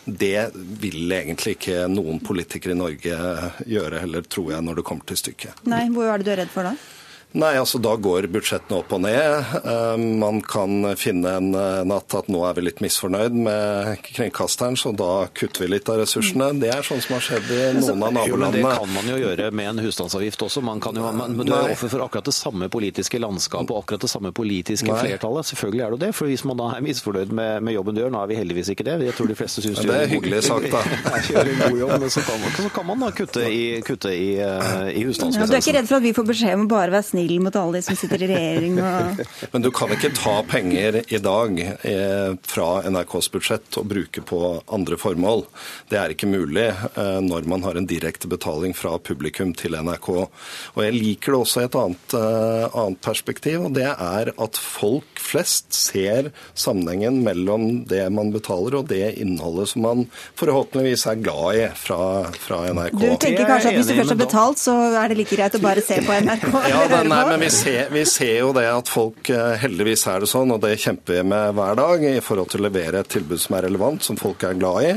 Det 0.05 0.49
vil 0.55 1.13
egentlig 1.13 1.59
ikke 1.59 1.89
noen 1.93 2.23
politikere 2.25 2.77
i 2.77 2.81
Norge 2.81 3.19
gjøre 3.69 4.05
heller, 4.05 4.25
tror 4.29 4.55
jeg, 4.55 4.65
når 4.65 4.81
det 4.81 4.87
kommer 4.89 5.09
til 5.09 5.21
stykket. 5.21 5.67
Nei, 5.69 5.87
Hvor 5.93 6.09
er 6.09 6.21
det 6.21 6.29
du 6.29 6.33
er 6.35 6.43
redd 6.45 6.55
for 6.55 6.69
da? 6.69 6.77
Nei, 7.37 7.59
altså 7.61 7.77
Da 7.79 7.93
går 8.01 8.27
budsjettene 8.33 8.79
opp 8.81 8.93
og 8.97 9.03
ned. 9.05 9.51
Eh, 9.61 10.05
man 10.21 10.41
kan 10.41 10.95
finne 10.97 11.35
en 11.37 11.51
eh, 11.53 11.83
natt 11.85 12.15
at 12.17 12.31
nå 12.33 12.41
er 12.49 12.57
vi 12.57 12.65
litt 12.65 12.81
misfornøyd 12.81 13.35
med 13.37 14.01
kringkasteren, 14.07 14.79
så 14.81 14.95
da 14.97 15.27
kutter 15.37 15.67
vi 15.67 15.69
litt 15.75 15.91
av 15.93 16.01
ressursene. 16.01 16.51
Det 16.63 16.71
er 16.73 16.87
sånn 16.87 17.03
som 17.05 17.19
har 17.19 17.27
skjedd 17.27 17.51
i 17.53 17.61
noen 17.77 18.07
av 18.07 18.15
nabolandene. 18.17 18.63
Det 18.65 18.79
kan 18.81 18.95
man 18.95 19.11
jo 19.13 19.19
gjøre 19.21 19.51
med 19.53 19.71
en 19.75 19.83
husstandsavgift 19.85 20.47
også. 20.47 20.63
Man 20.65 20.81
kan 20.81 20.97
jo, 20.97 21.05
man, 21.05 21.37
men 21.37 21.51
du 21.51 21.53
er 21.53 21.75
offer 21.75 21.93
for 21.93 22.07
akkurat 22.07 22.31
det 22.31 22.35
samme 22.37 22.71
politiske 22.73 23.21
landskapet 23.21 23.75
og 23.77 23.83
akkurat 23.83 24.09
det 24.09 24.13
samme 24.15 24.33
politiske 24.33 24.89
Nei. 24.89 24.97
flertallet. 25.05 25.51
Selvfølgelig 25.53 25.85
er 25.85 25.93
du 25.93 26.05
det. 26.07 26.11
for 26.17 26.33
Hvis 26.33 26.47
man 26.49 26.61
da 26.63 26.71
er 26.79 26.85
misfornøyd 26.89 27.37
med, 27.37 27.61
med, 27.69 27.77
jobben 27.77 27.99
du 27.99 28.03
gjør, 28.07 28.15
nå 28.17 28.25
er 28.25 28.33
vi 28.33 28.41
heldigvis 28.41 28.73
ikke 28.73 28.89
det. 28.89 28.97
Jeg 29.11 29.19
tror 29.21 29.29
de 29.29 29.39
fleste 29.43 29.67
syns 29.67 29.83
du 29.83 29.91
gjør 29.91 30.01
er 30.01 30.13
hyggelig 30.15 30.43
sagt, 30.49 30.73
da. 30.73 30.83
gjør 31.29 31.53
en 31.53 31.63
god 31.67 31.79
jobb, 31.85 31.95
men 32.07 32.17
så 32.17 32.25
kan, 32.25 32.41
man, 32.41 32.57
så 32.57 32.73
kan 32.73 32.89
man 32.89 33.05
da 33.05 33.13
kutte 33.21 33.45
i, 33.53 33.63
kutte 33.85 34.17
i, 34.17 34.29
uh, 34.41 34.89
i 34.89 35.05
husstandsbestemmelsen. 35.05 35.45
Ja, 35.45 35.53
du 35.53 35.59
er 35.61 35.65
ikke 35.67 35.77
redd 35.77 35.93
for 35.93 36.01
at 36.01 36.09
vi 36.09 36.17
får 36.17 36.31
beskjed 36.33 36.57
om 36.57 36.65
å 36.65 36.73
bare 36.73 36.97
være 36.97 37.05
snill 37.05 37.18
mot 37.43 37.57
alle 37.57 37.79
de 37.79 37.83
som 37.87 37.97
sitter 37.99 38.25
i 38.25 38.31
regjering 38.31 38.79
og 38.83 39.23
Men 39.53 39.65
du 39.65 39.71
kan 39.75 39.93
ikke 39.95 40.13
ta 40.17 40.37
penger 40.49 41.01
i 41.03 41.21
dag 41.23 41.61
eh, 41.61 42.33
fra 42.49 42.69
NRKs 42.89 43.31
budsjett 43.35 43.79
og 43.81 43.89
bruke 43.91 44.23
på 44.27 44.41
andre 44.75 44.99
formål. 45.01 45.45
Det 45.91 45.99
er 46.01 46.15
ikke 46.15 46.31
mulig 46.31 46.69
eh, 46.69 47.19
når 47.25 47.49
man 47.51 47.65
har 47.67 47.79
en 47.79 47.89
direkte 47.89 48.31
betaling 48.31 48.75
fra 48.77 48.97
publikum 48.99 49.55
til 49.57 49.77
NRK. 49.79 50.09
Og 50.19 50.81
jeg 50.85 50.97
liker 50.97 51.35
det 51.35 51.41
også 51.41 51.63
i 51.63 51.69
et 51.69 51.79
annet, 51.83 52.17
eh, 52.19 52.79
annet 52.83 53.03
perspektiv, 53.05 53.69
og 53.69 53.77
det 53.79 53.89
er 53.89 54.33
at 54.35 54.61
folk 54.61 55.23
flest 55.23 55.75
ser 55.77 56.31
sammenhengen 56.59 57.23
mellom 57.25 57.85
det 57.89 58.05
man 58.15 58.33
betaler 58.35 58.79
og 58.81 58.89
det 58.93 59.15
innholdet 59.21 59.73
som 59.73 59.85
man 59.87 60.05
forhåpentligvis 60.39 61.07
er 61.11 61.23
glad 61.23 61.59
i 61.59 61.67
fra, 61.79 62.01
fra 62.39 62.63
NRK. 62.73 62.99
Du 62.99 63.09
tenker 63.21 63.49
kanskje 63.49 63.73
at 63.73 63.79
hvis 63.81 63.91
du 63.91 63.97
først 63.99 64.15
har 64.15 64.21
betalt, 64.21 64.63
så 64.63 64.77
er 64.99 65.11
det 65.11 65.21
like 65.23 65.39
greit 65.39 65.57
å 65.57 65.63
bare 65.63 65.85
se 65.85 66.01
på 66.05 66.19
NRK? 66.29 66.49
Ja, 66.69 66.85
nei, 67.11 67.23
men 67.29 67.43
vi 67.43 67.51
ser, 67.53 67.89
vi 67.93 68.05
ser 68.09 68.37
jo 68.43 68.53
det 68.57 68.67
at 68.71 68.91
folk 68.91 69.31
eh, 69.33 69.57
heldigvis 69.63 70.05
er 70.11 70.23
det 70.23 70.31
sånn, 70.31 70.53
og 70.55 70.63
det 70.63 70.77
kjemper 70.81 71.19
vi 71.19 71.25
med 71.33 71.57
hver 71.57 71.79
dag, 71.79 72.05
i 72.05 72.23
forhold 72.25 72.53
til 72.53 72.63
å 72.63 72.67
levere 72.69 73.03
et 73.03 73.11
tilbud 73.13 73.41
som 73.41 73.57
er 73.59 73.67
relevant, 73.69 74.05
som 74.05 74.19
folk 74.21 74.45
er 74.47 74.59
glad 74.59 74.87
i. 74.87 74.93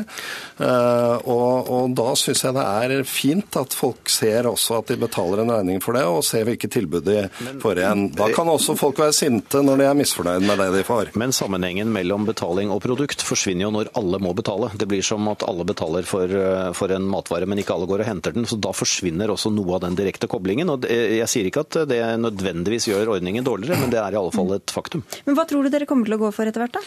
Eh, 0.61 1.29
og, 1.31 1.71
og 1.71 1.95
da 1.97 2.11
syns 2.19 2.43
jeg 2.45 2.55
det 2.57 2.65
er 2.65 3.05
fint 3.07 3.57
at 3.59 3.75
folk 3.77 4.11
ser 4.11 4.49
også 4.49 4.81
at 4.81 4.91
de 4.91 4.99
betaler 5.01 5.43
en 5.43 5.53
regning 5.55 5.81
for 5.83 5.97
det, 5.97 6.03
og 6.07 6.23
ser 6.27 6.45
hvilket 6.47 6.75
tilbud 6.75 7.07
de 7.07 7.25
får 7.63 7.81
igjen. 7.81 8.05
Da 8.17 8.29
kan 8.35 8.51
også 8.51 8.77
folk 8.79 9.01
være 9.01 9.15
sinte 9.15 9.63
når 9.65 9.81
de 9.81 9.87
er 9.89 9.97
misfornøyd 10.01 10.45
med 10.47 10.61
det 10.61 10.69
de 10.75 10.85
får. 10.87 11.13
Men 11.19 11.35
sammenhengen 11.35 11.91
mellom 11.93 12.27
betaling 12.29 12.73
og 12.73 12.83
produkt 12.85 13.25
forsvinner 13.25 13.67
jo 13.67 13.73
når 13.77 13.91
alle 13.99 14.21
må 14.21 14.35
betale. 14.37 14.71
Det 14.77 14.89
blir 14.89 15.05
som 15.05 15.27
at 15.31 15.45
alle 15.47 15.65
betaler 15.67 16.07
for, 16.07 16.27
eh, 16.29 16.71
for 16.77 16.93
en 16.93 17.09
matvare, 17.09 17.49
men 17.49 17.61
ikke 17.61 17.75
alle 17.77 17.89
går 17.89 18.05
og 18.05 18.11
henter 18.11 18.35
den. 18.35 18.47
Så 18.49 18.59
da 18.61 18.73
forsvinner 18.75 19.33
også 19.33 19.53
noe 19.53 19.77
av 19.77 19.85
den 19.87 19.97
direkte 19.99 20.29
koblingen. 20.31 20.69
Og 20.73 20.85
jeg 20.89 21.29
sier 21.31 21.49
ikke 21.49 21.65
at 21.65 21.81
det 21.89 22.00
nødvendigvis 22.21 22.87
gjør 22.89 23.13
ordningen 23.17 23.45
dårligere, 23.45 23.79
men 23.81 23.93
det 23.93 23.99
er 24.01 24.15
i 24.15 24.19
alle 24.21 24.33
fall 24.35 24.55
et 24.57 24.73
faktum. 24.73 25.03
Men 25.27 25.37
Hva 25.37 25.45
tror 25.49 25.63
du 25.65 25.73
dere 25.73 25.87
kommer 25.89 26.09
til 26.09 26.17
å 26.17 26.21
gå 26.25 26.31
for 26.35 26.49
etter 26.49 26.65
hvert, 26.65 26.79
da? 26.79 26.83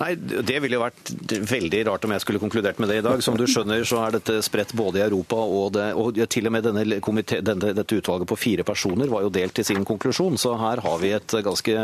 Nei, 0.00 0.14
Det 0.16 0.56
ville 0.62 0.78
jo 0.78 0.82
vært 0.82 1.12
veldig 1.50 1.82
rart 1.88 2.04
om 2.06 2.14
jeg 2.14 2.24
skulle 2.24 2.42
konkludert 2.42 2.80
med 2.82 2.90
det 2.90 2.98
i 3.00 3.04
dag. 3.04 3.22
Som 3.24 3.36
du 3.38 3.44
skjønner, 3.50 3.84
så 3.86 4.00
er 4.04 4.16
dette 4.16 4.40
spredt 4.44 4.74
både 4.76 5.00
i 5.00 5.04
Europa 5.06 5.38
og, 5.38 5.72
det, 5.76 5.86
og 5.98 6.18
til 6.30 6.50
og 6.50 6.54
med 6.56 6.66
denne 6.66 6.98
komite, 7.04 7.40
denne, 7.44 7.74
dette 7.76 7.98
utvalget 8.00 8.30
på 8.30 8.38
fire 8.38 8.66
personer 8.66 9.10
var 9.12 9.26
jo 9.26 9.32
delt 9.34 9.58
i 9.60 9.66
sin 9.66 9.86
konklusjon. 9.86 10.38
Så 10.40 10.56
her 10.60 10.82
har 10.84 10.98
vi 11.02 11.12
et 11.16 11.36
ganske, 11.46 11.76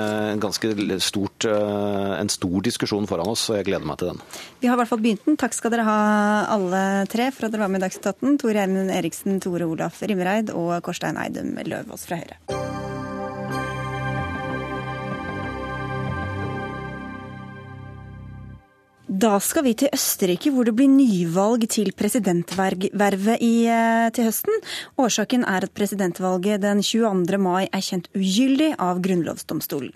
ganske 0.42 0.72
stort, 1.04 1.46
eh, 1.48 2.14
en 2.18 2.32
stor 2.32 2.66
diskusjon 2.66 3.08
foran 3.10 3.30
oss, 3.30 3.46
og 3.50 3.60
jeg 3.60 3.70
gleder 3.70 3.86
meg 3.86 4.00
til 4.00 4.12
den. 4.12 4.24
Vi 4.60 4.70
har 4.70 4.78
i 4.78 4.82
hvert 4.82 4.92
fall 4.92 5.04
begynt 5.04 5.26
den. 5.28 5.38
Takk 5.40 5.56
skal 5.56 5.74
dere 5.74 5.86
ha 5.88 6.00
alle 6.56 6.82
tre 7.10 7.30
for 7.34 7.46
at 7.46 7.54
dere 7.54 7.64
var 7.66 7.72
med 7.72 7.82
i 7.82 7.86
Dagsnytt 7.86 8.10
18. 8.14 8.40
Tor 8.42 8.62
Eimund 8.64 8.94
Eriksen, 8.94 9.40
Tore 9.42 9.68
Olaf 9.70 10.02
Rimreid 10.02 10.52
og 10.54 10.74
Korstein 10.86 11.20
Eidum 11.20 11.54
Løvaas 11.66 12.08
fra 12.08 12.20
Høyre. 12.20 12.69
Da 19.20 19.34
skal 19.42 19.64
vi 19.66 19.72
til 19.76 19.90
Østerrike, 19.92 20.52
hvor 20.54 20.64
det 20.64 20.72
blir 20.78 20.88
nyvalg 20.88 21.66
til 21.68 21.90
presidentvervet 21.92 23.42
i, 23.42 23.66
eh, 23.68 24.08
til 24.14 24.24
høsten. 24.28 24.54
Årsaken 24.96 25.42
er 25.44 25.64
at 25.66 25.74
presidentvalget 25.74 26.62
den 26.62 26.80
22. 26.80 27.36
mai 27.36 27.68
er 27.68 27.82
kjent 27.84 28.08
ugyldig 28.14 28.76
av 28.78 29.02
grunnlovsdomstolen. 29.02 29.92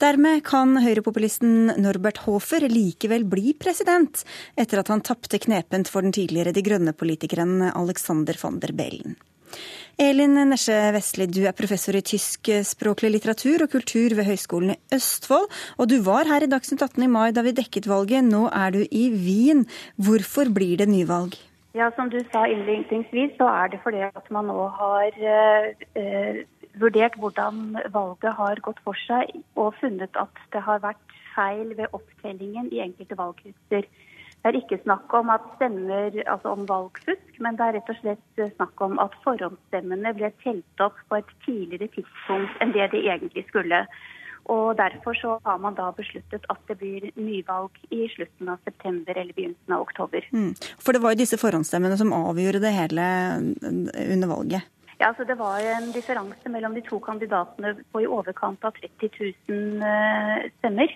Dermed 0.00 0.42
kan 0.42 0.74
høyrepopulisten 0.82 1.76
Norbert 1.78 2.24
Hofer 2.24 2.66
likevel 2.66 3.28
bli 3.28 3.52
president, 3.52 4.24
etter 4.56 4.80
at 4.80 4.88
han 4.88 5.02
tapte 5.02 5.38
knepent 5.38 5.86
for 5.86 6.02
den 6.02 6.12
tidligere 6.12 6.52
De 6.52 6.62
Grønne-politikeren 6.62 7.72
Alexander 7.72 8.34
von 8.42 8.58
der 8.58 8.72
Bellen. 8.72 9.16
Elin 9.96 10.36
Nesje 10.50 10.74
Vestli, 10.92 11.24
du 11.24 11.46
er 11.48 11.54
professor 11.56 11.96
i 11.96 12.02
tyskspråklig 12.04 13.14
litteratur 13.14 13.62
og 13.64 13.70
kultur 13.72 14.12
ved 14.18 14.26
Høgskolen 14.28 14.74
i 14.74 14.76
Østfold. 14.92 15.46
Og 15.80 15.88
du 15.88 15.94
var 16.04 16.28
her 16.28 16.44
i 16.44 16.48
Dagsnytt 16.52 16.84
18 16.84 17.06
i 17.06 17.08
mai 17.08 17.30
da 17.32 17.40
vi 17.46 17.54
dekket 17.56 17.88
valget. 17.88 18.26
Nå 18.28 18.42
er 18.52 18.74
du 18.74 18.82
i 18.84 19.06
Wien. 19.08 19.64
Hvorfor 19.96 20.52
blir 20.52 20.76
det 20.82 20.90
nyvalg? 20.92 21.38
Ja, 21.72 21.88
Som 21.96 22.10
du 22.12 22.18
sa 22.28 22.44
innledningsvis, 22.44 23.38
så 23.40 23.48
er 23.48 23.72
det 23.72 23.80
fordi 23.84 24.04
at 24.04 24.28
man 24.30 24.52
nå 24.52 24.68
har 24.76 25.16
eh, 25.16 26.44
vurdert 26.76 27.16
hvordan 27.16 27.80
valget 27.88 28.36
har 28.36 28.60
gått 28.68 28.84
for 28.84 29.00
seg, 29.06 29.32
og 29.56 29.80
funnet 29.80 30.12
at 30.12 30.44
det 30.52 30.60
har 30.68 30.84
vært 30.84 31.16
feil 31.32 31.72
ved 31.72 31.88
opptellingen 31.96 32.68
i 32.68 32.84
enkelte 32.84 33.16
valgkretser. 33.16 33.88
Det 34.46 34.52
er 34.52 34.60
ikke 34.60 34.84
snakk 34.84 35.14
om 35.18 35.30
at 35.34 35.46
stemmer, 35.56 36.14
altså 36.30 36.52
om 36.54 36.68
valgfusk, 36.68 37.38
men 37.42 37.56
det 37.58 37.64
er 37.64 37.72
rett 37.74 37.88
og 37.90 37.96
slett 37.98 38.42
snakk 38.54 38.82
om 38.86 38.92
at 39.02 39.16
forhåndsstemmene 39.24 40.12
ble 40.14 40.30
telt 40.44 40.84
opp 40.84 41.00
på 41.10 41.18
et 41.18 41.32
tidligere 41.42 41.88
tidspunkt 41.96 42.62
enn 42.62 42.74
det 42.76 42.86
de 42.92 43.00
egentlig 43.10 43.42
skulle. 43.48 43.80
Og 44.54 44.76
Derfor 44.78 45.18
så 45.18 45.40
har 45.42 45.58
man 45.58 45.74
da 45.74 45.88
besluttet 45.90 46.46
at 46.46 46.62
det 46.70 46.78
blir 46.78 47.08
nyvalg 47.18 47.74
i 47.90 48.06
slutten 48.14 48.54
av 48.54 48.62
september 48.62 49.18
eller 49.18 49.34
begynnelsen 49.34 49.74
av 49.74 49.82
oktober. 49.82 50.30
Mm. 50.30 50.54
For 50.78 50.94
det 50.94 51.02
var 51.02 51.16
jo 51.16 51.22
disse 51.24 51.42
forhåndsstemmene 51.42 51.98
som 51.98 52.14
avgjorde 52.14 52.62
det 52.62 52.74
hele 52.78 53.10
under 53.66 54.30
valget? 54.30 54.70
Ja, 54.96 55.10
altså 55.10 55.24
Det 55.24 55.36
var 55.38 55.58
en 55.60 55.90
differanse 55.92 56.48
mellom 56.48 56.74
de 56.74 56.80
to 56.86 56.98
kandidatene 57.04 57.74
på 57.92 58.00
i 58.00 58.06
overkant 58.06 58.62
av 58.64 58.78
30 58.78 59.10
000 59.50 59.82
eh, 59.90 60.46
stemmer. 60.58 60.94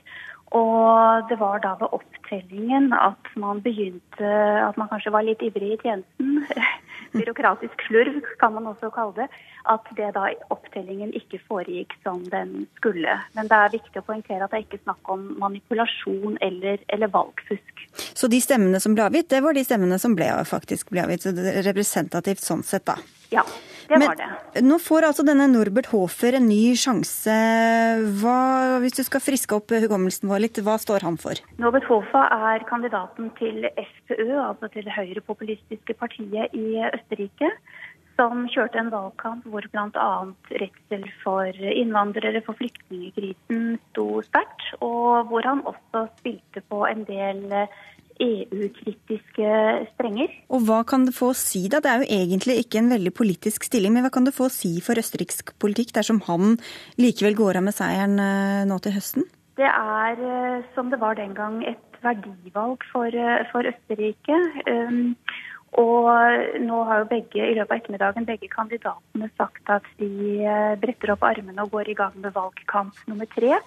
Og 0.50 1.28
det 1.30 1.38
var 1.38 1.60
da 1.62 1.76
ved 1.78 1.92
opptellingen 1.94 2.90
at 2.96 3.28
man 3.38 3.60
begynte 3.62 4.30
At 4.66 4.78
man 4.80 4.88
kanskje 4.90 5.12
var 5.14 5.22
litt 5.22 5.42
ivrig 5.46 5.76
i 5.76 5.78
tjenesten. 5.82 6.40
Byråkratisk 7.14 7.82
slurv, 7.86 8.20
kan 8.38 8.54
man 8.54 8.66
også 8.70 8.90
kalle 8.94 9.14
det. 9.16 9.28
At 9.70 9.86
det 9.98 10.12
da 10.14 10.28
opptellingen 10.54 11.14
ikke 11.14 11.40
foregikk 11.48 11.94
som 12.04 12.22
den 12.30 12.66
skulle. 12.78 13.16
Men 13.34 13.50
det 13.50 13.58
er 13.58 13.74
viktig 13.74 14.02
å 14.02 14.06
poengtere 14.06 14.46
at 14.46 14.52
det 14.52 14.60
er 14.60 14.66
ikke 14.66 14.82
snakk 14.84 15.10
om 15.10 15.24
manipulasjon 15.42 16.38
eller, 16.42 16.82
eller 16.86 17.10
valgfusk. 17.10 17.86
Så 18.14 18.30
de 18.30 18.38
stemmene 18.42 18.78
som 18.82 18.94
ble 18.94 19.08
avgitt, 19.08 19.30
det 19.30 19.42
var 19.42 19.58
de 19.58 19.66
stemmene 19.66 19.98
som 20.02 20.14
ble, 20.18 20.30
faktisk 20.46 20.94
ble 20.94 21.02
avgitt. 21.06 21.26
Så 21.26 21.34
det 21.34 21.50
er 21.50 21.66
representativt 21.66 22.46
sånn 22.46 22.62
sett, 22.66 22.86
da. 22.90 22.98
Ja. 23.34 23.46
Det 23.90 23.98
var 24.06 24.16
det. 24.18 24.28
Men 24.54 24.68
nå 24.70 24.78
får 24.82 25.08
altså 25.08 25.24
denne 25.26 25.48
Norbert 25.50 25.90
Hofer 25.90 26.36
en 26.38 26.46
ny 26.46 26.76
sjanse. 26.78 27.34
Hva, 28.20 28.38
hvis 28.82 28.96
du 28.98 29.02
skal 29.06 29.22
friske 29.24 29.56
opp 29.56 29.74
hukommelsen 29.74 30.30
vår 30.30 30.44
litt, 30.46 30.60
hva 30.62 30.76
står 30.78 31.06
han 31.06 31.18
for? 31.20 31.40
Norbert 31.62 31.88
Hofer 31.90 32.30
er 32.50 32.66
kandidaten 32.70 33.32
til 33.40 33.66
FPØ, 33.74 34.28
altså 34.46 34.70
til 34.70 34.86
det 34.86 34.94
høyrepopulistiske 34.94 35.96
partiet 35.98 36.54
i 36.54 36.84
Østerrike. 36.92 37.50
Som 38.20 38.44
kjørte 38.52 38.76
en 38.76 38.90
valgkamp 38.92 39.46
hvor 39.48 39.64
bl.a. 39.72 40.08
redsel 40.60 41.06
for 41.22 41.62
innvandrere, 41.70 42.42
for 42.44 42.58
flyktningkrisen, 42.58 43.78
sto 43.90 44.20
sterkt. 44.26 44.66
Og 44.84 45.30
hvor 45.30 45.46
han 45.48 45.64
også 45.64 46.04
spilte 46.18 46.62
på 46.68 46.84
en 46.86 47.06
del 47.08 47.46
EU-kritiske 48.20 49.50
strenger. 49.94 50.32
Og 50.52 50.64
hva 50.68 50.80
kan 50.88 51.06
det 51.08 51.14
få 51.16 51.32
å 51.32 51.36
si, 51.36 51.64
da? 51.72 51.80
Det 51.82 51.90
er 51.90 52.02
jo 52.02 52.20
egentlig 52.20 52.58
ikke 52.62 52.80
en 52.82 52.92
veldig 52.92 53.12
politisk 53.16 53.66
stilling, 53.68 53.94
men 53.94 54.06
hva 54.06 54.12
kan 54.14 54.28
det 54.28 54.36
få 54.36 54.48
å 54.48 54.54
si 54.54 54.72
for 54.84 55.00
østerriksk 55.00 55.54
politikk 55.62 55.94
dersom 55.96 56.22
han 56.28 56.56
likevel 57.00 57.38
går 57.38 57.60
av 57.60 57.68
med 57.68 57.76
seieren 57.76 58.18
eh, 58.22 58.64
nå 58.68 58.80
til 58.84 58.96
høsten? 58.96 59.28
Det 59.60 59.68
er, 59.68 60.16
eh, 60.16 60.66
som 60.76 60.92
det 60.92 61.00
var 61.00 61.16
den 61.18 61.34
gang, 61.36 61.60
et 61.68 62.00
verdivalg 62.04 62.84
for, 62.92 63.08
eh, 63.08 63.44
for 63.52 63.68
Østerrike. 63.68 64.38
Um, 64.68 65.16
og 65.80 66.08
nå 66.58 66.78
har 66.88 67.04
jo 67.04 67.10
begge 67.12 67.44
i 67.44 67.54
løpet 67.54 67.70
av 67.70 67.76
ettermiddagen 67.76 68.26
begge 68.26 68.48
kandidatene 68.50 69.28
sagt 69.38 69.70
at 69.70 69.84
de 70.00 70.42
bretter 70.82 71.12
opp 71.14 71.22
armene 71.28 71.62
og 71.62 71.76
går 71.76 71.92
i 71.92 71.94
gang 72.00 72.16
med 72.18 72.34
valgkamp 72.34 72.98
nummer 73.06 73.28
tre. 73.30 73.60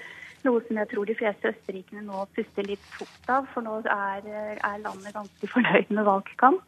Noe 0.44 0.60
som 0.68 0.78
jeg 0.80 0.90
tror 0.92 1.08
de 1.08 1.16
fleste 1.16 1.54
østerrikene 1.54 2.04
nå 2.04 2.26
puster 2.36 2.68
litt 2.68 2.84
tungt 2.98 3.32
av, 3.32 3.48
for 3.54 3.64
nå 3.64 3.80
er, 3.88 4.28
er 4.60 4.84
landet 4.84 5.16
ganske 5.16 5.50
fornøyd 5.56 5.92
med 5.96 6.08
valgkamp. 6.10 6.62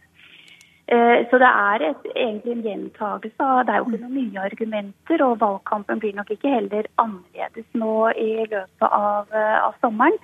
Eh, 0.86 1.20
så 1.30 1.38
det 1.42 1.50
er 1.50 1.84
et, 1.88 2.04
egentlig 2.14 2.52
en 2.54 2.66
gjentagelse 2.68 3.42
av 3.42 3.64
Det 3.66 3.74
er 3.74 3.80
jo 3.82 3.88
ikke 3.90 4.04
noen 4.04 4.18
nye 4.20 4.42
argumenter, 4.46 5.24
og 5.26 5.40
valgkampen 5.42 6.02
blir 6.02 6.14
nok 6.14 6.30
ikke 6.36 6.52
heller 6.52 6.86
annerledes 7.02 7.66
nå 7.74 7.96
i 8.14 8.46
løpet 8.52 8.86
av, 8.92 9.34
eh, 9.34 9.58
av 9.66 9.74
sommeren. 9.82 10.20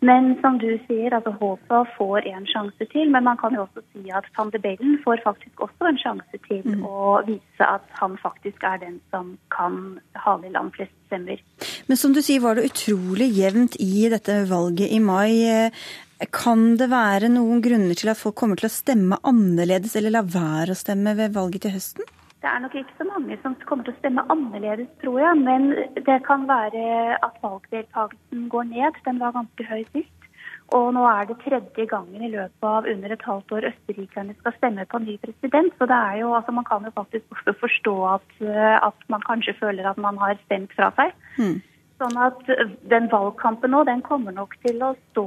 Men 0.00 0.30
som 0.40 0.56
du 0.58 0.68
sier, 0.86 1.12
altså 1.12 1.32
Håpa 1.36 1.82
får 1.96 2.26
en 2.30 2.46
sjanse 2.48 2.86
til. 2.92 3.10
Men 3.12 3.26
man 3.26 3.38
kan 3.40 3.54
jo 3.56 3.66
også 3.66 3.82
si 3.92 4.08
at 4.16 4.28
van 4.36 4.52
de 4.52 4.60
Bellen 4.62 4.96
får 5.04 5.20
faktisk 5.24 5.64
også 5.66 5.90
en 5.90 6.00
sjanse 6.00 6.40
til 6.48 6.62
mm. 6.64 6.84
å 6.88 7.20
vise 7.26 7.66
at 7.66 7.84
han 8.00 8.16
faktisk 8.22 8.64
er 8.64 8.80
den 8.80 8.96
som 9.12 9.34
kan 9.52 9.98
hale 10.24 10.48
i 10.48 10.54
land 10.54 10.72
flest 10.76 10.94
stemmer. 11.10 11.42
Men 11.88 12.00
som 12.00 12.14
du 12.16 12.22
sier, 12.24 12.40
var 12.40 12.56
det 12.56 12.70
utrolig 12.70 13.28
jevnt 13.36 13.76
i 13.82 14.08
dette 14.12 14.42
valget 14.48 14.88
i 14.88 15.02
mai. 15.04 15.68
Kan 16.32 16.78
det 16.80 16.88
være 16.92 17.28
noen 17.32 17.60
grunner 17.64 17.96
til 17.96 18.12
at 18.12 18.20
folk 18.20 18.38
kommer 18.40 18.60
til 18.60 18.70
å 18.70 18.72
stemme 18.72 19.20
annerledes 19.20 19.96
eller 20.00 20.16
la 20.16 20.24
være 20.24 20.72
å 20.72 20.80
stemme 20.80 21.16
ved 21.18 21.36
valget 21.36 21.66
til 21.66 21.76
høsten? 21.76 22.08
Det 22.40 22.48
er 22.48 22.62
nok 22.62 22.74
ikke 22.74 22.96
så 22.96 23.04
mange 23.04 23.36
som 23.42 23.56
kommer 23.68 23.84
til 23.84 23.92
å 23.92 23.98
stemme 23.98 24.24
annerledes, 24.32 24.88
tror 25.02 25.18
jeg. 25.20 25.40
Men 25.44 25.74
det 26.06 26.20
kan 26.24 26.46
være 26.48 27.18
at 27.20 27.36
valgdeltakelsen 27.42 28.48
går 28.52 28.70
ned. 28.70 28.96
Den 29.04 29.20
var 29.20 29.36
ganske 29.36 29.66
høy 29.68 29.84
sist. 29.92 30.16
Og 30.76 30.92
nå 30.94 31.02
er 31.10 31.26
det 31.26 31.36
tredje 31.42 31.84
gangen 31.90 32.22
i 32.22 32.30
løpet 32.30 32.66
av 32.66 32.86
under 32.92 33.12
et 33.12 33.24
halvt 33.26 33.52
år 33.56 33.66
østerrikerne 33.72 34.36
skal 34.38 34.54
stemme 34.56 34.86
på 34.86 35.00
ny 35.02 35.16
president. 35.24 35.74
Så 35.78 35.88
det 35.90 35.98
er 35.98 36.20
jo, 36.22 36.30
altså 36.38 36.54
man 36.54 36.66
kan 36.68 36.86
jo 36.86 36.92
faktisk 36.94 37.34
også 37.34 37.56
forstå 37.64 37.94
at, 38.12 38.30
at 38.86 39.08
man 39.12 39.26
kanskje 39.26 39.56
føler 39.58 39.90
at 39.90 39.98
man 39.98 40.20
har 40.22 40.38
stemt 40.44 40.72
fra 40.78 40.92
seg. 40.98 41.16
Mm. 41.42 41.58
Sånn 42.00 42.16
at 42.16 42.38
den 42.88 43.10
valgkampen 43.12 43.74
nå, 43.74 43.82
den 43.84 44.00
kommer 44.00 44.32
nok 44.32 44.54
til 44.64 44.80
å 44.80 44.94
stå 45.10 45.26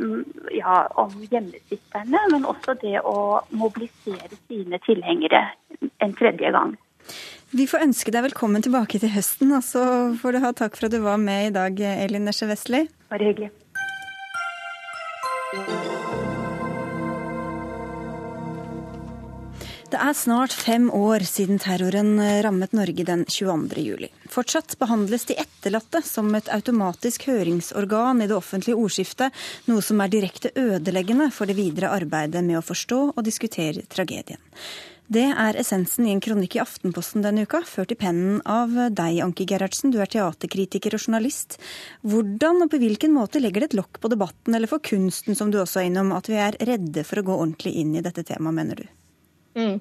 mm, 0.00 0.22
ja, 0.56 0.86
om 0.96 1.12
hjemmesitterne, 1.28 2.22
men 2.32 2.48
også 2.48 2.72
det 2.80 3.02
å 3.04 3.42
mobilisere 3.52 4.32
sine 4.46 4.80
tilhengere 4.86 5.42
en 6.00 6.16
tredje 6.16 6.54
gang. 6.56 6.72
Vi 7.52 7.68
får 7.68 7.84
ønske 7.84 8.14
deg 8.14 8.24
velkommen 8.30 8.64
tilbake 8.64 8.98
til 9.02 9.12
høsten, 9.12 9.52
og 9.58 9.62
så 9.66 9.84
får 10.16 10.38
du 10.38 10.42
ha 10.46 10.54
takk 10.56 10.80
for 10.80 10.88
at 10.88 10.96
du 10.96 11.02
var 11.04 11.20
med 11.20 11.50
i 11.50 11.54
dag, 11.54 11.84
Elin 12.00 12.26
Nesje 12.26 12.48
Vestli. 12.48 12.86
Bare 13.12 13.28
hyggelig. 13.28 13.52
Det 19.86 19.98
er 20.02 20.16
snart 20.18 20.50
fem 20.50 20.88
år 20.90 21.22
siden 21.22 21.60
terroren 21.62 22.16
rammet 22.42 22.72
Norge 22.74 23.04
den 23.06 23.20
22. 23.30 23.84
juli. 23.84 24.08
Fortsatt 24.26 24.74
behandles 24.80 25.28
de 25.28 25.36
etterlatte 25.38 26.00
som 26.02 26.32
et 26.34 26.50
automatisk 26.50 27.28
høringsorgan 27.30 28.24
i 28.24 28.26
det 28.26 28.34
offentlige 28.34 28.74
ordskiftet, 28.82 29.30
noe 29.70 29.84
som 29.86 30.02
er 30.02 30.10
direkte 30.10 30.50
ødeleggende 30.58 31.30
for 31.30 31.46
det 31.46 31.54
videre 31.60 31.92
arbeidet 31.94 32.42
med 32.42 32.58
å 32.58 32.64
forstå 32.66 32.98
og 33.12 33.22
diskutere 33.28 33.86
tragedien. 33.86 34.42
Det 35.06 35.28
er 35.30 35.60
essensen 35.62 36.10
i 36.10 36.16
en 36.16 36.24
kronikk 36.24 36.58
i 36.58 36.64
Aftenposten 36.64 37.22
denne 37.22 37.46
uka, 37.46 37.62
ført 37.62 37.94
i 37.94 38.00
pennen 38.00 38.42
av 38.42 38.74
deg, 38.90 39.22
Anki 39.22 39.46
Gerhardsen. 39.46 39.94
Du 39.94 40.00
er 40.02 40.10
teaterkritiker 40.10 40.98
og 40.98 41.06
journalist. 41.06 41.60
Hvordan 42.02 42.66
og 42.66 42.74
på 42.74 42.82
hvilken 42.82 43.14
måte 43.14 43.38
legger 43.38 43.62
det 43.62 43.70
et 43.70 43.80
lokk 43.84 44.02
på 44.02 44.10
debatten, 44.10 44.58
eller 44.58 44.66
for 44.66 44.82
kunsten, 44.82 45.38
som 45.38 45.54
du 45.54 45.62
også 45.62 45.84
er 45.84 45.92
innom, 45.92 46.10
at 46.18 46.26
vi 46.26 46.42
er 46.42 46.58
redde 46.58 47.06
for 47.06 47.22
å 47.22 47.28
gå 47.30 47.38
ordentlig 47.38 47.78
inn 47.78 47.94
i 47.94 48.02
dette 48.02 48.26
temaet, 48.26 48.58
mener 48.58 48.82
du? 48.82 48.88
Mm. 49.56 49.80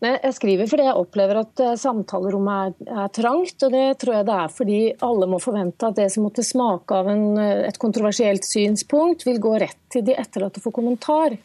Nei, 0.00 0.14
jeg 0.16 0.32
skriver 0.32 0.68
fordi 0.70 0.86
jeg 0.86 0.96
opplever 0.96 1.42
at 1.42 1.60
eh, 1.60 1.74
samtalerommet 1.76 2.78
er, 2.86 2.92
er, 3.02 3.08
trangt. 3.12 3.56
og 3.66 3.74
Det 3.74 3.86
tror 4.00 4.14
jeg 4.16 4.28
det 4.30 4.36
er 4.36 4.52
fordi 4.54 4.78
alle 5.04 5.28
må 5.28 5.40
forvente 5.42 5.90
at 5.90 5.98
det 5.98 6.06
som 6.14 6.24
måtte 6.24 6.44
smake 6.46 7.00
av 7.02 7.10
en, 7.12 7.26
eh, 7.36 7.66
et 7.68 7.80
kontroversielt 7.80 8.46
synspunkt, 8.48 9.26
vil 9.28 9.42
gå 9.42 9.58
rett 9.60 9.82
til 9.92 10.06
de 10.06 10.16
etterlatte 10.16 10.62
for 10.64 10.72
kommentar. 10.72 11.36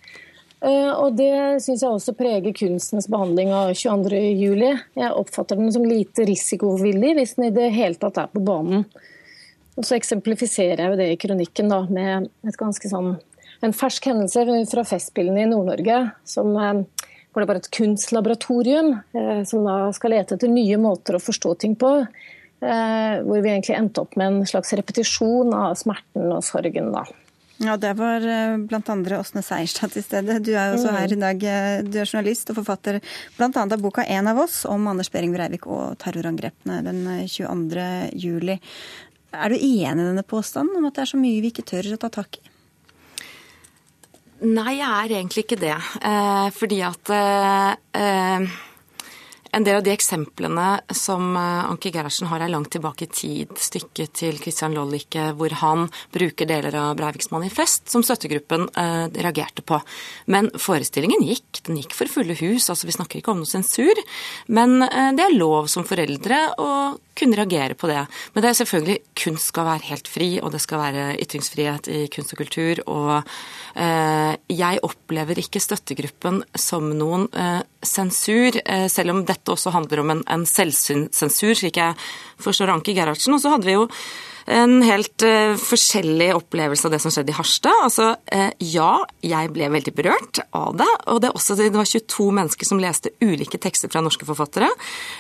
Eh, 0.64 0.92
og 0.94 1.18
Det 1.20 1.60
syns 1.66 1.84
jeg 1.84 1.92
også 1.92 2.16
preger 2.16 2.56
kunstens 2.56 3.10
behandling 3.12 3.52
av 3.52 3.74
22.07. 3.76 4.72
Jeg 4.96 5.12
oppfatter 5.12 5.60
den 5.60 5.74
som 5.76 5.84
lite 5.84 6.24
risikovillig, 6.26 7.12
hvis 7.20 7.36
den 7.36 7.50
i 7.50 7.56
det 7.58 7.74
hele 7.76 8.00
tatt 8.00 8.22
er 8.24 8.32
på 8.32 8.44
banen. 8.46 8.88
Og 9.76 9.84
Så 9.84 9.98
eksemplifiserer 10.00 10.80
jeg 10.80 10.98
det 11.02 11.10
i 11.12 11.20
kronikken 11.20 11.68
da, 11.68 11.82
med 11.92 12.32
et 12.48 12.56
ganske 12.56 12.88
sånn, 12.88 13.18
en 13.64 13.76
fersk 13.76 14.08
hendelse 14.08 14.46
fra 14.72 14.86
Festspillene 14.88 15.44
i 15.44 15.52
Nord-Norge. 15.52 16.00
Eh, 16.24 17.12
hvor 17.36 17.44
det 17.44 17.50
var 17.52 17.60
et 17.60 17.74
kunstlaboratorium 17.76 18.94
eh, 19.12 19.44
som 19.44 19.68
da 19.68 19.92
skal 19.94 20.16
lete 20.16 20.38
etter 20.38 20.52
nye 20.52 20.80
måter 20.80 21.20
å 21.20 21.24
forstå 21.24 21.54
ting 21.66 21.76
på. 21.80 21.98
Hvor 22.66 23.42
vi 23.44 23.50
egentlig 23.52 23.76
endte 23.76 24.02
opp 24.02 24.16
med 24.18 24.32
en 24.32 24.48
slags 24.48 24.72
repetisjon 24.74 25.52
av 25.54 25.76
smerten 25.78 26.32
og 26.34 26.40
sorgen. 26.48 26.88
da. 26.96 27.04
Ja, 27.58 27.78
det 27.80 27.94
var 27.96 28.20
bl.a. 28.20 28.58
blant 28.68 28.90
andre 28.92 29.20
Åsne 29.22 29.44
Seierstad 29.46 29.94
til 29.94 30.04
stede. 30.04 30.40
Du 30.44 30.52
er 30.52 30.74
også 30.74 30.92
her 30.92 31.14
i 31.14 31.20
dag. 31.20 31.44
Eh, 31.48 31.84
du 31.88 32.02
er 32.02 32.10
journalist 32.10 32.52
og 32.52 32.60
forfatter 32.60 33.00
bl.a. 33.38 33.48
av 33.64 33.78
boka 33.80 34.04
'En 34.04 34.28
av 34.28 34.42
oss' 34.44 34.66
om 34.68 34.88
Anders 34.88 35.12
Behring 35.12 35.32
Breivik 35.32 35.68
og 35.68 35.96
terrorangrepene 35.98 36.82
den 36.84 37.06
22. 37.28 37.80
Eh, 37.80 38.10
juli. 38.12 38.60
Er 39.32 39.50
du 39.50 39.56
enig 39.56 40.04
i 40.04 40.10
denne 40.10 40.24
påstanden 40.24 40.76
om 40.78 40.86
at 40.86 40.96
det 40.96 41.02
er 41.04 41.12
så 41.14 41.20
mye 41.20 41.42
vi 41.42 41.52
ikke 41.52 41.68
tør 41.68 41.96
å 41.96 42.00
ta 42.00 42.10
tak 42.10 42.40
i? 42.40 42.55
Nei, 44.44 44.76
jeg 44.82 44.92
er 44.92 45.14
egentlig 45.16 45.46
ikke 45.46 45.60
det. 45.62 45.76
Eh, 46.04 46.48
fordi 46.52 46.82
at 46.84 47.12
eh, 47.16 48.56
en 49.56 49.64
del 49.64 49.78
av 49.80 49.84
de 49.86 49.94
eksemplene 49.94 50.66
som 50.92 51.36
eh, 51.40 51.70
Anki 51.70 51.92
Gerhardsen 51.94 52.28
har, 52.28 52.44
er 52.44 52.52
langt 52.52 52.74
tilbake 52.76 53.08
i 53.08 53.12
tid. 53.12 53.54
Stykket 53.56 54.12
til 54.20 54.40
Christian 54.42 54.76
Lollicke 54.76 55.30
hvor 55.38 55.56
han 55.62 55.88
bruker 56.14 56.50
deler 56.50 56.76
av 56.76 56.98
Breiviks 57.00 57.32
manifest 57.32 57.88
som 57.92 58.04
støttegruppen 58.04 58.68
eh, 58.76 59.06
reagerte 59.16 59.64
på. 59.64 59.80
Men 60.32 60.52
forestillingen 60.60 61.24
gikk. 61.24 61.64
Den 61.70 61.80
gikk 61.80 61.96
for 61.96 62.12
fulle 62.12 62.36
hus. 62.42 62.68
altså 62.70 62.90
Vi 62.90 62.98
snakker 62.98 63.22
ikke 63.22 63.32
om 63.32 63.44
noe 63.44 63.50
sensur. 63.50 64.04
Men 64.52 64.82
eh, 64.90 65.14
det 65.16 65.24
er 65.24 65.40
lov 65.40 65.72
som 65.72 65.88
foreldre 65.88 66.42
å 66.60 66.72
kunne 67.16 67.40
reagere 67.40 67.78
på 67.80 67.88
det. 67.88 68.02
Men 68.34 68.44
det 68.44 68.50
er 68.50 68.58
selvfølgelig 68.60 68.98
kunst 69.24 69.52
skal 69.54 69.70
være 69.70 69.88
helt 69.90 70.10
fri, 70.12 70.30
og 70.42 70.52
det 70.52 70.60
skal 70.64 70.82
være 70.82 71.06
ytringsfrihet 71.24 71.88
i 71.96 72.02
kunst 72.12 72.36
og 72.36 72.42
kultur. 72.44 72.82
Og 72.92 73.14
eh, 73.80 74.34
jeg 74.52 74.84
opplever 74.84 75.40
ikke 75.40 75.64
støttegruppen 75.64 76.44
som 76.60 76.92
noen 77.00 77.30
eh, 77.32 77.62
sensur, 77.88 78.60
eh, 78.66 78.88
selv 78.92 79.16
om 79.16 79.26
dette 79.26 79.52
også 79.52 79.74
handler 79.76 80.04
om 80.04 80.16
en, 80.16 80.24
en 80.32 80.46
selvsensur, 80.50 81.56
slik 81.58 81.82
jeg 81.82 81.98
forstår 82.42 82.74
Anki 82.74 82.96
Gerhardsen. 82.98 83.36
Og 83.36 83.44
så 83.44 83.54
hadde 83.54 83.70
vi 83.70 83.78
jo 83.78 83.86
en 84.46 84.78
helt 84.86 85.24
uh, 85.26 85.56
forskjellig 85.58 86.28
opplevelse 86.36 86.86
av 86.86 86.94
det 86.94 87.00
som 87.02 87.14
skjedde 87.14 87.34
i 87.34 87.38
Harstad. 87.38 87.80
Altså, 87.88 88.12
uh, 88.14 88.52
ja, 88.62 88.92
jeg 89.26 89.52
ble 89.56 89.72
veldig 89.74 89.94
berørt 89.98 90.42
av 90.54 90.76
det. 90.78 90.90
Og 91.14 91.22
det, 91.24 91.32
også, 91.34 91.58
det 91.58 91.72
var 91.74 91.90
22 91.90 92.28
mennesker 92.40 92.70
som 92.70 92.82
leste 92.82 93.14
ulike 93.26 93.58
tekster 93.62 93.90
fra 93.92 94.04
norske 94.06 94.28
forfattere. 94.28 94.70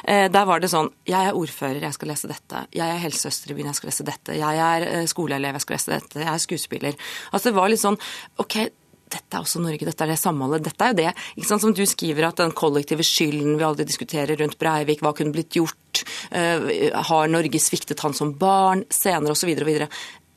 Uh, 0.06 0.28
der 0.30 0.46
var 0.46 0.62
det 0.62 0.70
sånn 0.74 0.92
Jeg 1.10 1.32
er 1.32 1.38
ordfører, 1.38 1.82
jeg 1.82 1.98
skal 1.98 2.14
lese 2.14 2.30
dette. 2.30 2.66
Jeg 2.76 2.86
er 2.86 3.02
helsesøster 3.02 3.54
i 3.54 3.58
byen, 3.58 3.72
jeg 3.74 3.82
skal 3.82 3.92
lese 3.92 4.08
dette. 4.08 4.38
Jeg 4.38 4.64
er 4.70 5.10
skoleelev, 5.10 5.58
jeg 5.58 5.66
skal 5.66 5.80
lese 5.80 5.96
dette. 5.98 6.22
Jeg 6.22 6.34
er 6.36 6.46
skuespiller. 6.46 7.06
Altså, 7.32 7.50
det 7.50 7.58
var 7.58 7.74
litt 7.74 7.82
sånn 7.82 8.02
OK 8.42 8.60
dette 9.12 9.38
er 9.38 9.44
også 9.44 9.62
Norge, 9.62 9.86
dette 9.86 10.04
er 10.04 10.12
det 10.12 10.20
samholdet. 10.20 10.66
Dette 10.66 10.86
er 10.86 10.94
jo 10.94 10.98
det 10.98 11.10
ikke 11.36 11.50
sant, 11.50 11.64
som 11.64 11.74
du 11.78 11.84
skriver, 11.88 12.28
at 12.28 12.40
den 12.42 12.54
kollektive 12.58 13.06
skylden 13.06 13.58
vi 13.60 13.68
aldri 13.68 13.86
diskuterer 13.88 14.40
rundt 14.40 14.58
Breivik, 14.62 15.04
hva 15.06 15.14
kunne 15.16 15.36
blitt 15.36 15.58
gjort, 15.58 16.04
uh, 16.34 16.70
har 17.10 17.30
Norge 17.32 17.62
sviktet 17.62 18.02
han 18.06 18.18
som 18.18 18.34
barn, 18.40 18.86
senere 18.94 19.36
osv. 19.36 19.52
osv. 19.54 19.86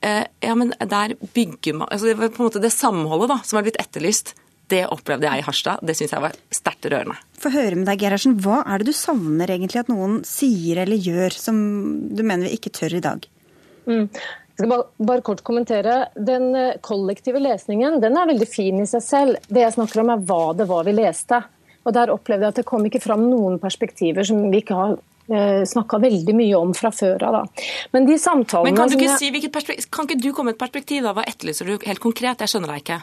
Uh, 0.04 0.24
ja, 0.44 0.54
men 0.54 0.74
der 0.78 1.16
bygger 1.34 1.74
man 1.74 1.88
altså 1.90 2.06
Det 2.06 2.12
var 2.20 2.28
på 2.30 2.44
en 2.44 2.46
måte 2.46 2.60
det 2.62 2.70
samholdet 2.70 3.32
da, 3.32 3.40
som 3.42 3.58
er 3.58 3.66
blitt 3.66 3.80
etterlyst. 3.82 4.34
Det 4.68 4.82
opplevde 4.92 5.24
jeg 5.24 5.40
i 5.40 5.46
Harstad. 5.46 5.80
Det 5.80 5.96
syns 5.96 6.12
jeg 6.12 6.22
var 6.22 6.36
sterkt 6.52 6.90
rørende. 6.92 7.16
Få 7.40 7.50
høre 7.54 7.78
med 7.78 7.88
deg, 7.88 8.02
Gerhardsen. 8.02 8.36
Hva 8.44 8.60
er 8.68 8.82
det 8.82 8.90
du 8.90 8.96
savner 8.96 9.48
egentlig 9.54 9.80
at 9.80 9.88
noen 9.88 10.20
sier 10.28 10.82
eller 10.84 11.00
gjør 11.00 11.32
som 11.32 11.56
du 12.12 12.20
mener 12.20 12.44
vi 12.44 12.58
ikke 12.58 12.74
tør 12.76 12.98
i 12.98 13.02
dag? 13.04 13.24
Mm. 13.88 14.10
Jeg 14.58 14.64
skal 14.64 14.72
bare, 14.72 14.84
bare, 15.06 15.22
kort 15.22 15.44
kommentere. 15.46 15.96
Den 16.18 16.48
eh, 16.58 16.80
kollektive 16.82 17.38
lesningen 17.38 18.00
den 18.02 18.16
er 18.18 18.26
veldig 18.26 18.48
fin 18.50 18.80
i 18.82 18.86
seg 18.90 19.04
selv. 19.06 19.44
Det 19.46 19.62
jeg 19.62 19.76
snakker 19.76 20.02
om 20.02 20.10
er 20.10 20.24
hva 20.26 20.40
det 20.58 20.66
var 20.66 20.88
vi 20.88 20.96
leste. 20.96 21.38
Og 21.86 21.94
Der 21.94 22.10
opplevde 22.10 22.42
jeg 22.48 22.56
at 22.56 22.58
det 22.58 22.64
kom 22.66 22.82
ikke 22.88 23.00
fram 23.04 23.22
noen 23.30 23.60
perspektiver 23.62 24.26
som 24.26 24.40
vi 24.50 24.58
ikke 24.58 24.80
har 24.80 24.96
eh, 25.30 25.62
snakka 25.62 26.00
veldig 26.02 26.34
mye 26.40 26.58
om 26.58 26.74
fra 26.74 26.90
før 26.90 27.22
av. 27.28 27.68
Men 27.94 28.10
de 28.10 28.18
samtalene 28.18 28.72
Men 28.72 28.80
kan, 28.82 28.90
du 28.90 28.98
ikke 28.98 29.14
si, 29.14 29.86
kan 29.86 30.10
ikke 30.10 30.18
du 30.26 30.32
komme 30.32 30.50
med 30.50 30.58
et 30.58 30.64
perspektiv? 30.66 31.06
da? 31.06 31.14
Hva 31.14 31.28
etterlyser 31.30 31.70
du 31.70 31.78
helt 31.78 32.02
konkret? 32.02 32.42
Jeg 32.42 32.50
skjønner 32.50 32.74
deg 32.74 32.82
ikke. 32.82 32.98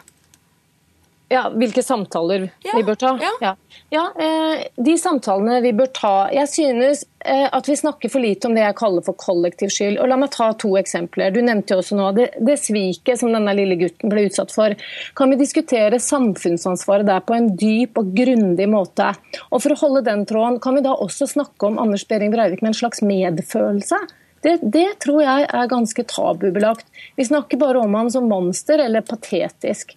Ja, 1.27 1.49
Hvilke 1.49 1.81
samtaler 1.83 2.49
ja, 2.61 2.73
vi 2.75 2.83
bør 2.85 2.97
ta? 3.01 3.11
Ja. 3.21 3.31
ja. 3.41 3.53
ja 3.89 4.03
eh, 4.21 4.65
de 4.77 4.93
samtalene 5.01 5.57
vi 5.63 5.71
bør 5.73 5.89
ta 5.95 6.13
Jeg 6.33 6.49
synes 6.51 7.01
eh, 7.25 7.47
at 7.49 7.69
vi 7.69 7.77
snakker 7.79 8.11
for 8.13 8.21
lite 8.21 8.45
om 8.45 8.53
det 8.53 8.61
jeg 8.61 8.77
kaller 8.77 9.05
for 9.05 9.17
kollektiv 9.17 9.73
skyld. 9.73 9.97
Og 9.97 10.11
La 10.11 10.19
meg 10.21 10.29
ta 10.35 10.51
to 10.61 10.75
eksempler. 10.77 11.33
Du 11.33 11.41
nevnte 11.41 11.73
jo 11.73 11.81
også 11.81 11.97
nå 11.97 12.11
det, 12.17 12.27
det 12.45 12.59
sviket 12.61 13.21
som 13.21 13.33
denne 13.33 13.55
lille 13.57 13.77
gutten 13.79 14.13
ble 14.13 14.27
utsatt 14.29 14.53
for. 14.53 14.75
Kan 15.17 15.33
vi 15.33 15.39
diskutere 15.41 16.01
samfunnsansvaret 16.01 17.09
der 17.09 17.25
på 17.25 17.37
en 17.37 17.49
dyp 17.57 17.97
og 18.01 18.13
grundig 18.17 18.69
måte? 18.69 19.09
Og 19.49 19.63
For 19.65 19.73
å 19.73 19.79
holde 19.81 20.05
den 20.05 20.27
tråden, 20.29 20.61
kan 20.61 20.77
vi 20.77 20.85
da 20.85 20.93
også 20.93 21.29
snakke 21.31 21.71
om 21.71 21.81
Anders 21.81 22.05
Behring 22.05 22.35
Breivik 22.35 22.61
med 22.61 22.75
en 22.75 22.79
slags 22.83 23.01
medfølelse? 23.05 24.03
Det, 24.45 24.59
det, 24.61 24.99
tror 25.01 25.23
jeg 25.23 25.45
er 25.49 25.69
ganske 25.71 26.03
tabubelagt. 26.05 26.85
Vi 27.17 27.25
snakker 27.25 27.57
bare 27.57 27.81
om 27.81 27.95
ham 27.97 28.11
som 28.13 28.27
monster 28.29 28.83
eller 28.83 29.01
patetisk. 29.01 29.95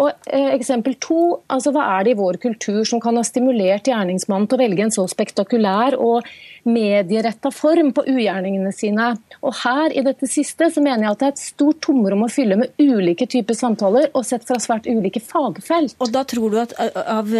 Og 0.00 0.12
eh, 0.32 0.52
Eksempel 0.54 0.96
to, 1.02 1.40
altså 1.52 1.72
hva 1.74 1.84
er 1.96 2.06
det 2.06 2.14
i 2.14 2.18
vår 2.18 2.38
kultur 2.40 2.80
som 2.88 3.02
kan 3.02 3.18
ha 3.18 3.24
stimulert 3.26 3.88
gjerningsmannen 3.90 4.48
til 4.48 4.56
å 4.56 4.62
velge 4.62 4.86
en 4.86 4.94
så 4.94 5.04
spektakulær 5.10 5.96
og 6.00 6.28
medieretta 6.68 7.52
form 7.52 7.92
på 7.96 8.04
ugjerningene 8.08 8.72
sine. 8.76 9.10
Og 9.44 9.54
her 9.62 9.92
i 9.96 10.04
dette 10.04 10.28
siste 10.28 10.70
så 10.72 10.82
mener 10.84 11.06
jeg 11.06 11.12
at 11.12 11.22
det 11.22 11.28
er 11.28 11.34
et 11.34 11.42
stort 11.44 11.80
tomrom 11.84 12.24
å 12.24 12.30
fylle 12.32 12.58
med 12.60 12.80
ulike 12.80 13.28
typer 13.30 13.56
samtaler, 13.56 14.10
og 14.16 14.26
sett 14.28 14.44
fra 14.48 14.58
svært 14.60 14.88
ulike 14.88 15.22
fagfelt. 15.24 15.96
Og 16.00 16.12
da 16.12 16.24
tror 16.28 16.52
du 16.52 16.58
at 16.60 16.74
av 17.00 17.32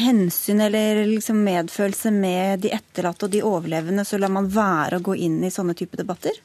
hensyn 0.00 0.60
eller 0.66 1.04
liksom 1.08 1.40
medfølelse 1.46 2.12
med 2.12 2.66
de 2.66 2.74
etterlatte 2.76 3.28
og 3.28 3.32
de 3.32 3.44
overlevende, 3.44 4.04
så 4.08 4.20
lar 4.20 4.32
man 4.32 4.48
være 4.52 5.00
å 5.00 5.06
gå 5.08 5.16
inn 5.28 5.42
i 5.44 5.52
sånne 5.52 5.76
typer 5.76 6.04
debatter? 6.04 6.36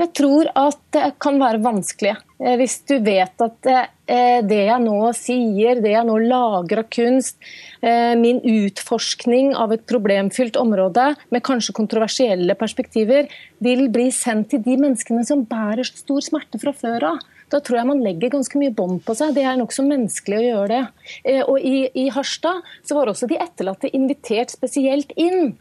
Jeg 0.00 0.08
tror 0.16 0.48
at 0.56 0.78
det 0.94 1.02
kan 1.20 1.36
være 1.40 1.60
vanskelig. 1.62 2.14
Eh, 2.40 2.54
hvis 2.58 2.78
du 2.88 2.94
vet 3.04 3.42
at 3.44 3.68
eh, 3.68 4.40
det 4.40 4.60
jeg 4.64 4.80
nå 4.82 4.96
sier, 5.16 5.82
det 5.84 5.92
jeg 5.92 6.06
nå 6.08 6.16
lager 6.24 6.80
av 6.80 6.88
kunst, 6.92 7.36
eh, 7.84 8.14
min 8.18 8.40
utforskning 8.40 9.52
av 9.52 9.74
et 9.76 9.84
problemfylt 9.88 10.56
område 10.60 11.10
med 11.34 11.44
kanskje 11.44 11.76
kontroversielle 11.76 12.56
perspektiver, 12.58 13.28
vil 13.62 13.84
bli 13.92 14.08
sendt 14.16 14.54
til 14.54 14.64
de 14.64 14.78
menneskene 14.80 15.26
som 15.28 15.44
bærer 15.48 15.84
stor 15.86 16.24
smerte 16.24 16.60
fra 16.62 16.72
før 16.76 17.12
av. 17.12 17.20
Da 17.52 17.60
tror 17.60 17.82
jeg 17.82 17.90
man 17.90 18.00
legger 18.00 18.32
ganske 18.32 18.56
mye 18.56 18.72
bånd 18.72 19.02
på 19.04 19.12
seg. 19.18 19.34
Det 19.36 19.44
er 19.44 19.58
nokså 19.60 19.84
menneskelig 19.84 20.38
å 20.38 20.46
gjøre 20.46 20.70
det. 20.72 21.42
Og 21.52 21.60
i, 21.60 21.82
i 22.00 22.06
Harstad 22.08 22.64
så 22.80 22.96
var 22.96 23.10
også 23.12 23.28
de 23.28 23.36
etterlatte 23.36 23.90
invitert 23.92 24.54
spesielt 24.54 25.12
inn 25.20 25.52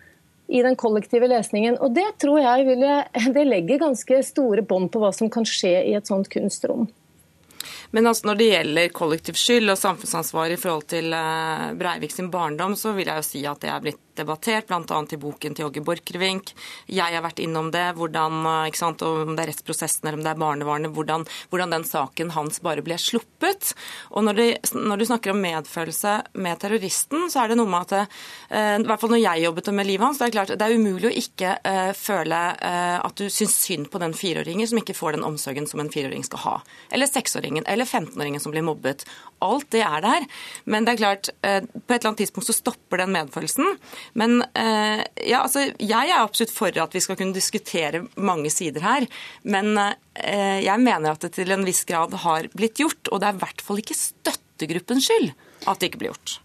i 0.51 0.61
den 0.65 0.75
kollektive 0.75 1.29
lesningen. 1.31 1.77
Og 1.79 1.93
det 1.95 2.07
tror 2.21 2.41
jeg 2.43 2.67
ville, 2.67 2.95
det 3.37 3.45
legger 3.47 3.85
ganske 3.85 4.21
store 4.27 4.65
bånd 4.67 4.91
på 4.91 5.01
hva 5.01 5.13
som 5.15 5.31
kan 5.31 5.47
skje 5.47 5.77
i 5.87 5.95
et 5.97 6.11
sånt 6.11 6.29
kunstrom. 6.31 6.89
Men 7.91 8.07
altså 8.07 8.29
når 8.29 8.39
det 8.39 8.49
gjelder 8.51 8.93
kollektiv 8.95 9.39
skyld 9.39 9.73
og 9.73 9.79
samfunnsansvar 9.79 10.53
i 10.53 10.59
forhold 10.59 10.87
til 10.93 11.11
eh, 11.15 11.67
Breivik 11.79 12.13
sin 12.15 12.31
barndom, 12.31 12.77
så 12.79 12.95
vil 12.95 13.11
jeg 13.11 13.19
jo 13.19 13.27
si 13.27 13.43
at 13.47 13.61
det 13.63 13.71
er 13.71 13.83
blitt 13.83 13.99
debattert, 14.15 14.67
bl.a. 14.67 14.99
i 15.11 15.19
boken 15.19 15.55
til 15.55 15.67
Åge 15.67 15.83
Borchgrevink. 15.85 16.53
Jeg 16.91 17.15
har 17.15 17.23
vært 17.23 17.39
innom 17.43 17.71
det, 17.73 17.83
hvordan, 17.97 18.39
eh, 18.47 18.69
ikke 18.71 18.81
sant, 18.81 19.03
om 19.05 19.35
det 19.35 19.45
er 19.45 19.51
rettsprosessen 19.51 20.07
eller 20.07 20.19
om 20.19 20.25
det 20.25 20.31
er 20.33 20.41
barnevernet, 20.41 20.93
hvordan, 20.95 21.25
hvordan, 21.51 21.75
den 21.75 21.87
saken 21.87 22.33
hans 22.35 22.61
bare 22.63 22.83
ble 22.85 22.97
sluppet. 22.99 23.73
Og 24.11 24.25
når, 24.27 24.39
det, 24.39 24.47
når, 24.75 24.99
du 25.01 25.07
snakker 25.07 25.33
om 25.33 25.41
medfølelse 25.43 26.15
med 26.43 26.59
terroristen, 26.63 27.27
så 27.31 27.43
er 27.43 27.51
det 27.51 27.59
noe 27.59 27.71
med 27.71 27.87
at 27.87 27.95
det, 27.95 28.03
eh, 28.51 28.73
i 28.81 28.87
hvert 28.87 29.03
fall 29.03 29.13
når 29.15 29.23
jeg 29.23 29.45
jobbet 29.45 29.71
med 29.75 29.89
livet 29.89 30.07
hans, 30.07 30.19
det 30.21 30.29
er 30.29 30.35
klart 30.35 30.55
det 30.55 30.67
er 30.67 30.75
umulig 30.75 31.07
å 31.07 31.13
ikke 31.21 31.53
uh, 31.63 31.91
føle 31.95 32.39
uh, 32.59 32.97
at 33.01 33.17
du 33.17 33.29
syns 33.31 33.53
synd 33.63 33.87
på 33.91 33.99
den 34.01 34.13
fireåringen 34.17 34.67
som 34.67 34.79
ikke 34.81 34.95
får 34.97 35.15
den 35.15 35.25
omsorgen 35.25 35.67
som 35.69 35.81
en 35.81 35.91
fireåring 35.91 36.25
skal 36.27 36.43
ha. 36.43 36.55
Eller 36.91 37.09
seksåringen. 37.09 37.65
eller 37.65 37.80
eller 37.81 37.89
15-åringen 37.89 38.43
som 38.43 38.53
blir 38.53 38.65
mobbet. 38.65 39.05
Alt 39.41 39.69
det 39.73 39.81
er 39.85 40.03
der. 40.03 40.27
Men 40.69 40.85
det 40.85 40.93
er 40.93 41.01
klart, 41.01 41.31
eh, 41.41 41.61
på 41.65 41.93
et 41.93 41.97
eller 41.97 42.11
annet 42.11 42.23
tidspunkt 42.23 42.49
så 42.49 42.55
stopper 42.55 43.01
den 43.01 43.13
medfølelsen. 43.15 43.77
Men 44.13 44.43
eh, 44.53 45.01
ja, 45.25 45.41
altså, 45.41 45.67
jeg 45.77 46.11
er 46.11 46.21
absolutt 46.21 46.53
for 46.53 46.81
at 46.83 46.95
vi 46.95 47.03
skal 47.03 47.19
kunne 47.19 47.37
diskutere 47.37 48.05
mange 48.15 48.53
sider 48.53 48.85
her. 48.85 49.09
Men 49.43 49.73
eh, 49.79 50.61
jeg 50.61 50.77
mener 50.83 51.13
at 51.13 51.25
det 51.25 51.33
til 51.39 51.51
en 51.53 51.65
viss 51.67 51.83
grad 51.89 52.15
har 52.25 52.51
blitt 52.53 52.81
gjort. 52.83 53.11
Og 53.11 53.21
det 53.21 53.31
er 53.31 53.39
i 53.39 53.43
hvert 53.45 53.65
fall 53.65 53.81
ikke 53.81 53.97
støttegruppens 53.97 55.09
skyld 55.09 55.33
at 55.65 55.81
det 55.81 55.91
ikke 55.91 56.05
blir 56.05 56.13
gjort. 56.13 56.39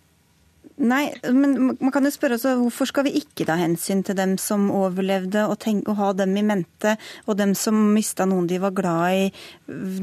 Nei, 0.76 1.06
men 1.32 1.54
man 1.80 1.92
kan 1.92 2.04
jo 2.04 2.10
spørre 2.12 2.36
også, 2.36 2.50
Hvorfor 2.60 2.88
skal 2.90 3.06
vi 3.06 3.14
ikke 3.22 3.46
ta 3.48 3.54
hensyn 3.56 4.02
til 4.04 4.16
dem 4.18 4.34
som 4.40 4.66
overlevde, 4.74 5.46
og, 5.48 5.56
tenke, 5.62 5.88
og 5.88 5.96
ha 5.96 6.10
dem 6.18 6.34
i 6.36 6.44
mente, 6.44 6.98
og 7.24 7.38
dem 7.38 7.54
som 7.56 7.78
mista 7.94 8.26
noen 8.28 8.48
de 8.50 8.60
var 8.60 8.74
glad 8.76 9.22
i, 9.22 9.30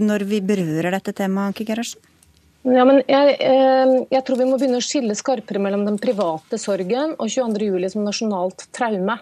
når 0.02 0.26
vi 0.32 0.42
berører 0.42 0.96
dette 0.98 1.14
temaet, 1.22 1.54
Anki 1.54 1.68
Gerhardsen? 1.70 2.10
Ja, 2.64 2.86
men 2.88 3.02
jeg, 3.12 3.36
eh, 3.44 3.94
jeg, 4.08 4.24
tror 4.24 4.40
vi 4.40 4.48
må 4.48 4.56
begynne 4.56 4.80
å 4.80 4.86
skille 4.86 5.18
skarpere 5.20 5.60
mellom 5.62 5.84
den 5.86 6.00
private 6.02 6.58
sorgen 6.62 7.12
og 7.20 7.28
22.07. 7.28 7.90
som 7.92 8.08
nasjonalt 8.08 8.66
traume. 8.74 9.18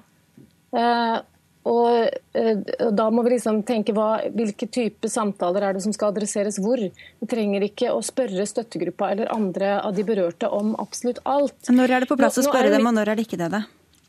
Og 1.70 2.10
eh, 2.34 2.56
Da 2.90 3.08
må 3.14 3.24
vi 3.26 3.36
liksom 3.36 3.62
tenke 3.68 3.94
hva, 3.94 4.24
hvilke 4.34 4.68
type 4.72 5.10
samtaler 5.12 5.68
er 5.68 5.78
det 5.78 5.84
som 5.86 5.94
skal 5.94 6.14
adresseres 6.14 6.58
hvor. 6.62 6.82
Vi 6.82 7.30
trenger 7.30 7.66
ikke 7.68 7.92
å 7.94 8.02
spørre 8.06 8.48
støttegruppa 8.50 9.12
eller 9.14 9.34
andre 9.34 9.76
av 9.82 9.94
de 9.98 10.06
berørte 10.08 10.50
om 10.50 10.74
absolutt 10.82 11.22
alt. 11.30 11.60
Når 11.70 11.96
er 11.96 12.04
det 12.04 12.10
på 12.10 12.18
plass 12.20 12.42
å 12.42 12.48
spørre 12.48 12.74
dem, 12.74 12.88
og 12.90 12.98
når 12.98 13.14
er 13.14 13.20
det 13.20 13.28
ikke 13.28 13.42
det? 13.44 13.52
da? 13.54 13.66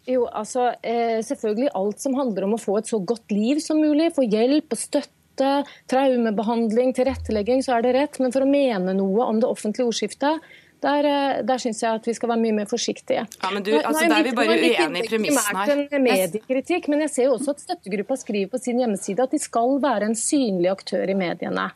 Jo, 0.08 0.24
altså 0.26 0.72
eh, 0.82 1.20
Selvfølgelig 1.22 1.74
alt 1.78 2.02
som 2.02 2.16
handler 2.18 2.48
om 2.48 2.56
å 2.56 2.62
få 2.62 2.80
et 2.80 2.90
så 2.90 2.98
godt 2.98 3.34
liv 3.34 3.60
som 3.62 3.82
mulig. 3.82 4.14
Få 4.16 4.24
hjelp 4.26 4.74
og 4.74 4.80
støtte, 4.80 5.52
traumebehandling, 5.92 6.96
tilrettelegging, 6.96 7.62
så 7.64 7.76
er 7.76 7.86
det 7.86 7.94
rett. 7.98 8.18
Men 8.22 8.34
for 8.34 8.46
å 8.46 8.50
mene 8.50 8.96
noe 8.96 9.28
om 9.28 9.38
det 9.42 9.50
offentlige 9.50 9.92
ordskiftet, 9.92 10.52
der, 10.82 11.08
eh, 11.08 11.40
der 11.46 11.62
syns 11.62 11.82
jeg 11.82 12.00
at 12.00 12.06
vi 12.06 12.14
skal 12.16 12.32
være 12.32 12.42
mye 12.42 12.56
mer 12.56 12.68
forsiktige. 12.70 13.24
Ja, 13.24 13.50
men 13.54 13.62
du, 13.62 13.72
altså, 13.78 14.04
Der 14.08 14.18
er 14.18 14.26
vi 14.26 14.34
bare 14.36 14.58
uenige 14.58 15.04
i 15.04 15.08
premissen 15.08 15.56
her. 15.62 15.86
En 15.92 16.04
mediekritikk, 16.06 16.88
men 16.92 17.06
jeg 17.06 17.14
ser 17.14 17.28
jo 17.30 17.38
også 17.38 17.56
at 17.56 17.64
støttegruppa 17.64 18.18
skriver 18.20 18.52
på 18.52 18.60
sin 18.62 18.82
hjemmeside 18.82 19.22
at 19.22 19.34
de 19.34 19.40
skal 19.42 19.78
være 19.82 20.10
en 20.10 20.18
synlig 20.18 20.70
aktør 20.72 21.08
i 21.08 21.18
mediene. 21.18 21.70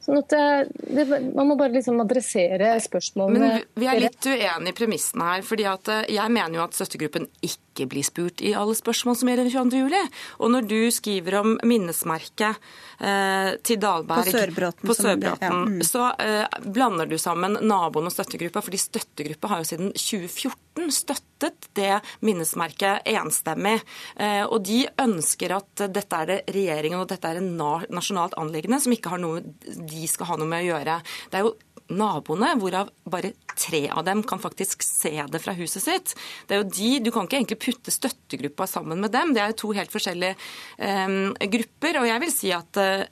Sånn 0.00 0.16
at 0.16 0.32
det, 0.32 0.44
det, 0.96 1.04
Man 1.36 1.50
må 1.50 1.56
bare 1.60 1.74
liksom 1.74 2.00
adressere 2.00 2.72
spørsmålene. 2.80 3.40
Men 3.40 3.66
Vi 3.76 3.88
er 3.90 4.00
litt 4.00 4.28
uenige 4.28 4.72
i 4.72 4.76
premissene 4.76 5.32
her. 5.34 5.44
fordi 5.44 5.66
eh, 5.68 6.04
Jeg 6.16 6.36
mener 6.36 6.60
jo 6.60 6.64
at 6.64 6.76
støttegruppen 6.76 7.28
ikke 7.44 7.69
ikke 7.70 7.88
blir 7.90 8.06
spurt 8.06 8.42
i 8.44 8.52
alle 8.58 8.74
spørsmål 8.76 9.16
som 9.18 9.30
gjelder 9.30 9.50
22. 9.52 9.80
juli. 9.84 10.02
Og 10.42 10.52
når 10.52 10.68
du 10.70 10.78
skriver 10.94 11.38
om 11.40 11.56
minnesmerket 11.66 12.58
eh, 12.98 13.54
til 13.66 13.80
Dahlberg 13.82 14.26
på 14.26 14.34
Sørbråten, 14.36 14.90
på 14.90 14.96
Sørbråten 14.98 15.46
ja. 15.46 15.62
mm. 15.70 15.80
så 15.86 16.10
eh, 16.20 16.60
blander 16.66 17.10
du 17.10 17.16
sammen 17.20 17.58
naboen 17.62 18.10
og 18.10 18.14
støttegruppa, 18.14 18.62
fordi 18.64 18.82
støttegruppa 18.82 19.54
har 19.54 19.62
jo 19.62 19.70
siden 19.70 19.94
2014 19.94 20.92
støttet 20.94 21.70
det 21.78 22.00
minnesmerket 22.26 23.06
enstemmig. 23.10 23.78
Eh, 24.16 24.42
og 24.44 24.60
de 24.66 24.82
ønsker 25.00 25.56
at 25.56 25.86
dette 25.88 26.20
er 26.20 26.30
det 26.30 26.40
regjeringen 26.50 27.00
og 27.00 27.08
dette 27.10 27.30
er 27.30 27.40
en 27.40 27.52
nasjonalt 27.92 28.36
anliggende 28.40 28.80
som 28.82 28.94
ikke 28.94 29.14
har 29.14 29.22
noe 29.22 29.42
de 29.42 30.06
skal 30.10 30.32
ha 30.32 30.40
noe 30.40 30.50
med 30.50 30.64
å 30.64 30.72
gjøre. 30.72 31.00
Det 31.30 31.40
er 31.40 31.46
jo 31.46 31.56
naboene, 31.90 32.54
hvorav 32.60 32.90
bare 33.10 33.32
tre 33.58 33.84
av 33.90 34.04
dem 34.06 34.22
kan 34.26 34.40
faktisk 34.42 34.84
se 34.86 35.12
det 35.30 35.42
fra 35.42 35.54
huset 35.58 35.84
sitt. 35.84 36.14
Det 36.46 36.56
er 36.56 36.62
jo 36.62 36.68
de, 36.70 36.90
Du 37.04 37.10
kan 37.14 37.26
ikke 37.26 37.40
egentlig 37.40 37.60
putte 37.62 37.94
støttegruppa 37.94 38.66
sammen 38.70 39.00
med 39.02 39.12
dem. 39.14 39.34
Det 39.34 39.42
er 39.42 39.52
jo 39.52 39.60
to 39.64 39.72
helt 39.76 39.92
forskjellige 39.92 40.36
um, 40.78 41.34
grupper. 41.56 42.00
Og 42.02 42.08
jeg 42.08 42.24
vil 42.24 42.34
si 42.34 42.52
at 42.54 42.80
uh, 42.80 43.04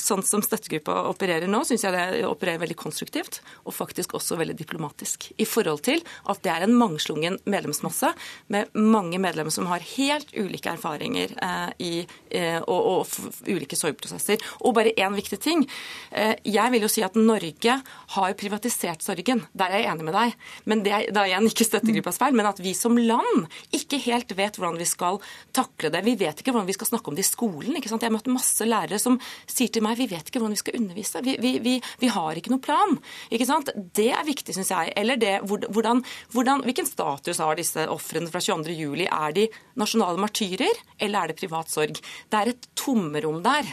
sånn 0.00 0.24
som 0.26 0.42
støttegruppa 0.44 0.94
opererer 1.10 1.50
nå, 1.50 1.62
syns 1.66 1.84
jeg 1.86 1.94
det 1.94 2.24
opererer 2.28 2.62
veldig 2.62 2.78
konstruktivt 2.78 3.40
og 3.64 3.74
faktisk 3.76 4.14
også 4.18 4.38
veldig 4.40 4.56
diplomatisk. 4.58 5.30
I 5.38 5.46
forhold 5.48 5.84
til 5.86 6.02
at 6.30 6.42
det 6.44 6.52
er 6.52 6.66
en 6.66 6.76
mangslungen 6.78 7.38
medlemsmasse 7.48 8.12
med 8.52 8.74
mange 8.78 9.20
medlemmer 9.22 9.54
som 9.54 9.68
har 9.70 9.84
helt 9.96 10.32
ulike 10.36 10.72
erfaringer 10.72 11.34
eh, 11.42 11.70
i, 11.84 11.92
eh, 12.30 12.58
og, 12.60 12.90
og, 12.92 13.30
ulike 13.48 13.78
sorgprosesser. 13.78 14.42
Og 14.64 14.76
bare 14.76 14.94
én 14.96 15.16
viktig 15.16 15.40
ting. 15.42 15.64
Eh, 16.10 16.34
jeg 16.44 16.74
vil 16.74 16.84
jo 16.86 16.92
si 16.92 17.04
at 17.06 17.16
Norge 17.18 17.78
har 18.14 18.36
privatisert 18.38 19.04
sorgen. 19.04 19.44
Der 19.52 19.72
er 19.72 19.84
jeg 19.84 19.92
enig 19.92 20.08
med 20.08 20.16
deg. 20.16 20.36
Men 20.68 20.84
det 20.84 20.94
er 20.94 21.08
da 21.14 21.24
igjen 21.28 21.48
ikke 21.50 21.66
støttegruppas 21.68 22.20
feil. 22.20 22.36
Men 22.36 22.50
at 22.50 22.60
vi 22.62 22.74
som 22.76 22.98
land 22.98 23.48
ikke 23.74 24.00
helt 24.08 24.34
vet 24.38 24.58
hvordan 24.58 24.80
vi 24.80 24.88
skal 24.88 25.20
takle 25.56 25.92
det. 25.94 26.04
Vi 26.06 26.16
vet 26.20 26.42
ikke 26.42 26.54
hvordan 26.54 26.68
vi 26.68 26.76
skal 26.76 26.92
snakke 26.92 27.12
om 27.12 27.18
det 27.18 27.24
i 27.24 27.30
skolen. 27.30 27.76
ikke 27.78 27.90
sant? 27.90 28.04
Jeg 28.04 28.12
har 28.12 28.18
møtt 28.18 28.30
masse 28.32 28.68
lærere 28.68 29.00
som 29.02 29.18
sier 29.48 29.72
til 29.72 29.84
meg 29.84 29.87
meg, 29.88 29.98
vi 29.98 30.08
vet 30.10 30.28
ikke 30.28 30.42
hvordan 30.42 30.56
vi 30.56 30.60
skal 30.60 30.78
undervise. 30.78 31.22
Vi, 31.24 31.36
vi, 31.42 31.52
vi, 31.64 31.74
vi 32.02 32.12
har 32.14 32.38
ikke 32.38 32.52
noen 32.52 32.64
plan. 32.64 32.94
Ikke 33.34 33.48
sant? 33.48 33.72
Det 33.96 34.10
er 34.14 34.26
viktig, 34.28 34.54
syns 34.56 34.72
jeg. 34.74 34.92
Eller 35.00 35.20
det, 35.20 35.34
hvordan, 35.48 36.04
hvordan, 36.34 36.64
hvilken 36.68 36.88
status 36.88 37.42
har 37.42 37.58
disse 37.58 37.88
ofrene 37.90 38.30
fra 38.32 38.42
22.07? 38.44 39.06
Er 39.08 39.36
de 39.36 39.48
nasjonale 39.80 40.20
martyrer, 40.22 40.84
eller 40.98 41.24
er 41.24 41.32
det 41.32 41.40
privat 41.40 41.72
sorg? 41.72 41.98
Det 41.98 42.40
er 42.40 42.52
et 42.52 42.70
tomrom 42.78 43.42
der. 43.44 43.68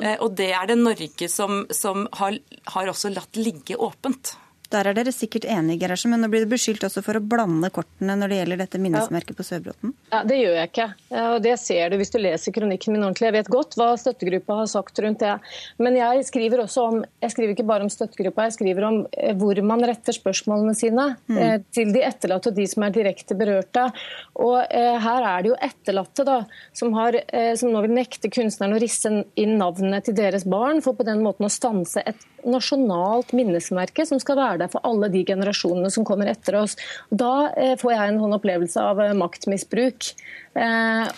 Eh, 0.00 0.16
og 0.18 0.34
det 0.38 0.52
er 0.54 0.70
det 0.70 0.78
Norge 0.80 1.28
som, 1.30 1.64
som 1.74 2.08
har, 2.20 2.38
har 2.76 2.94
også 2.94 3.12
latt 3.14 3.40
ligge 3.40 3.78
åpent. 3.80 4.36
Der 4.72 4.88
er 4.88 4.96
dere 4.96 5.12
sikkert 5.14 5.44
enige, 5.44 5.82
Gerhardsen, 5.82 6.10
men 6.14 6.22
nå 6.24 6.28
blir 6.32 6.44
du 6.44 6.50
beskyldt 6.50 6.86
også 6.86 7.02
for 7.04 7.18
å 7.18 7.22
blande 7.22 7.68
kortene 7.74 8.16
når 8.18 8.32
det 8.32 8.38
gjelder 8.40 8.60
dette 8.64 8.80
minnesmerket 8.82 9.36
på 9.36 9.46
Sørbråten? 9.46 9.92
Ja, 10.10 10.22
Det 10.24 10.38
gjør 10.40 10.56
jeg 10.58 10.70
ikke, 10.70 10.86
og 11.20 11.36
det 11.44 11.54
ser 11.60 11.92
du 11.92 11.98
hvis 12.00 12.12
du 12.14 12.18
leser 12.18 12.54
kronikken 12.54 12.96
min 12.96 13.04
ordentlig. 13.04 13.28
Jeg 13.28 13.36
vet 13.36 13.52
godt 13.52 13.76
hva 13.78 13.90
støttegruppa 14.00 14.58
har 14.62 14.70
sagt 14.72 14.98
rundt 15.04 15.22
det. 15.22 15.34
Men 15.78 15.98
jeg 15.98 16.26
skriver 16.30 16.64
også 16.64 16.86
om, 16.88 16.98
jeg 17.22 17.34
skriver 17.34 17.54
ikke 17.54 17.68
bare 17.68 17.86
om 17.86 17.92
støttegruppa, 17.92 18.48
jeg 18.48 18.56
skriver 18.58 18.88
om 18.88 19.00
eh, 19.12 19.34
hvor 19.38 19.60
man 19.66 19.84
retter 19.86 20.16
spørsmålene 20.16 20.76
sine 20.78 21.10
mm. 21.26 21.38
Eh, 21.44 21.56
til 21.74 21.90
de 21.94 22.02
etterlatte 22.06 22.52
og 22.52 22.58
de 22.58 22.66
som 22.70 22.86
er 22.86 22.94
direkte 22.94 23.36
berørte. 23.38 23.88
Og 24.42 24.58
eh, 24.64 24.98
her 25.04 25.28
er 25.30 25.44
det 25.44 25.52
jo 25.52 25.58
etterlatte 25.68 26.26
da, 26.26 26.40
som, 26.76 26.94
har, 26.96 27.18
som 27.58 27.72
nå 27.74 27.82
vil 27.84 27.96
nekte 27.96 28.30
kunstnerne 28.32 28.78
å 28.78 28.82
risse 28.82 29.10
inn 29.40 29.58
navnet 29.60 30.08
til 30.08 30.16
deres 30.18 30.46
barn, 30.48 30.82
for 30.84 30.96
på 30.96 31.06
den 31.06 31.22
måten 31.24 31.46
å 31.46 31.52
stanse 31.52 32.02
et 32.06 32.22
nasjonalt 32.48 33.32
minnesmerke 33.36 34.06
som 34.08 34.20
skal 34.22 34.38
være 34.40 34.60
der 34.64 34.72
for 34.72 34.84
alle 34.86 35.10
de 35.12 35.24
generasjonene 35.26 35.90
som 35.92 36.06
kommer 36.06 36.30
etter 36.30 36.58
oss. 36.60 36.76
Da 37.10 37.50
eh, 37.56 37.74
får 37.80 37.94
jeg 37.94 38.12
en 38.12 38.22
sånn 38.22 38.36
opplevelse 38.38 38.86
av 38.92 39.02
eh, 39.02 39.16
maktmisbruk. 39.18 40.12
Eh, 40.60 41.10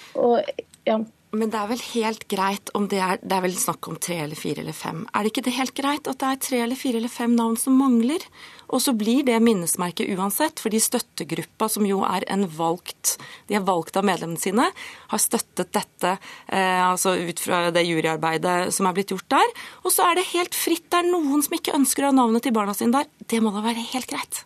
ja. 0.86 0.98
Men 1.36 1.50
det 1.52 1.58
er 1.58 1.68
vel 1.68 1.82
helt 1.90 2.26
greit 2.30 2.70
om 2.78 2.86
det 2.88 3.00
er, 3.02 3.18
det 3.20 3.34
er 3.36 3.44
vel 3.44 3.56
snakk 3.58 3.88
om 3.90 3.98
tre 4.00 4.22
eller 4.24 4.38
fire 4.38 4.62
eller 4.62 4.76
fem. 4.76 5.02
Er 5.12 5.24
det 5.24 5.34
ikke 5.34 5.44
det 5.48 5.56
helt 5.58 5.74
greit 5.76 6.08
at 6.08 6.20
det 6.22 6.30
er 6.30 6.44
tre 6.46 6.60
eller 6.64 6.78
fire 6.78 7.02
eller 7.02 7.12
fem 7.12 7.34
navn 7.36 7.58
som 7.60 7.76
mangler? 7.76 8.22
Og 8.72 8.82
så 8.82 8.94
blir 8.96 9.22
det 9.26 9.38
minnesmerket 9.44 10.10
uansett, 10.16 10.60
fordi 10.62 10.80
støttegruppa, 10.82 11.68
som 11.70 11.86
jo 11.88 12.02
er 12.06 12.26
en 12.32 12.46
valgt 12.50 13.16
De 13.46 13.56
er 13.58 13.64
valgt 13.66 13.96
av 13.98 14.06
medlemmene 14.06 14.40
sine, 14.40 14.66
har 15.12 15.22
støttet 15.22 15.70
dette 15.76 16.16
eh, 16.16 16.82
altså 16.82 17.14
ut 17.16 17.40
fra 17.40 17.66
det 17.74 17.84
juryarbeidet 17.86 18.74
som 18.74 18.88
er 18.88 18.96
blitt 18.96 19.14
gjort 19.14 19.28
der. 19.36 19.54
Og 19.84 19.94
så 19.94 20.08
er 20.08 20.18
det 20.18 20.28
helt 20.32 20.56
fritt. 20.56 20.88
Det 20.90 21.00
er 21.00 21.08
noen 21.10 21.44
som 21.44 21.56
ikke 21.56 21.76
ønsker 21.78 22.04
å 22.04 22.10
ha 22.10 22.18
navnet 22.18 22.46
til 22.46 22.54
barna 22.56 22.74
sine 22.76 23.00
der. 23.00 23.10
Det 23.30 23.40
må 23.42 23.54
da 23.54 23.64
være 23.64 23.86
helt 23.94 24.10
greit. 24.10 24.42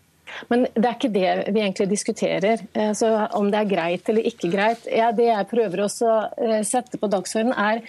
Men 0.49 0.67
det 0.75 0.85
er 0.85 0.97
ikke 0.97 1.13
det 1.13 1.31
vi 1.51 1.63
egentlig 1.63 1.89
diskuterer. 1.91 2.63
Eh, 2.73 2.93
så 2.97 3.11
om 3.39 3.51
det 3.51 3.63
er 3.63 3.73
greit 3.73 4.13
eller 4.13 4.29
ikke 4.31 4.53
greit. 4.53 4.87
Ja, 4.91 5.11
det 5.17 5.29
jeg 5.31 5.51
prøver 5.51 5.85
å 5.85 5.91
eh, 5.91 6.61
sette 6.67 7.01
på 7.01 7.11
dagsordenen, 7.11 7.57
er 7.57 7.83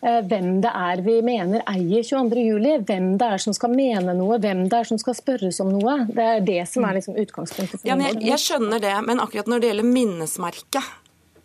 hvem 0.00 0.60
det 0.62 0.70
er 0.70 1.02
vi 1.02 1.16
mener 1.26 1.64
eier 1.70 2.04
22.07. 2.06 2.84
Hvem 2.88 3.10
det 3.18 3.30
er 3.34 3.42
som 3.42 3.56
skal 3.56 3.74
mene 3.74 4.14
noe, 4.18 4.38
hvem 4.42 4.64
det 4.70 4.78
er 4.78 4.88
som 4.92 5.00
skal 5.00 5.16
spørres 5.18 5.58
om 5.64 5.72
noe. 5.74 5.98
Det 6.12 6.28
er 6.36 6.46
det 6.46 6.62
som 6.70 6.86
er 6.86 6.98
liksom 7.00 7.18
utgangspunktet. 7.18 7.82
ja, 7.88 7.98
jeg, 8.08 8.22
jeg 8.22 8.44
skjønner 8.44 8.82
det, 8.82 8.94
men 9.08 9.22
akkurat 9.24 9.50
når 9.50 9.62
det 9.62 9.72
gjelder 9.72 9.90
minnesmerket, 9.90 10.94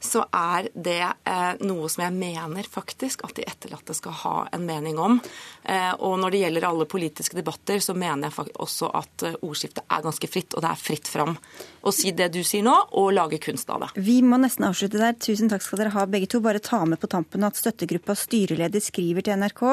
så 0.04 0.26
er 0.36 0.68
det 0.76 1.02
eh, 1.02 1.54
noe 1.64 1.88
som 1.92 2.04
jeg 2.04 2.14
mener 2.16 2.68
faktisk 2.70 3.24
at 3.24 3.38
de 3.38 3.46
etterlatte 3.48 3.96
skal 3.96 4.16
ha 4.24 4.36
en 4.54 4.66
mening 4.68 5.00
om. 5.00 5.20
Eh, 5.64 5.94
og 6.04 6.18
når 6.20 6.34
det 6.34 6.42
gjelder 6.44 6.68
alle 6.68 6.88
politiske 6.90 7.38
debatter, 7.40 7.80
så 7.84 7.96
mener 7.96 8.28
jeg 8.30 8.54
også 8.60 8.90
at 9.00 9.26
eh, 9.28 9.38
ordskiftet 9.40 9.86
er 9.88 10.04
ganske 10.04 10.30
fritt, 10.30 10.54
og 10.54 10.66
det 10.66 10.72
er 10.74 10.82
fritt 10.82 11.08
fram 11.12 11.38
å 11.84 11.94
si 11.96 12.12
det 12.16 12.30
du 12.36 12.42
sier 12.48 12.66
nå, 12.66 12.74
og 13.00 13.14
lage 13.16 13.40
kunst 13.44 13.72
av 13.72 13.86
det. 13.86 14.04
Vi 14.04 14.20
må 14.26 14.40
nesten 14.42 14.68
avslutte 14.68 15.00
der. 15.00 15.16
Tusen 15.20 15.52
takk 15.52 15.64
skal 15.66 15.84
dere 15.84 15.94
ha 15.96 16.06
begge 16.10 16.30
to. 16.32 16.44
Bare 16.44 16.62
ta 16.64 16.82
med 16.88 17.00
på 17.00 17.10
tampen 17.12 17.48
at 17.48 17.60
støttegruppas 17.60 18.26
styreleder 18.28 18.84
skriver 18.84 19.26
til 19.26 19.40
NRK 19.40 19.64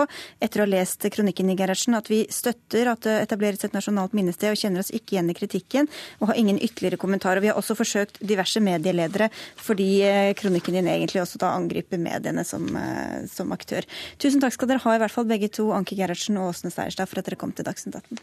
etter 0.42 0.62
å 0.62 0.66
ha 0.66 0.70
lest 0.70 1.06
kronikken 1.10 1.50
i 1.50 1.58
Gerhardsen 1.58 1.98
at 1.98 2.10
vi 2.10 2.22
støtter 2.30 2.92
at 2.92 3.02
det 3.06 3.16
etableres 3.26 3.66
et 3.66 3.74
nasjonalt 3.74 4.14
minnested 4.16 4.52
og 4.52 4.60
kjenner 4.60 4.84
oss 4.84 4.92
ikke 4.94 5.16
igjen 5.16 5.30
i 5.32 5.36
kritikken, 5.38 5.90
og 6.20 6.30
har 6.30 6.40
ingen 6.40 6.58
ytterligere 6.62 7.00
kommentarer. 7.00 7.42
Vi 7.42 7.50
har 7.50 7.58
også 7.58 7.78
forsøkt 7.78 8.22
diverse 8.22 8.62
medieledere 8.62 9.30
fordi 9.60 9.90
kronikken 10.38 10.76
din 10.78 10.90
egentlig 10.90 11.22
også 11.22 11.40
da 11.42 11.54
angriper 11.56 12.00
mediene 12.00 12.44
som, 12.46 12.68
eh, 12.76 13.26
som, 13.30 13.52
aktør. 13.56 13.86
Tusen 14.22 14.42
takk 14.42 14.56
skal 14.56 14.70
dere 14.70 14.84
ha, 14.84 14.94
i 14.96 15.02
hvert 15.02 15.14
fall 15.14 15.28
begge 15.30 15.50
to, 15.52 15.70
Anke 15.76 15.98
Gerhardsen 15.98 16.38
og 16.40 16.52
Åsne 16.52 16.72
Seierstad, 16.74 17.10
for 17.10 17.20
at 17.20 17.28
dere 17.28 17.40
kom 17.40 17.52
til 17.52 17.66
Dagsnytt 17.68 17.98
18. 18.00 18.22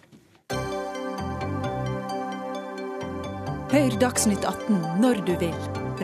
Hør 3.73 3.99
Dagsnytt 3.99 4.45
18 4.47 5.03
når 5.03 5.25
du 5.27 5.35
vil. 5.43 5.55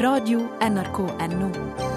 Radio 0.04 0.44
NRK 0.60 1.00
Radio.nrk.no. 1.00 1.93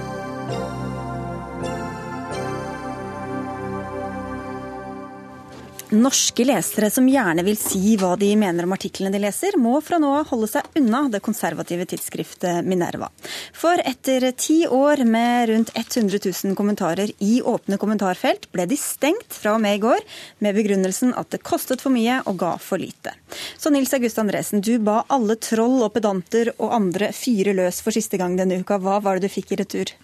Norske 5.94 6.42
lesere 6.42 6.88
som 6.90 7.06
gjerne 7.06 7.44
vil 7.46 7.54
si 7.54 7.92
hva 8.00 8.16
de 8.18 8.32
mener 8.34 8.66
om 8.66 8.72
artiklene 8.74 9.14
de 9.14 9.20
leser, 9.22 9.54
må 9.54 9.76
fra 9.84 10.00
nå 10.02 10.08
av 10.18 10.32
holde 10.32 10.48
seg 10.50 10.80
unna 10.80 11.04
det 11.12 11.20
konservative 11.22 11.86
tidsskriftet 11.86 12.66
Minerva. 12.66 13.06
For 13.54 13.78
etter 13.78 14.26
ti 14.34 14.64
år 14.66 15.04
med 15.06 15.52
rundt 15.52 15.70
100 15.78 16.18
000 16.24 16.56
kommentarer 16.58 17.12
i 17.22 17.38
åpne 17.38 17.78
kommentarfelt, 17.78 18.48
ble 18.50 18.66
de 18.66 18.80
stengt 18.80 19.30
fra 19.30 19.54
og 19.54 19.62
med 19.62 19.78
i 19.78 19.84
går, 19.84 20.02
med 20.42 20.58
begrunnelsen 20.58 21.14
at 21.14 21.30
det 21.30 21.44
kostet 21.46 21.84
for 21.84 21.94
mye 21.94 22.18
og 22.26 22.42
ga 22.42 22.56
for 22.58 22.82
lite. 22.82 23.14
Så 23.54 23.70
Nils 23.70 23.94
August 23.94 24.18
Andresen, 24.18 24.66
du 24.66 24.80
ba 24.82 25.04
alle 25.06 25.38
troll 25.38 25.84
og 25.86 25.94
pedanter 25.94 26.50
og 26.56 26.74
andre 26.74 27.12
fyre 27.14 27.54
løs 27.54 27.78
for 27.86 27.94
siste 27.94 28.18
gang 28.18 28.34
denne 28.34 28.58
uka. 28.58 28.82
Hva 28.82 28.98
var 29.06 29.20
det 29.20 29.30
du 29.30 29.36
fikk 29.38 29.54
i 29.54 29.62
retur? 29.62 29.94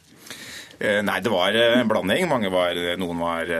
Eh, 0.78 1.02
nei, 1.02 1.18
det 1.26 1.34
var 1.34 1.58
eh, 1.58 1.80
en 1.80 1.90
blanding. 1.90 2.30
Var, 2.30 2.84
noen 3.02 3.26
var 3.26 3.50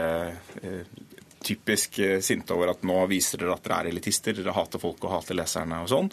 typisk 1.45 1.99
eh, 2.03 2.17
sinte 2.23 2.55
over 2.55 2.73
at 2.73 2.85
nå 2.87 2.97
viser 3.11 3.41
dere 3.41 3.57
at 3.57 3.65
dere 3.65 3.81
er 3.83 3.91
elitister, 3.93 4.35
dere 4.37 4.55
hater 4.55 4.81
folk 4.81 5.03
og 5.03 5.13
hater 5.17 5.37
leserne 5.37 5.81
og 5.83 5.91
sånn. 5.91 6.09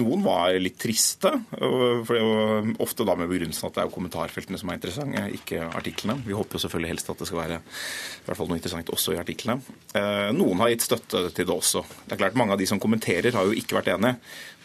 Noen 0.00 0.24
var 0.24 0.54
litt 0.56 0.78
triste, 0.80 1.34
for 1.52 2.12
det 2.14 2.22
var 2.24 2.70
ofte 2.82 3.04
da 3.04 3.16
med 3.18 3.28
begrunnelsen 3.28 3.68
at 3.68 3.76
det 3.76 3.82
er 3.84 3.92
kommentarfeltene 3.92 4.60
som 4.60 4.72
er 4.72 4.78
interessante, 4.78 5.24
ikke 5.36 5.66
artiklene. 5.68 6.16
Vi 6.24 6.36
håper 6.36 6.56
jo 6.56 6.62
selvfølgelig 6.64 6.92
helst 6.94 7.12
at 7.12 7.20
det 7.20 7.28
skal 7.28 7.42
være 7.42 7.58
i 7.60 8.24
hvert 8.26 8.38
fall 8.38 8.50
noe 8.50 8.60
interessant 8.60 8.92
også 8.94 9.16
i 9.16 9.20
artiklene. 9.20 9.76
Eh, 9.98 10.30
noen 10.36 10.62
har 10.62 10.72
gitt 10.72 10.86
støtte 10.86 11.26
til 11.36 11.48
det 11.48 11.54
også. 11.54 11.84
Det 12.06 12.16
er 12.16 12.24
klart 12.24 12.40
Mange 12.42 12.56
av 12.56 12.60
de 12.60 12.66
som 12.66 12.80
kommenterer, 12.80 13.34
har 13.36 13.46
jo 13.46 13.54
ikke 13.54 13.76
vært 13.76 13.92
enige. 13.92 14.16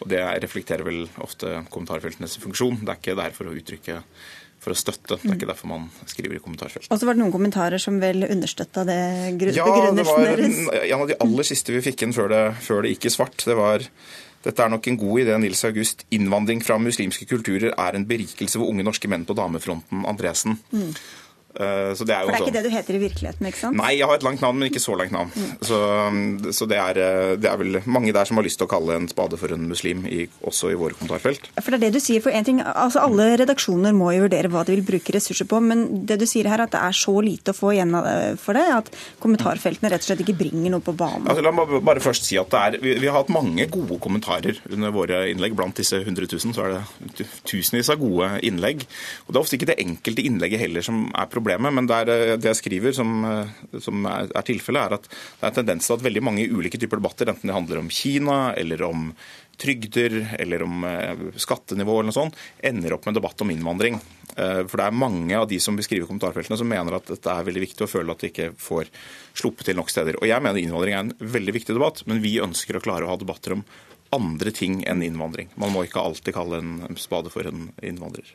Og 0.02 0.10
det 0.10 0.22
reflekterer 0.44 0.86
vel 0.86 1.04
ofte 1.22 1.60
kommentarfeltenes 1.72 2.38
funksjon. 2.42 2.80
Det 2.82 2.92
er 2.94 3.00
ikke 3.00 3.18
der 3.18 3.34
for 3.36 3.50
å 3.50 3.54
uttrykke 3.54 4.00
for 4.62 4.74
å 4.74 4.78
støtte. 4.78 5.16
Det 5.16 5.30
er 5.30 5.36
ikke 5.38 5.50
derfor 5.50 5.70
man 5.70 5.88
skriver 6.10 6.38
i 6.38 6.42
kommentarfeltet. 6.42 6.90
Og 6.92 7.00
så 7.00 7.08
var 7.08 7.16
det 7.16 7.22
noen 7.22 7.34
kommentarer 7.34 7.82
som 7.82 8.00
vel 8.02 8.26
understøtta 8.28 8.84
det 8.88 9.00
begrunnelsen 9.38 9.58
ja, 9.58 9.92
det 9.94 10.06
var 10.08 10.42
en 10.84 11.04
av 11.04 11.10
de 11.10 11.18
aller 11.24 11.46
siste 11.46 11.74
vi 11.74 11.84
fikk 11.84 12.06
inn 12.06 12.16
før 12.16 12.32
det, 12.32 12.42
før 12.64 12.82
det 12.84 12.96
gikk 12.96 13.08
i 13.08 13.14
svart. 13.14 13.46
Det 13.46 13.56
var 13.58 13.86
dette 14.44 14.62
er 14.62 14.70
nok 14.70 14.86
en 14.86 14.98
god 14.98 15.22
idé, 15.24 15.38
Nils 15.42 15.64
August. 15.66 16.04
Innvandring 16.14 16.62
fra 16.64 16.78
muslimske 16.80 17.26
kulturer 17.28 17.72
er 17.72 17.96
en 17.98 18.06
berikelse 18.08 18.60
for 18.60 18.70
unge 18.70 18.86
norske 18.86 19.10
menn 19.10 19.26
på 19.26 19.36
damefronten. 19.36 20.04
Andresen. 20.08 20.60
Mm. 20.70 20.92
Eh, 21.56 21.94
så 21.96 22.04
det 22.04 22.12
er 22.12 22.22
jo 22.22 22.28
For 22.28 22.34
det 22.34 22.38
er 22.38 22.44
ikke 22.44 22.56
det 22.58 22.62
du 22.66 22.74
heter 22.74 22.96
i 22.96 23.00
virkeligheten, 23.02 23.46
ikke 23.48 23.58
sant? 23.58 23.78
Nei, 23.80 23.94
jeg 23.96 24.06
har 24.06 24.18
et 24.18 24.24
langt 24.26 24.42
navn, 24.44 24.60
men 24.60 24.68
ikke 24.68 24.82
så 24.82 24.94
langt 24.98 25.14
navn. 25.14 25.32
Mm. 25.32 25.54
Så, 25.64 25.78
så 26.54 26.68
det, 26.70 26.76
er, 26.78 27.00
eh, 27.02 27.32
det, 27.40 27.48
er, 27.50 27.56
vel 27.58 27.80
mange 27.88 28.12
der 28.14 28.28
som 28.28 28.38
har 28.38 28.46
lyst 28.46 28.60
til 28.60 28.68
å 28.68 28.70
kalle 28.70 28.98
en 28.98 29.08
spade 29.10 29.38
for 29.40 29.54
en 29.54 29.64
muslim, 29.70 30.04
i, 30.06 30.26
også 30.46 30.70
i 30.70 30.76
våre 30.78 30.94
kommentarfelt. 30.98 31.48
For 31.58 31.74
det 31.74 31.80
er 31.80 31.84
det 31.88 31.98
du 31.98 32.04
sier. 32.04 32.22
For 32.22 32.34
en 32.34 32.46
ting, 32.46 32.60
altså 32.62 33.02
Alle 33.08 33.30
redaksjoner 33.40 33.96
må 33.96 34.12
jo 34.14 34.26
vurdere 34.26 34.50
hva 34.52 34.62
de 34.68 34.76
vil 34.76 34.86
bruke 34.86 35.14
ressurser 35.16 35.48
på, 35.50 35.60
men 35.64 36.04
det 36.06 36.20
du 36.20 36.26
sier 36.28 36.46
her 36.50 36.62
at 36.62 36.74
det 36.74 36.82
er 36.84 36.96
så 36.96 37.16
lite 37.24 37.54
å 37.54 37.58
få 37.58 37.72
igjen 37.74 37.96
for 38.38 38.58
det, 38.58 38.66
at 38.74 38.92
kommentarfeltene 39.22 39.90
rett 39.90 40.04
og 40.04 40.10
slett 40.12 40.22
ikke 40.22 40.36
bringer 40.38 40.76
noe 40.76 40.84
på 40.84 40.94
banen? 40.98 41.26
Altså, 41.26 41.42
la 41.42 41.54
meg 41.54 41.74
bare 41.86 42.04
først 42.04 42.28
si 42.28 42.38
at 42.38 42.52
det 42.52 42.60
er, 42.60 42.78
vi, 42.84 42.94
vi 43.02 43.10
har 43.10 43.18
hatt 43.18 43.32
mange 43.34 43.66
gode 43.72 43.98
kommentarer 44.04 44.60
under 44.70 44.94
våre 44.94 45.24
innlegg. 45.32 45.56
Blant 45.58 45.80
disse 45.80 46.04
100 46.04 46.28
000 46.30 46.54
så 46.54 46.68
er 46.68 46.76
det 46.76 47.28
tusenvis 47.48 47.90
av 47.90 47.98
gode 47.98 48.30
innlegg. 48.46 48.86
Og 49.26 49.32
Det 49.32 49.40
er 49.40 49.42
ofte 49.42 49.58
ikke 49.58 49.72
det 49.72 49.80
enkelte 49.82 50.26
innlegget 50.28 50.62
heller 50.62 50.86
som 50.86 51.08
er 51.08 51.26
problemet 51.26 51.37
problemet. 51.38 51.74
Men 51.74 51.88
der, 51.88 52.10
eh, 52.12 52.36
det 52.36 52.50
jeg 52.50 52.60
skriver, 52.60 52.94
som, 52.96 53.24
eh, 53.24 53.80
som 53.80 54.06
er, 54.06 54.30
er 54.34 54.46
tilfellet, 54.46 54.84
er 54.84 54.98
at 54.98 55.08
det 55.08 55.42
er 55.42 55.50
en 55.52 55.58
tendens 55.62 55.88
til 55.88 55.96
at 55.96 56.06
veldig 56.06 56.24
mange 56.24 56.48
ulike 56.50 56.80
typer 56.80 57.00
debatter, 57.00 57.30
enten 57.30 57.48
det 57.48 57.56
handler 57.56 57.82
om 57.82 57.90
Kina 57.90 58.38
eller 58.58 58.82
om 58.86 59.12
trygder 59.58 60.36
eller 60.38 60.62
om 60.62 60.84
eh, 60.86 61.24
skattenivå 61.34 61.98
eller 61.98 62.12
noe 62.12 62.18
sånt, 62.18 62.38
ender 62.62 62.94
opp 62.94 63.08
med 63.08 63.18
debatt 63.18 63.42
om 63.42 63.50
innvandring. 63.54 64.00
For 64.38 64.78
det 64.78 64.84
er 64.84 64.94
mange 64.94 65.34
av 65.34 65.48
de 65.50 65.56
som 65.58 65.74
beskriver 65.74 66.06
kommentarfeltene 66.06 66.54
som 66.60 66.68
mener 66.70 66.94
at 66.94 67.08
dette 67.10 67.32
er 67.32 67.46
veldig 67.48 67.62
viktig 67.64 67.82
og 67.82 67.90
føler 67.90 68.12
at 68.12 68.20
de 68.22 68.28
ikke 68.30 68.52
får 68.60 68.86
sluppet 69.34 69.66
til 69.66 69.74
nok 69.80 69.90
steder. 69.90 70.20
Og 70.20 70.28
Jeg 70.30 70.44
mener 70.44 70.60
innvandring 70.60 70.94
er 70.94 71.00
en 71.00 71.32
veldig 71.34 71.54
viktig 71.56 71.74
debatt, 71.74 72.04
men 72.06 72.20
vi 72.22 72.36
ønsker 72.44 72.78
å 72.78 72.82
klare 72.84 73.08
å 73.08 73.10
ha 73.10 73.16
debatter 73.18 73.56
om 73.56 73.64
andre 74.14 74.52
ting 74.54 74.80
enn 74.88 75.02
innvandring. 75.04 75.50
Man 75.60 75.72
må 75.74 75.84
ikke 75.84 76.02
alltid 76.02 76.34
kalle 76.36 76.60
en 76.62 76.98
spade 77.00 77.30
for 77.32 77.46
en 77.48 77.68
innvandrer. 77.84 78.30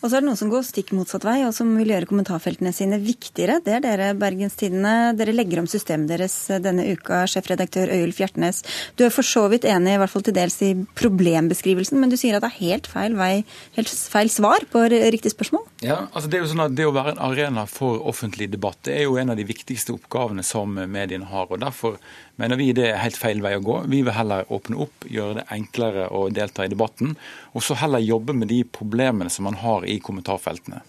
Og 0.00 0.08
så 0.08 0.16
er 0.16 0.22
det 0.22 0.28
noen 0.28 0.38
som 0.38 0.52
går 0.52 0.64
stikk 0.66 0.92
motsatt 0.96 1.26
vei, 1.26 1.40
og 1.46 1.54
som 1.56 1.72
vil 1.78 1.90
gjøre 1.94 2.08
kommentarfeltene 2.10 2.72
sine 2.74 3.00
viktigere. 3.02 3.58
Det 3.64 3.76
er 3.78 3.84
dere, 3.84 4.12
Bergenstidene. 4.18 4.94
Dere 5.18 5.34
legger 5.34 5.62
om 5.62 5.70
systemet 5.70 6.12
deres 6.14 6.36
denne 6.62 6.86
uka, 6.94 7.24
sjefredaktør 7.30 7.92
Øyulf 7.96 8.22
Hjertnes. 8.22 8.62
Du 8.96 9.04
er 9.06 9.14
for 9.14 9.26
så 9.26 9.46
vidt 9.52 9.66
enig, 9.68 9.96
i 9.96 10.00
hvert 10.02 10.14
fall 10.14 10.26
til 10.26 10.36
dels 10.36 10.60
i 10.64 10.72
problembeskrivelsen, 10.98 11.98
men 12.00 12.12
du 12.12 12.18
sier 12.20 12.38
at 12.38 12.46
det 12.46 12.52
er 12.54 12.60
helt 12.62 12.90
feil, 12.90 13.18
vei, 13.18 13.32
helt 13.76 13.90
feil 13.90 14.32
svar 14.32 14.64
på 14.70 14.86
riktig 14.86 15.34
spørsmål? 15.34 15.66
Ja, 15.84 16.06
altså 16.12 16.30
det 16.30 16.38
er 16.38 16.46
jo 16.46 16.52
sånn 16.54 16.66
at 16.68 16.76
det 16.78 16.86
å 16.88 16.94
være 16.94 17.16
en 17.16 17.22
arena 17.26 17.66
for 17.68 18.00
offentlig 18.08 18.48
debatt 18.52 18.86
det 18.86 18.94
er 19.00 19.06
jo 19.06 19.16
en 19.18 19.32
av 19.32 19.38
de 19.38 19.46
viktigste 19.46 19.94
oppgavene 19.96 20.44
som 20.46 20.76
mediene 20.76 21.26
har. 21.30 21.50
og 21.50 21.60
Derfor 21.62 21.98
mener 22.40 22.60
vi 22.60 22.70
det 22.76 22.90
er 22.90 23.00
helt 23.02 23.18
feil 23.20 23.40
vei 23.44 23.54
å 23.56 23.64
gå. 23.64 23.78
Vi 23.92 24.02
vil 24.06 24.14
heller 24.16 24.48
åpne 24.52 24.80
opp, 24.86 25.06
gjøre 25.10 25.40
det 25.40 25.46
enklere 25.56 26.08
å 26.14 26.26
delta 26.34 26.66
i 26.66 26.72
debatten, 26.72 27.16
og 27.54 27.64
så 27.64 27.78
heller 27.80 28.04
jobbe 28.04 28.36
med 28.36 28.52
de 28.52 28.62
problemene 28.64 29.32
som 29.32 29.48
man 29.48 29.58
har 29.62 29.86
i 29.88 29.98
kommentarfeltene. 30.04 30.82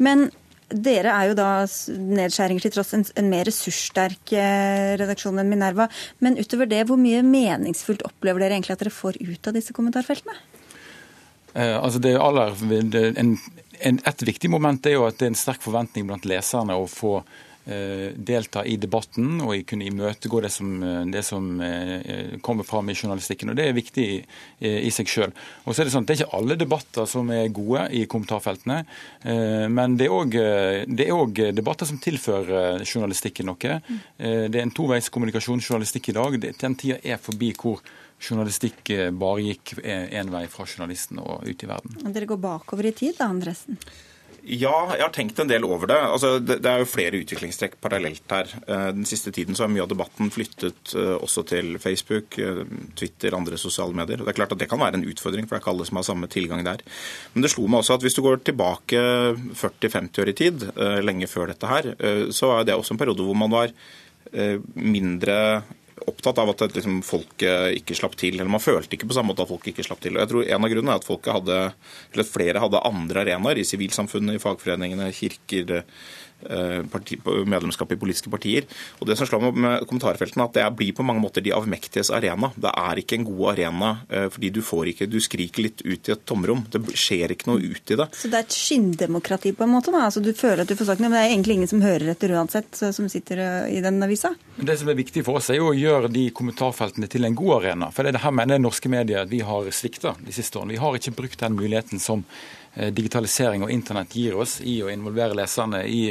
Men 0.00 0.30
Dere 0.70 1.10
er 1.10 1.30
jo 1.30 1.34
da 1.34 1.48
nedskjæringer 1.66 2.62
til 2.62 2.72
tross 2.76 2.92
en, 2.94 3.02
en 3.18 3.30
mer 3.30 3.48
ressurssterk 3.48 4.30
eh, 4.38 4.92
redaksjon 5.00 5.42
enn 5.42 5.50
Minerva. 5.50 5.88
Men 6.22 6.38
utover 6.38 6.68
det, 6.70 6.84
hvor 6.86 7.00
mye 7.00 7.24
meningsfullt 7.26 8.04
opplever 8.06 8.44
dere 8.44 8.54
egentlig 8.54 8.76
at 8.76 8.84
dere 8.84 8.94
får 8.94 9.18
ut 9.18 9.50
av 9.50 9.56
disse 9.58 9.74
kommentarfeltene? 9.74 10.36
Eh, 11.56 11.74
altså 11.74 11.98
det 11.98 12.14
aller, 12.22 12.54
det, 12.86 13.02
en, 13.18 13.34
en, 13.82 14.00
et 14.06 14.26
viktig 14.30 14.50
moment 14.52 14.86
er 14.86 14.94
jo 14.94 15.08
at 15.08 15.18
det 15.18 15.26
er 15.26 15.34
en 15.34 15.40
sterk 15.42 15.64
forventning 15.64 16.06
blant 16.06 16.28
leserne 16.30 16.78
å 16.78 16.86
få 16.90 17.18
delta 18.16 18.64
i 18.64 18.76
debatten 18.80 19.42
og 19.44 19.52
kunne 19.68 19.86
imøtegå 19.86 20.40
det 20.40 20.50
som, 20.52 20.70
eh, 20.82 21.04
det 21.12 21.22
som 21.26 21.60
eh, 21.60 22.38
kommer 22.40 22.64
fram 22.64 22.88
i 22.90 22.94
journalistikken. 22.94 23.50
og 23.50 23.56
Det 23.56 23.68
er 23.68 23.76
viktig 23.76 24.06
i, 24.08 24.24
i 24.88 24.90
seg 24.90 25.08
er 25.18 25.32
Det 25.84 25.92
sånn, 25.92 26.06
det 26.06 26.14
er 26.14 26.24
ikke 26.24 26.38
alle 26.38 26.56
debatter 26.56 27.06
som 27.06 27.30
er 27.30 27.48
gode 27.48 27.86
i 27.92 28.06
kommentarfeltene, 28.06 28.84
men 29.70 29.96
det 29.96 30.06
er 30.06 31.14
òg 31.14 31.40
debatter 31.54 31.86
som 31.86 31.98
tilfører 31.98 32.84
journalistikken 32.84 33.46
noe. 33.46 33.80
Det 34.18 34.56
er 34.56 34.62
en 34.62 34.74
toveis 34.74 35.08
kommunikasjonsjournalistikk 35.08 36.10
i 36.10 36.16
dag. 36.16 36.38
Den 36.60 36.76
tida 36.76 36.98
er 37.02 37.20
forbi 37.22 37.52
hvor 37.54 37.80
journalistikk 38.20 38.92
bare 39.16 39.46
gikk 39.46 39.78
én 39.82 40.30
vei 40.32 40.46
fra 40.52 40.66
journalisten 40.66 41.20
og 41.22 41.48
ut 41.48 41.64
i 41.64 41.70
verden. 41.70 42.12
Dere 42.12 42.28
går 42.28 42.40
bakover 42.40 42.90
i 42.90 42.94
tid 42.96 43.18
da, 43.18 43.30
Andresen? 43.32 43.80
Ja, 44.42 44.94
jeg 44.96 45.02
har 45.02 45.12
tenkt 45.12 45.38
en 45.42 45.50
del 45.50 45.64
over 45.66 45.88
det. 45.90 45.98
Altså, 46.00 46.32
det, 46.40 46.58
er 46.64 46.80
jo 46.80 46.88
flere 46.88 47.18
utviklingstrekk 47.20 47.76
parallelt 47.82 48.32
her. 48.32 48.48
Eh, 48.64 48.86
den 48.96 49.06
siste 49.08 49.32
tiden 49.34 49.56
så 49.56 49.66
har 49.66 49.72
mye 49.72 49.84
av 49.84 49.90
debatten 49.90 50.30
flyttet 50.32 50.94
uh, 50.96 51.16
også 51.20 51.44
til 51.50 51.74
Facebook, 51.82 52.38
uh, 52.40 52.62
Twitter, 52.96 53.36
andre 53.36 53.58
sosiale 53.60 53.96
medier. 53.96 54.22
Det 54.22 54.32
er 54.32 54.38
klart 54.38 54.54
at 54.56 54.62
det 54.62 54.70
kan 54.70 54.80
være 54.80 55.00
en 55.00 55.06
utfordring, 55.10 55.48
for 55.48 55.56
det 55.56 55.60
er 55.60 55.64
ikke 55.64 55.74
alle 55.74 55.88
som 55.88 56.00
har 56.00 56.06
samme 56.08 56.30
tilgang 56.32 56.64
der. 56.66 56.84
Men 57.34 57.44
det 57.44 57.52
slo 57.52 57.66
meg 57.68 57.82
også 57.82 57.98
at 57.98 58.06
hvis 58.06 58.16
du 58.16 58.22
går 58.24 58.40
tilbake 58.48 59.02
40-50 59.60 60.22
år 60.24 60.32
i 60.32 60.36
tid, 60.40 60.68
lenge 61.04 61.28
før 61.30 61.52
dette 61.52 61.68
her, 61.68 61.90
så 62.34 62.54
var 62.54 62.64
det 62.66 62.76
også 62.76 62.94
en 62.94 63.00
periode 63.02 63.26
hvor 63.26 63.36
man 63.38 63.52
var 63.52 63.74
mindre 64.74 65.36
opptatt 66.08 66.38
av 66.40 66.52
at 66.52 66.62
liksom, 66.76 67.00
folket 67.06 67.76
ikke 67.80 67.96
slapp 67.98 68.16
til. 68.20 68.38
eller 68.38 68.50
Man 68.52 68.62
følte 68.62 68.96
ikke 68.96 69.10
på 69.10 69.16
samme 69.16 69.32
måte 69.32 69.44
at 69.44 69.50
folk 69.52 69.66
ikke 69.70 69.84
slapp 69.86 70.00
til. 70.04 70.16
Og 70.16 70.22
jeg 70.22 70.32
tror 70.32 70.48
En 70.50 70.64
av 70.64 70.72
grunnene 70.72 70.96
er 70.96 71.02
at 71.02 71.08
folket 71.08 71.36
hadde, 71.36 71.58
eller 72.14 72.28
flere 72.28 72.62
hadde 72.64 72.84
andre 72.88 73.24
arenaer 73.24 73.60
i 73.60 73.66
sivilsamfunnet, 73.68 74.38
i 74.38 74.42
fagforeningene, 74.42 75.10
kirker, 75.16 75.84
parti, 76.90 77.18
medlemskap 77.24 77.92
i 77.92 77.98
politiske 78.00 78.30
partier. 78.32 78.66
Og 79.00 79.06
Det 79.06 79.16
som 79.18 79.28
slår 79.28 79.42
meg 79.46 79.60
med 79.60 79.86
kommentarfeltene, 79.88 80.46
at 80.46 80.56
det 80.56 80.66
blir 80.76 80.94
på 80.96 81.04
mange 81.06 81.22
måter 81.22 81.44
de 81.44 81.54
avmektiges 81.54 82.10
arena. 82.14 82.52
Det 82.56 82.70
er 82.70 83.00
ikke 83.02 83.18
en 83.18 83.26
god 83.28 83.52
arena, 83.52 83.90
eh, 84.08 84.28
fordi 84.28 84.50
du 84.50 84.60
får 84.62 84.92
ikke, 84.92 85.10
du 85.10 85.18
skriker 85.20 85.62
litt 85.62 85.82
ut 85.84 86.08
i 86.08 86.12
et 86.12 86.24
tomrom. 86.26 86.64
Det 86.70 86.80
skjer 86.94 87.34
ikke 87.34 87.50
noe 87.50 87.60
ut 87.60 87.90
i 87.90 87.98
det. 88.00 88.08
Så 88.16 88.30
det 88.30 88.38
er 88.38 88.46
et 88.46 88.56
skinndemokrati 88.56 89.54
på 89.56 89.64
en 89.64 89.74
måte? 89.74 89.90
da? 89.90 90.06
Altså 90.06 90.22
Du 90.22 90.32
føler 90.32 90.62
at 90.62 90.68
du 90.68 90.76
får 90.76 90.86
sagt 90.86 91.00
noe, 91.00 91.08
men 91.08 91.18
det 91.18 91.24
er 91.26 91.34
egentlig 91.34 91.54
ingen 91.58 91.72
som 91.72 91.82
hører 91.82 92.12
etter 92.12 92.34
uansett, 92.36 92.70
som 92.76 93.08
sitter 93.08 93.38
eh, 93.38 93.78
i 93.78 93.80
den 93.80 94.02
avisa? 94.02 94.34
Det 94.56 94.78
som 94.78 94.88
er 94.88 94.98
viktig 94.98 95.24
for 95.24 95.40
oss, 95.40 95.50
er 95.50 95.60
jo 95.60 95.72
å 95.72 95.76
gjøre 95.76 96.12
de 96.12 96.30
kommentarfeltene 96.30 97.08
til 97.08 97.24
en 97.24 97.34
god 97.34 97.62
arena. 97.62 97.90
For 97.90 98.02
det 98.02 98.14
er 98.14 98.18
det 98.18 98.24
her 98.24 98.36
mener 98.36 98.60
norske 98.60 98.88
medier 98.92 99.24
at 99.24 99.32
vi 99.32 99.40
har 99.40 99.70
svikta 99.74 100.14
de 100.20 100.32
siste 100.32 100.58
årene. 100.58 100.76
Vi 100.76 100.82
har 100.82 100.96
ikke 100.96 101.16
brukt 101.16 101.40
den 101.40 101.58
muligheten 101.58 102.00
som 102.00 102.24
Eh, 102.24 102.59
digitalisering 102.74 103.64
og 103.66 103.72
internett 103.74 104.14
gir 104.14 104.36
oss 104.38 104.58
i 104.62 104.80
å 104.84 104.90
involvere 104.92 105.36
leserne 105.38 105.82
i, 105.86 106.02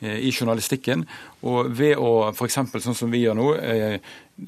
eh, 0.00 0.18
i 0.18 0.32
journalistikken. 0.32 1.06
Og 1.46 1.70
ved 1.78 1.96
å 1.96 2.32
f.eks. 2.32 2.58
sånn 2.78 2.98
som 2.98 3.10
vi 3.10 3.22
gjør 3.24 3.38
nå, 3.38 3.52
eh, 3.58 4.00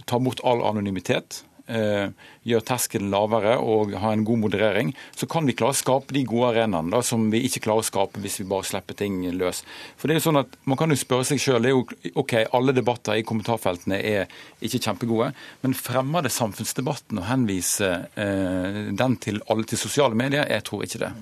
ta 0.07 0.19
bort 0.19 0.43
all 0.45 0.65
anonymitet 0.67 1.45
gjøre 1.71 2.67
terskelen 2.67 3.13
lavere 3.13 3.53
og 3.63 3.93
ha 4.03 4.13
en 4.15 4.25
god 4.27 4.43
moderering, 4.43 4.93
så 5.15 5.29
kan 5.31 5.47
vi 5.47 5.55
klare 5.55 5.75
å 5.75 5.79
skape 5.79 6.15
de 6.17 6.25
gode 6.27 6.49
arenaene 6.55 7.03
som 7.07 7.29
vi 7.31 7.45
ikke 7.47 7.63
klarer 7.67 7.85
å 7.85 7.87
skape 7.87 8.23
hvis 8.23 8.41
vi 8.41 8.49
bare 8.51 8.67
slipper 8.67 8.99
ting 8.99 9.21
løs. 9.37 9.63
For 9.97 10.09
det 10.09 10.17
er 10.17 10.21
jo 10.21 10.27
sånn 10.31 10.43
at 10.43 10.59
Man 10.67 10.79
kan 10.79 10.91
jo 10.91 10.99
spørre 10.99 11.27
seg 11.27 11.41
sjøl 11.43 11.71
OK, 11.71 12.35
alle 12.53 12.75
debatter 12.75 13.19
i 13.19 13.25
kommentarfeltene 13.27 13.99
er 14.03 14.27
ikke 14.61 14.83
kjempegode, 14.83 15.33
men 15.63 15.75
fremmer 15.75 16.27
det 16.27 16.35
samfunnsdebatten 16.35 17.21
å 17.21 17.27
henvise 17.31 17.91
eh, 18.15 18.87
den 18.91 19.19
til 19.23 19.43
alle 19.51 19.67
til 19.69 19.79
sosiale 19.79 20.19
medier? 20.19 20.49
Jeg 20.51 20.67
tror 20.67 20.87
ikke 20.87 21.05
det. 21.07 21.13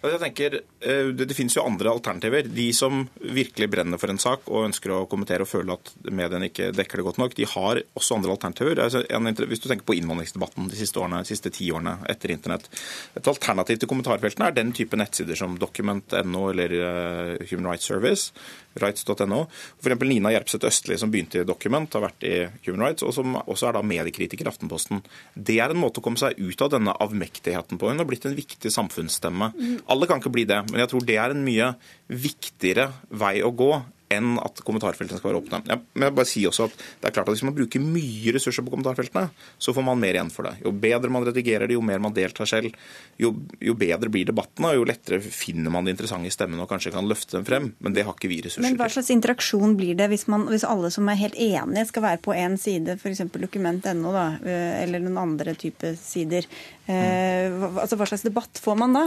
Jeg 0.00 0.20
tenker, 0.20 0.54
eh, 0.80 1.08
Det, 1.12 1.26
det 1.28 1.36
finnes 1.36 1.54
jo 1.56 1.64
andre 1.66 1.90
alternativer. 1.92 2.42
De 2.48 2.72
som 2.72 3.02
virkelig 3.20 3.68
brenner 3.70 4.00
for 4.00 4.08
en 4.08 4.18
sak 4.18 4.48
og 4.48 4.70
ønsker 4.70 4.94
å 4.94 5.06
kommentere 5.10 5.44
og 5.44 5.50
føler 5.50 5.76
at 5.76 5.92
mediene 6.08 6.48
ikke 6.48 6.70
dekker 6.72 7.00
det 7.00 7.04
godt 7.04 7.20
nok, 7.20 7.34
de 7.36 7.44
har 7.44 7.82
også 7.98 8.16
andre 8.16 8.32
alternativer. 8.32 8.80
Altså, 8.80 9.04
hvis 9.44 9.60
du 9.60 9.68
tenker 9.68 9.84
på 9.84 9.98
innvandringsdebatten 9.98 10.70
de 10.70 10.78
siste 10.80 11.00
årene, 11.02 11.20
de 11.20 11.28
siste 11.28 11.52
ti 11.52 11.68
årene 11.70 11.98
etter 12.08 12.32
internett. 12.32 12.70
Et 13.16 13.28
alternativ 13.28 13.80
til 13.80 13.90
kommentarfeltene 13.92 14.48
er 14.48 14.56
den 14.56 14.72
type 14.72 14.96
nettsider 14.96 15.36
som 15.36 15.58
document.no 15.60 16.48
eller 16.50 16.76
uh, 16.80 17.46
Human 17.50 17.68
Rights 17.72 17.90
Service, 17.90 18.32
rights.no. 18.78 19.44
F.eks. 19.80 20.04
Nina 20.06 20.32
Jerpseth 20.34 20.68
Østli, 20.68 20.98
som 21.00 21.10
begynte 21.12 21.42
i 21.42 21.46
Document, 21.48 21.92
har 21.96 22.04
vært 22.06 22.26
i 22.26 22.34
Human 22.66 22.86
Rights, 22.86 23.04
og 23.06 23.14
som 23.16 23.38
også 23.40 23.70
er 23.70 23.78
da 23.78 23.84
mediekritiker 23.86 24.46
i 24.46 24.52
Aftenposten. 24.52 25.02
Det 25.34 25.58
er 25.60 25.74
en 25.74 25.80
måte 25.80 26.02
å 26.02 26.06
komme 26.06 26.20
seg 26.20 26.38
ut 26.38 26.64
av 26.64 26.72
denne 26.74 26.94
avmektigheten 27.02 27.80
på. 27.80 27.90
Hun 27.90 28.02
har 28.02 28.08
blitt 28.08 28.26
en 28.28 28.36
viktig 28.36 28.72
samfunnsstemme. 28.74 29.52
Mm. 29.56 29.78
Alle 29.90 30.10
kan 30.10 30.22
ikke 30.22 30.34
bli 30.34 30.46
det, 30.50 30.62
men 30.70 30.84
jeg 30.84 30.92
tror 30.92 31.06
det 31.06 31.18
er 31.20 31.34
en 31.34 31.46
mye 31.46 31.72
viktigere 32.10 32.90
vei 33.10 33.38
å 33.46 33.54
gå 33.54 33.72
enn 34.10 34.34
at 34.42 34.60
kommentarfeltene 34.66 35.20
skal 35.20 35.30
være 35.30 35.40
åpne. 35.42 35.60
Jeg, 35.70 35.82
men 35.94 36.08
jeg 36.08 36.16
bare 36.18 36.28
si 36.28 36.42
også 36.48 36.66
at 36.66 36.76
det 36.76 37.10
er 37.10 37.14
klart 37.14 37.28
at 37.30 37.36
Hvis 37.36 37.44
man 37.46 37.54
bruker 37.56 37.82
mye 37.82 38.34
ressurser 38.34 38.64
på 38.66 38.72
kommentarfeltene, 38.74 39.30
så 39.62 39.74
får 39.76 39.86
man 39.86 40.00
mer 40.02 40.18
igjen 40.18 40.32
for 40.34 40.48
det. 40.48 40.56
Jo 40.64 40.72
bedre 40.74 41.12
man 41.14 41.26
redigerer 41.28 41.70
det, 41.70 41.76
jo 41.78 41.84
mer 41.84 42.02
man 42.02 42.14
deltar 42.16 42.48
selv, 42.50 42.74
jo, 43.20 43.32
jo 43.62 43.74
bedre 43.78 44.10
blir 44.12 44.26
debattene, 44.28 44.72
og 44.72 44.80
jo 44.80 44.88
lettere 44.90 45.20
finner 45.22 45.72
man 45.72 45.86
de 45.86 45.94
interessante 45.94 46.32
stemmene 46.34 46.64
og 46.64 46.70
kanskje 46.72 46.94
kan 46.94 47.08
løfte 47.08 47.38
dem 47.38 47.46
frem. 47.46 47.70
Men 47.78 47.96
det 47.96 48.06
har 48.06 48.16
ikke 48.16 48.32
vi 48.32 48.40
ressurser 48.42 48.64
til. 48.64 48.66
Men 48.66 48.80
hva 48.80 48.90
slags 48.92 49.12
interaksjon 49.14 49.76
blir 49.78 49.98
det 49.98 50.10
hvis, 50.12 50.26
man, 50.32 50.48
hvis 50.50 50.66
alle 50.66 50.90
som 50.94 51.08
er 51.10 51.20
helt 51.22 51.38
enige 51.38 51.86
skal 51.90 52.06
være 52.08 52.22
på 52.24 52.34
én 52.34 52.58
side, 52.60 52.98
f.eks. 52.98 53.24
dokument.no 53.30 54.14
eh, 54.18 54.82
eller 54.82 55.06
noen 55.06 55.22
andre 55.22 55.54
type 55.58 55.94
sider? 56.00 56.48
Mm. 56.90 57.78
altså, 57.78 57.94
hva 57.94 58.06
slags 58.08 58.24
debatt 58.26 58.58
får 58.58 58.78
man 58.80 58.96
da? 58.96 59.04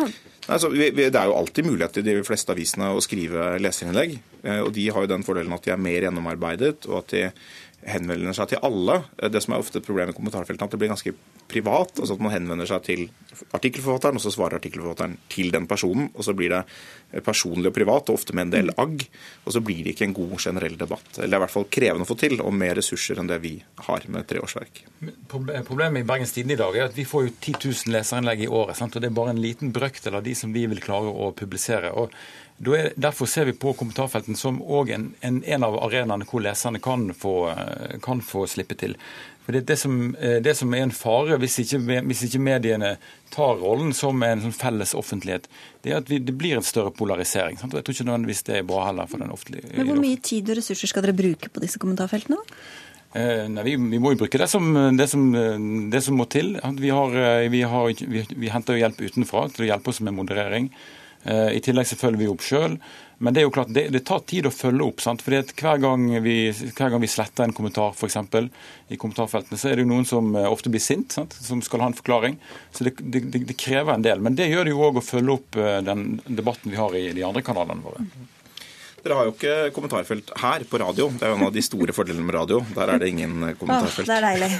Altså, 0.48 0.70
det 0.72 1.10
er 1.10 1.28
jo 1.28 1.36
alltid 1.36 1.68
mulighet 1.68 2.00
i 2.00 2.06
de 2.06 2.16
fleste 2.24 2.54
avisene 2.54 2.94
å 2.96 3.02
skrive 3.04 3.54
leserinnlegg. 3.64 4.16
Eh, 4.44 4.60
og 4.64 4.72
De 4.76 4.88
har 4.96 5.06
jo 5.06 5.12
den 5.12 5.26
fordelen 5.28 5.56
at 5.56 5.66
de 5.66 5.74
er 5.74 5.82
mer 5.82 6.08
gjennomarbeidet, 6.08 6.88
og 6.90 7.04
at 7.04 7.14
de 7.14 7.28
henvender 7.90 8.36
seg 8.36 8.54
til 8.54 8.64
alle. 8.64 9.02
Det 9.32 9.42
som 9.44 9.56
er 9.56 9.64
ofte 9.64 9.80
et 9.80 9.86
problem 9.86 10.12
i 10.12 10.16
kommentarfeltene, 10.16 10.68
at 10.68 10.76
det 10.76 10.80
blir 10.82 10.92
ganske 10.94 11.14
privat. 11.52 12.00
altså 12.00 12.16
At 12.16 12.24
man 12.24 12.34
henvender 12.34 12.70
seg 12.70 12.84
til 12.88 13.04
artikkelforfatteren, 13.56 14.18
og 14.18 14.24
så 14.24 14.32
svarer 14.34 14.60
artikkelforfatteren 14.60 15.18
til 15.32 15.52
den 15.54 15.68
personen. 15.70 16.10
Og 16.14 16.26
så 16.26 16.36
blir 16.38 16.54
det 16.54 16.62
eh, 16.64 17.24
personlig 17.26 17.72
og 17.72 17.76
privat, 17.78 18.10
og 18.10 18.20
ofte 18.20 18.36
med 18.36 18.48
en 18.48 18.54
del 18.56 18.74
agg. 18.80 19.06
Og 19.44 19.56
så 19.56 19.64
blir 19.66 19.84
det 19.84 19.96
ikke 19.96 20.08
en 20.10 20.18
god 20.18 20.36
generell 20.40 20.78
debatt. 20.80 21.10
Eller 21.18 21.34
det 21.34 21.38
er 21.38 21.42
i 21.42 21.46
hvert 21.46 21.56
fall 21.56 21.70
krevende 21.78 22.08
å 22.08 22.12
få 22.12 22.20
til, 22.24 22.38
og 22.42 22.56
mer 22.58 22.78
ressurser 22.80 23.20
enn 23.20 23.32
det 23.32 23.42
vi 23.44 23.56
har 23.88 24.08
med 24.14 24.30
treårsverk. 24.30 24.84
Problemet 25.34 26.04
i 26.04 26.08
Bergens 26.08 26.36
Tidende 26.36 26.58
i 26.58 26.62
dag 26.64 26.78
er 26.78 26.88
at 26.90 26.98
vi 26.98 27.08
får 27.08 27.28
jo 27.28 27.36
10 27.36 27.58
000 27.60 27.98
leserinnlegg 27.98 28.46
i 28.46 28.52
året. 28.52 28.80
Sant? 28.80 28.96
Og 28.96 29.04
det 29.04 29.12
er 29.12 29.20
bare 29.20 29.36
en 29.36 29.44
liten 29.44 29.76
brøkdel 29.76 30.20
av 30.20 30.26
de 30.26 30.38
som 30.38 30.56
vi 30.56 30.66
vil 30.72 30.84
klare 30.84 31.12
å 31.12 31.34
publisere. 31.36 31.92
og 31.92 32.16
derfor 32.58 33.26
ser 33.26 33.46
vi 33.50 33.54
på 33.58 33.74
kommentarfelten 33.74 34.36
som 34.40 34.62
en, 34.62 35.14
en, 35.20 35.44
en, 35.44 35.64
av 35.64 35.78
arenaene 35.84 36.26
hvor 36.30 36.44
leserne 36.46 36.80
kan 36.80 37.10
få, 37.14 37.54
kan 38.02 38.22
få 38.22 38.46
slippe 38.48 38.78
til. 38.80 38.98
For 39.46 39.52
det, 39.52 39.66
det, 39.68 39.78
som, 39.78 40.16
eh, 40.16 40.38
det, 40.42 40.56
som, 40.56 40.72
er 40.74 40.86
en 40.86 40.94
fare 40.96 41.36
hvis 41.42 41.58
ikke, 41.66 41.82
hvis 42.08 42.24
ikke, 42.30 42.40
mediene 42.40 42.94
tar 43.34 43.60
rollen 43.60 43.92
som 43.96 44.22
en 44.24 44.46
sånn 44.46 44.56
felles 44.56 44.94
offentlighet, 44.96 45.50
det 45.84 45.92
er 45.92 46.00
at 46.00 46.12
vi, 46.12 46.22
det 46.24 46.36
blir 46.40 46.60
en 46.60 46.66
større 46.66 46.94
polarisering. 46.96 47.60
Sant? 47.60 47.74
Og 47.74 47.82
Jeg 47.82 47.88
tror 47.88 47.98
ikke 47.98 48.08
nødvendigvis 48.08 48.46
det 48.48 48.62
er 48.62 48.70
bra 48.70 48.86
heller 48.88 49.10
for 49.12 49.24
den 49.24 49.36
offentlige. 49.36 49.68
Men 49.74 49.92
Hvor 49.92 50.00
mye 50.00 50.22
tid 50.24 50.54
og 50.54 50.62
ressurser 50.62 50.92
skal 50.92 51.04
dere 51.04 51.18
bruke 51.18 51.52
på 51.52 51.64
disse 51.66 51.82
kommentarfeltene? 51.82 52.40
Eh, 53.14 53.44
nei, 53.52 53.68
vi, 53.68 53.76
vi, 53.76 54.00
må 54.02 54.14
jo 54.14 54.24
bruke 54.24 54.40
det 54.40 54.48
som, 54.50 54.72
det 54.98 55.10
som, 55.12 55.28
det 55.92 56.04
som 56.08 56.18
må 56.18 56.30
til. 56.32 56.56
Vi, 56.80 56.94
har, 56.96 57.20
eh, 57.28 57.52
vi, 57.52 57.66
har, 57.68 58.04
vi 58.32 58.54
henter 58.54 58.80
hjelp 58.80 59.04
utenfra 59.04 59.50
til 59.52 59.68
å 59.68 59.72
hjelpe 59.74 59.92
oss 59.92 60.00
med 60.08 60.16
moderering. 60.24 60.72
Eh, 61.24 61.56
I 61.58 61.64
tillegg 61.64 61.88
så 61.88 61.98
følger 62.00 62.20
vi 62.20 62.30
opp 62.32 62.44
sjøl. 62.46 62.78
Men 63.24 63.36
det 63.36 63.40
er 63.40 63.46
jo 63.46 63.54
klart, 63.56 63.70
det, 63.72 63.86
det, 63.94 64.02
tar 64.04 64.24
tid 64.28 64.50
å 64.50 64.52
følge 64.52 64.84
opp. 64.84 65.02
sant? 65.04 65.22
Fordi 65.24 65.40
at 65.40 65.54
Hver 65.56 65.80
gang 65.80 66.10
vi, 66.26 66.38
hver 66.52 66.92
gang 66.92 67.02
vi 67.04 67.12
sletter 67.12 67.46
en 67.46 67.56
kommentar 67.56 67.96
eksempel, 68.04 68.50
i 68.92 69.00
kommentarfeltene, 69.00 69.60
så 69.60 69.70
er 69.70 69.80
det 69.80 69.86
jo 69.86 69.92
noen 69.94 70.08
som 70.10 70.34
eh, 70.36 70.50
ofte 70.50 70.72
blir 70.74 70.84
sint, 70.84 71.16
sant? 71.16 71.36
som 71.40 71.64
skal 71.64 71.86
ha 71.86 71.92
en 71.92 71.98
forklaring. 71.98 72.38
Så 72.76 72.90
det, 72.90 72.98
det, 73.00 73.46
det 73.48 73.58
krever 73.60 73.96
en 73.96 74.06
del. 74.06 74.24
Men 74.24 74.36
det 74.40 74.50
gjør 74.52 74.68
det 74.68 74.76
jo 74.76 74.84
òg 74.90 75.00
å 75.00 75.06
følge 75.06 75.38
opp 75.38 75.60
eh, 75.62 75.80
den 75.88 76.18
debatten 76.28 76.74
vi 76.74 76.80
har 76.82 76.98
i 77.00 77.10
de 77.16 77.28
andre 77.28 77.46
kanalene 77.46 77.86
våre. 77.86 78.08
Dere 79.04 79.18
har 79.20 79.28
jo 79.28 79.34
ikke 79.34 79.72
kommentarfelt 79.76 80.30
her 80.40 80.64
på 80.64 80.80
radio. 80.80 81.10
Det 81.12 81.26
er 81.28 81.34
jo 81.34 81.36
en 81.36 81.50
av 81.50 81.52
de 81.52 81.62
store 81.66 81.92
fordelene 81.92 82.24
med 82.24 82.38
radio. 82.38 82.62
Der 82.72 82.88
er 82.94 83.02
det 83.02 83.10
ingen 83.12 83.34
kommentarfelt. 83.60 84.08
Åh, 84.08 84.14
det 84.14 84.16
er 84.16 84.24
deilig. 84.24 84.52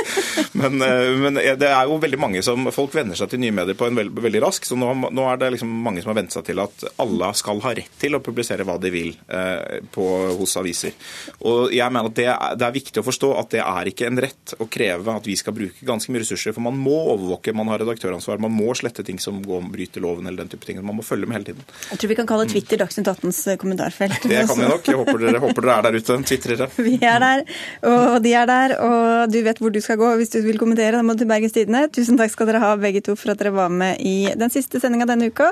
men, 0.62 0.78
men, 1.20 1.36
det 1.60 1.68
er 1.68 1.84
jo 1.84 1.98
veldig 2.00 2.20
mange 2.20 2.40
som 2.44 2.70
Folk 2.72 2.94
venner 2.96 3.18
seg 3.18 3.28
til 3.32 3.42
nye 3.42 3.52
medier 3.52 3.76
på 3.76 3.90
en 3.90 3.98
veld, 4.00 4.14
veldig 4.24 4.40
rask. 4.46 4.64
Så 4.64 4.78
nå, 4.80 4.88
nå, 5.12 5.26
er 5.28 5.42
det 5.42 5.50
liksom 5.52 5.74
mange 5.84 6.00
som 6.00 6.14
har 6.14 6.16
vent 6.16 6.32
seg 6.32 6.46
til 6.48 6.62
at 6.64 6.86
alle 7.04 7.28
skal 7.36 7.60
ha 7.66 7.74
rett 7.76 7.98
til 8.00 8.16
å 8.16 8.22
publisere 8.24 8.64
hva 8.64 8.78
de 8.80 8.92
vil 8.94 9.10
eh, 9.28 9.84
på, 9.92 10.06
hos 10.38 10.56
aviser. 10.56 10.96
Og 11.44 11.68
jeg 11.76 11.92
mener 11.92 12.08
at 12.08 12.16
det 12.16 12.28
er, 12.32 12.56
det 12.56 12.68
er 12.70 12.76
viktig 12.78 13.02
å 13.02 13.06
forstå 13.06 13.32
at 13.42 13.52
det 13.52 13.62
er 13.66 13.92
ikke 13.92 14.08
en 14.08 14.22
rett 14.24 14.56
å 14.56 14.68
kreve 14.78 15.18
at 15.20 15.28
vi 15.28 15.36
skal 15.36 15.56
bruke 15.60 15.90
ganske 15.92 16.08
mye 16.14 16.24
ressurser. 16.24 16.56
For 16.56 16.64
man 16.64 16.80
må 16.80 16.96
overvåke, 17.18 17.52
man 17.52 17.68
har 17.68 17.84
redaktøransvar, 17.84 18.40
man 18.40 18.56
må 18.56 18.72
slette 18.80 19.04
ting 19.04 19.20
som 19.20 19.44
går, 19.44 19.68
bryter 19.76 20.08
loven 20.08 20.24
eller 20.24 20.46
den 20.46 20.56
type 20.56 20.64
ting. 20.64 20.80
Man 20.80 21.02
må 21.02 21.04
følge 21.04 21.28
med 21.28 21.42
hele 21.42 21.50
tiden. 21.52 21.68
Jeg 21.92 22.00
tror 22.00 22.14
vi 22.14 22.20
kan 22.22 22.32
kalle 22.32 22.48
Twitter 22.48 22.80
Dagsnytt 22.80 23.12
18s 23.12 23.44
kommentarfelt. 23.90 24.22
Det 24.22 24.46
kan 24.46 24.58
vi 24.58 24.68
nok. 24.68 24.88
Jeg 24.88 24.96
håper 24.96 25.18
dere, 25.18 25.40
håper 25.40 25.66
dere 25.66 25.76
er 25.78 25.82
der 25.82 25.98
ute, 25.98 26.18
tvitrere. 26.28 26.68
Vi 26.86 26.98
er 27.02 27.18
der, 27.20 27.44
og 27.82 28.22
de 28.22 28.32
er 28.34 28.46
der, 28.46 28.76
og 28.78 29.32
du 29.32 29.40
vet 29.42 29.58
hvor 29.58 29.70
du 29.70 29.80
skal 29.80 29.98
gå 30.00 30.14
hvis 30.20 30.30
du 30.30 30.40
vil 30.42 30.58
kommentere. 30.58 30.96
Da 30.96 31.02
må 31.02 31.14
du 31.14 31.24
til 31.24 31.30
Bergens 31.30 31.52
Tidende. 31.52 31.88
Tusen 31.92 32.18
takk 32.18 32.32
skal 32.32 32.50
dere 32.50 32.62
ha 32.62 32.74
begge 32.76 33.00
to 33.04 33.16
for 33.16 33.34
at 33.34 33.40
dere 33.40 33.54
var 33.54 33.68
med 33.68 34.00
i 34.00 34.32
den 34.34 34.50
siste 34.50 34.80
sendinga 34.80 35.08
denne 35.10 35.30
uka. 35.30 35.50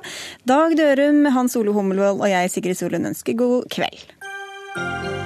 Dag 0.49 0.77
Dørum, 0.79 1.25
Hans 1.35 1.57
Ole 1.59 1.75
Hummelvold 1.75 2.23
og 2.23 2.31
jeg, 2.31 2.51
Sigrid 2.55 2.79
Solund, 2.79 3.13
ønsker 3.13 3.39
god 3.39 3.69
kveld. 3.75 5.18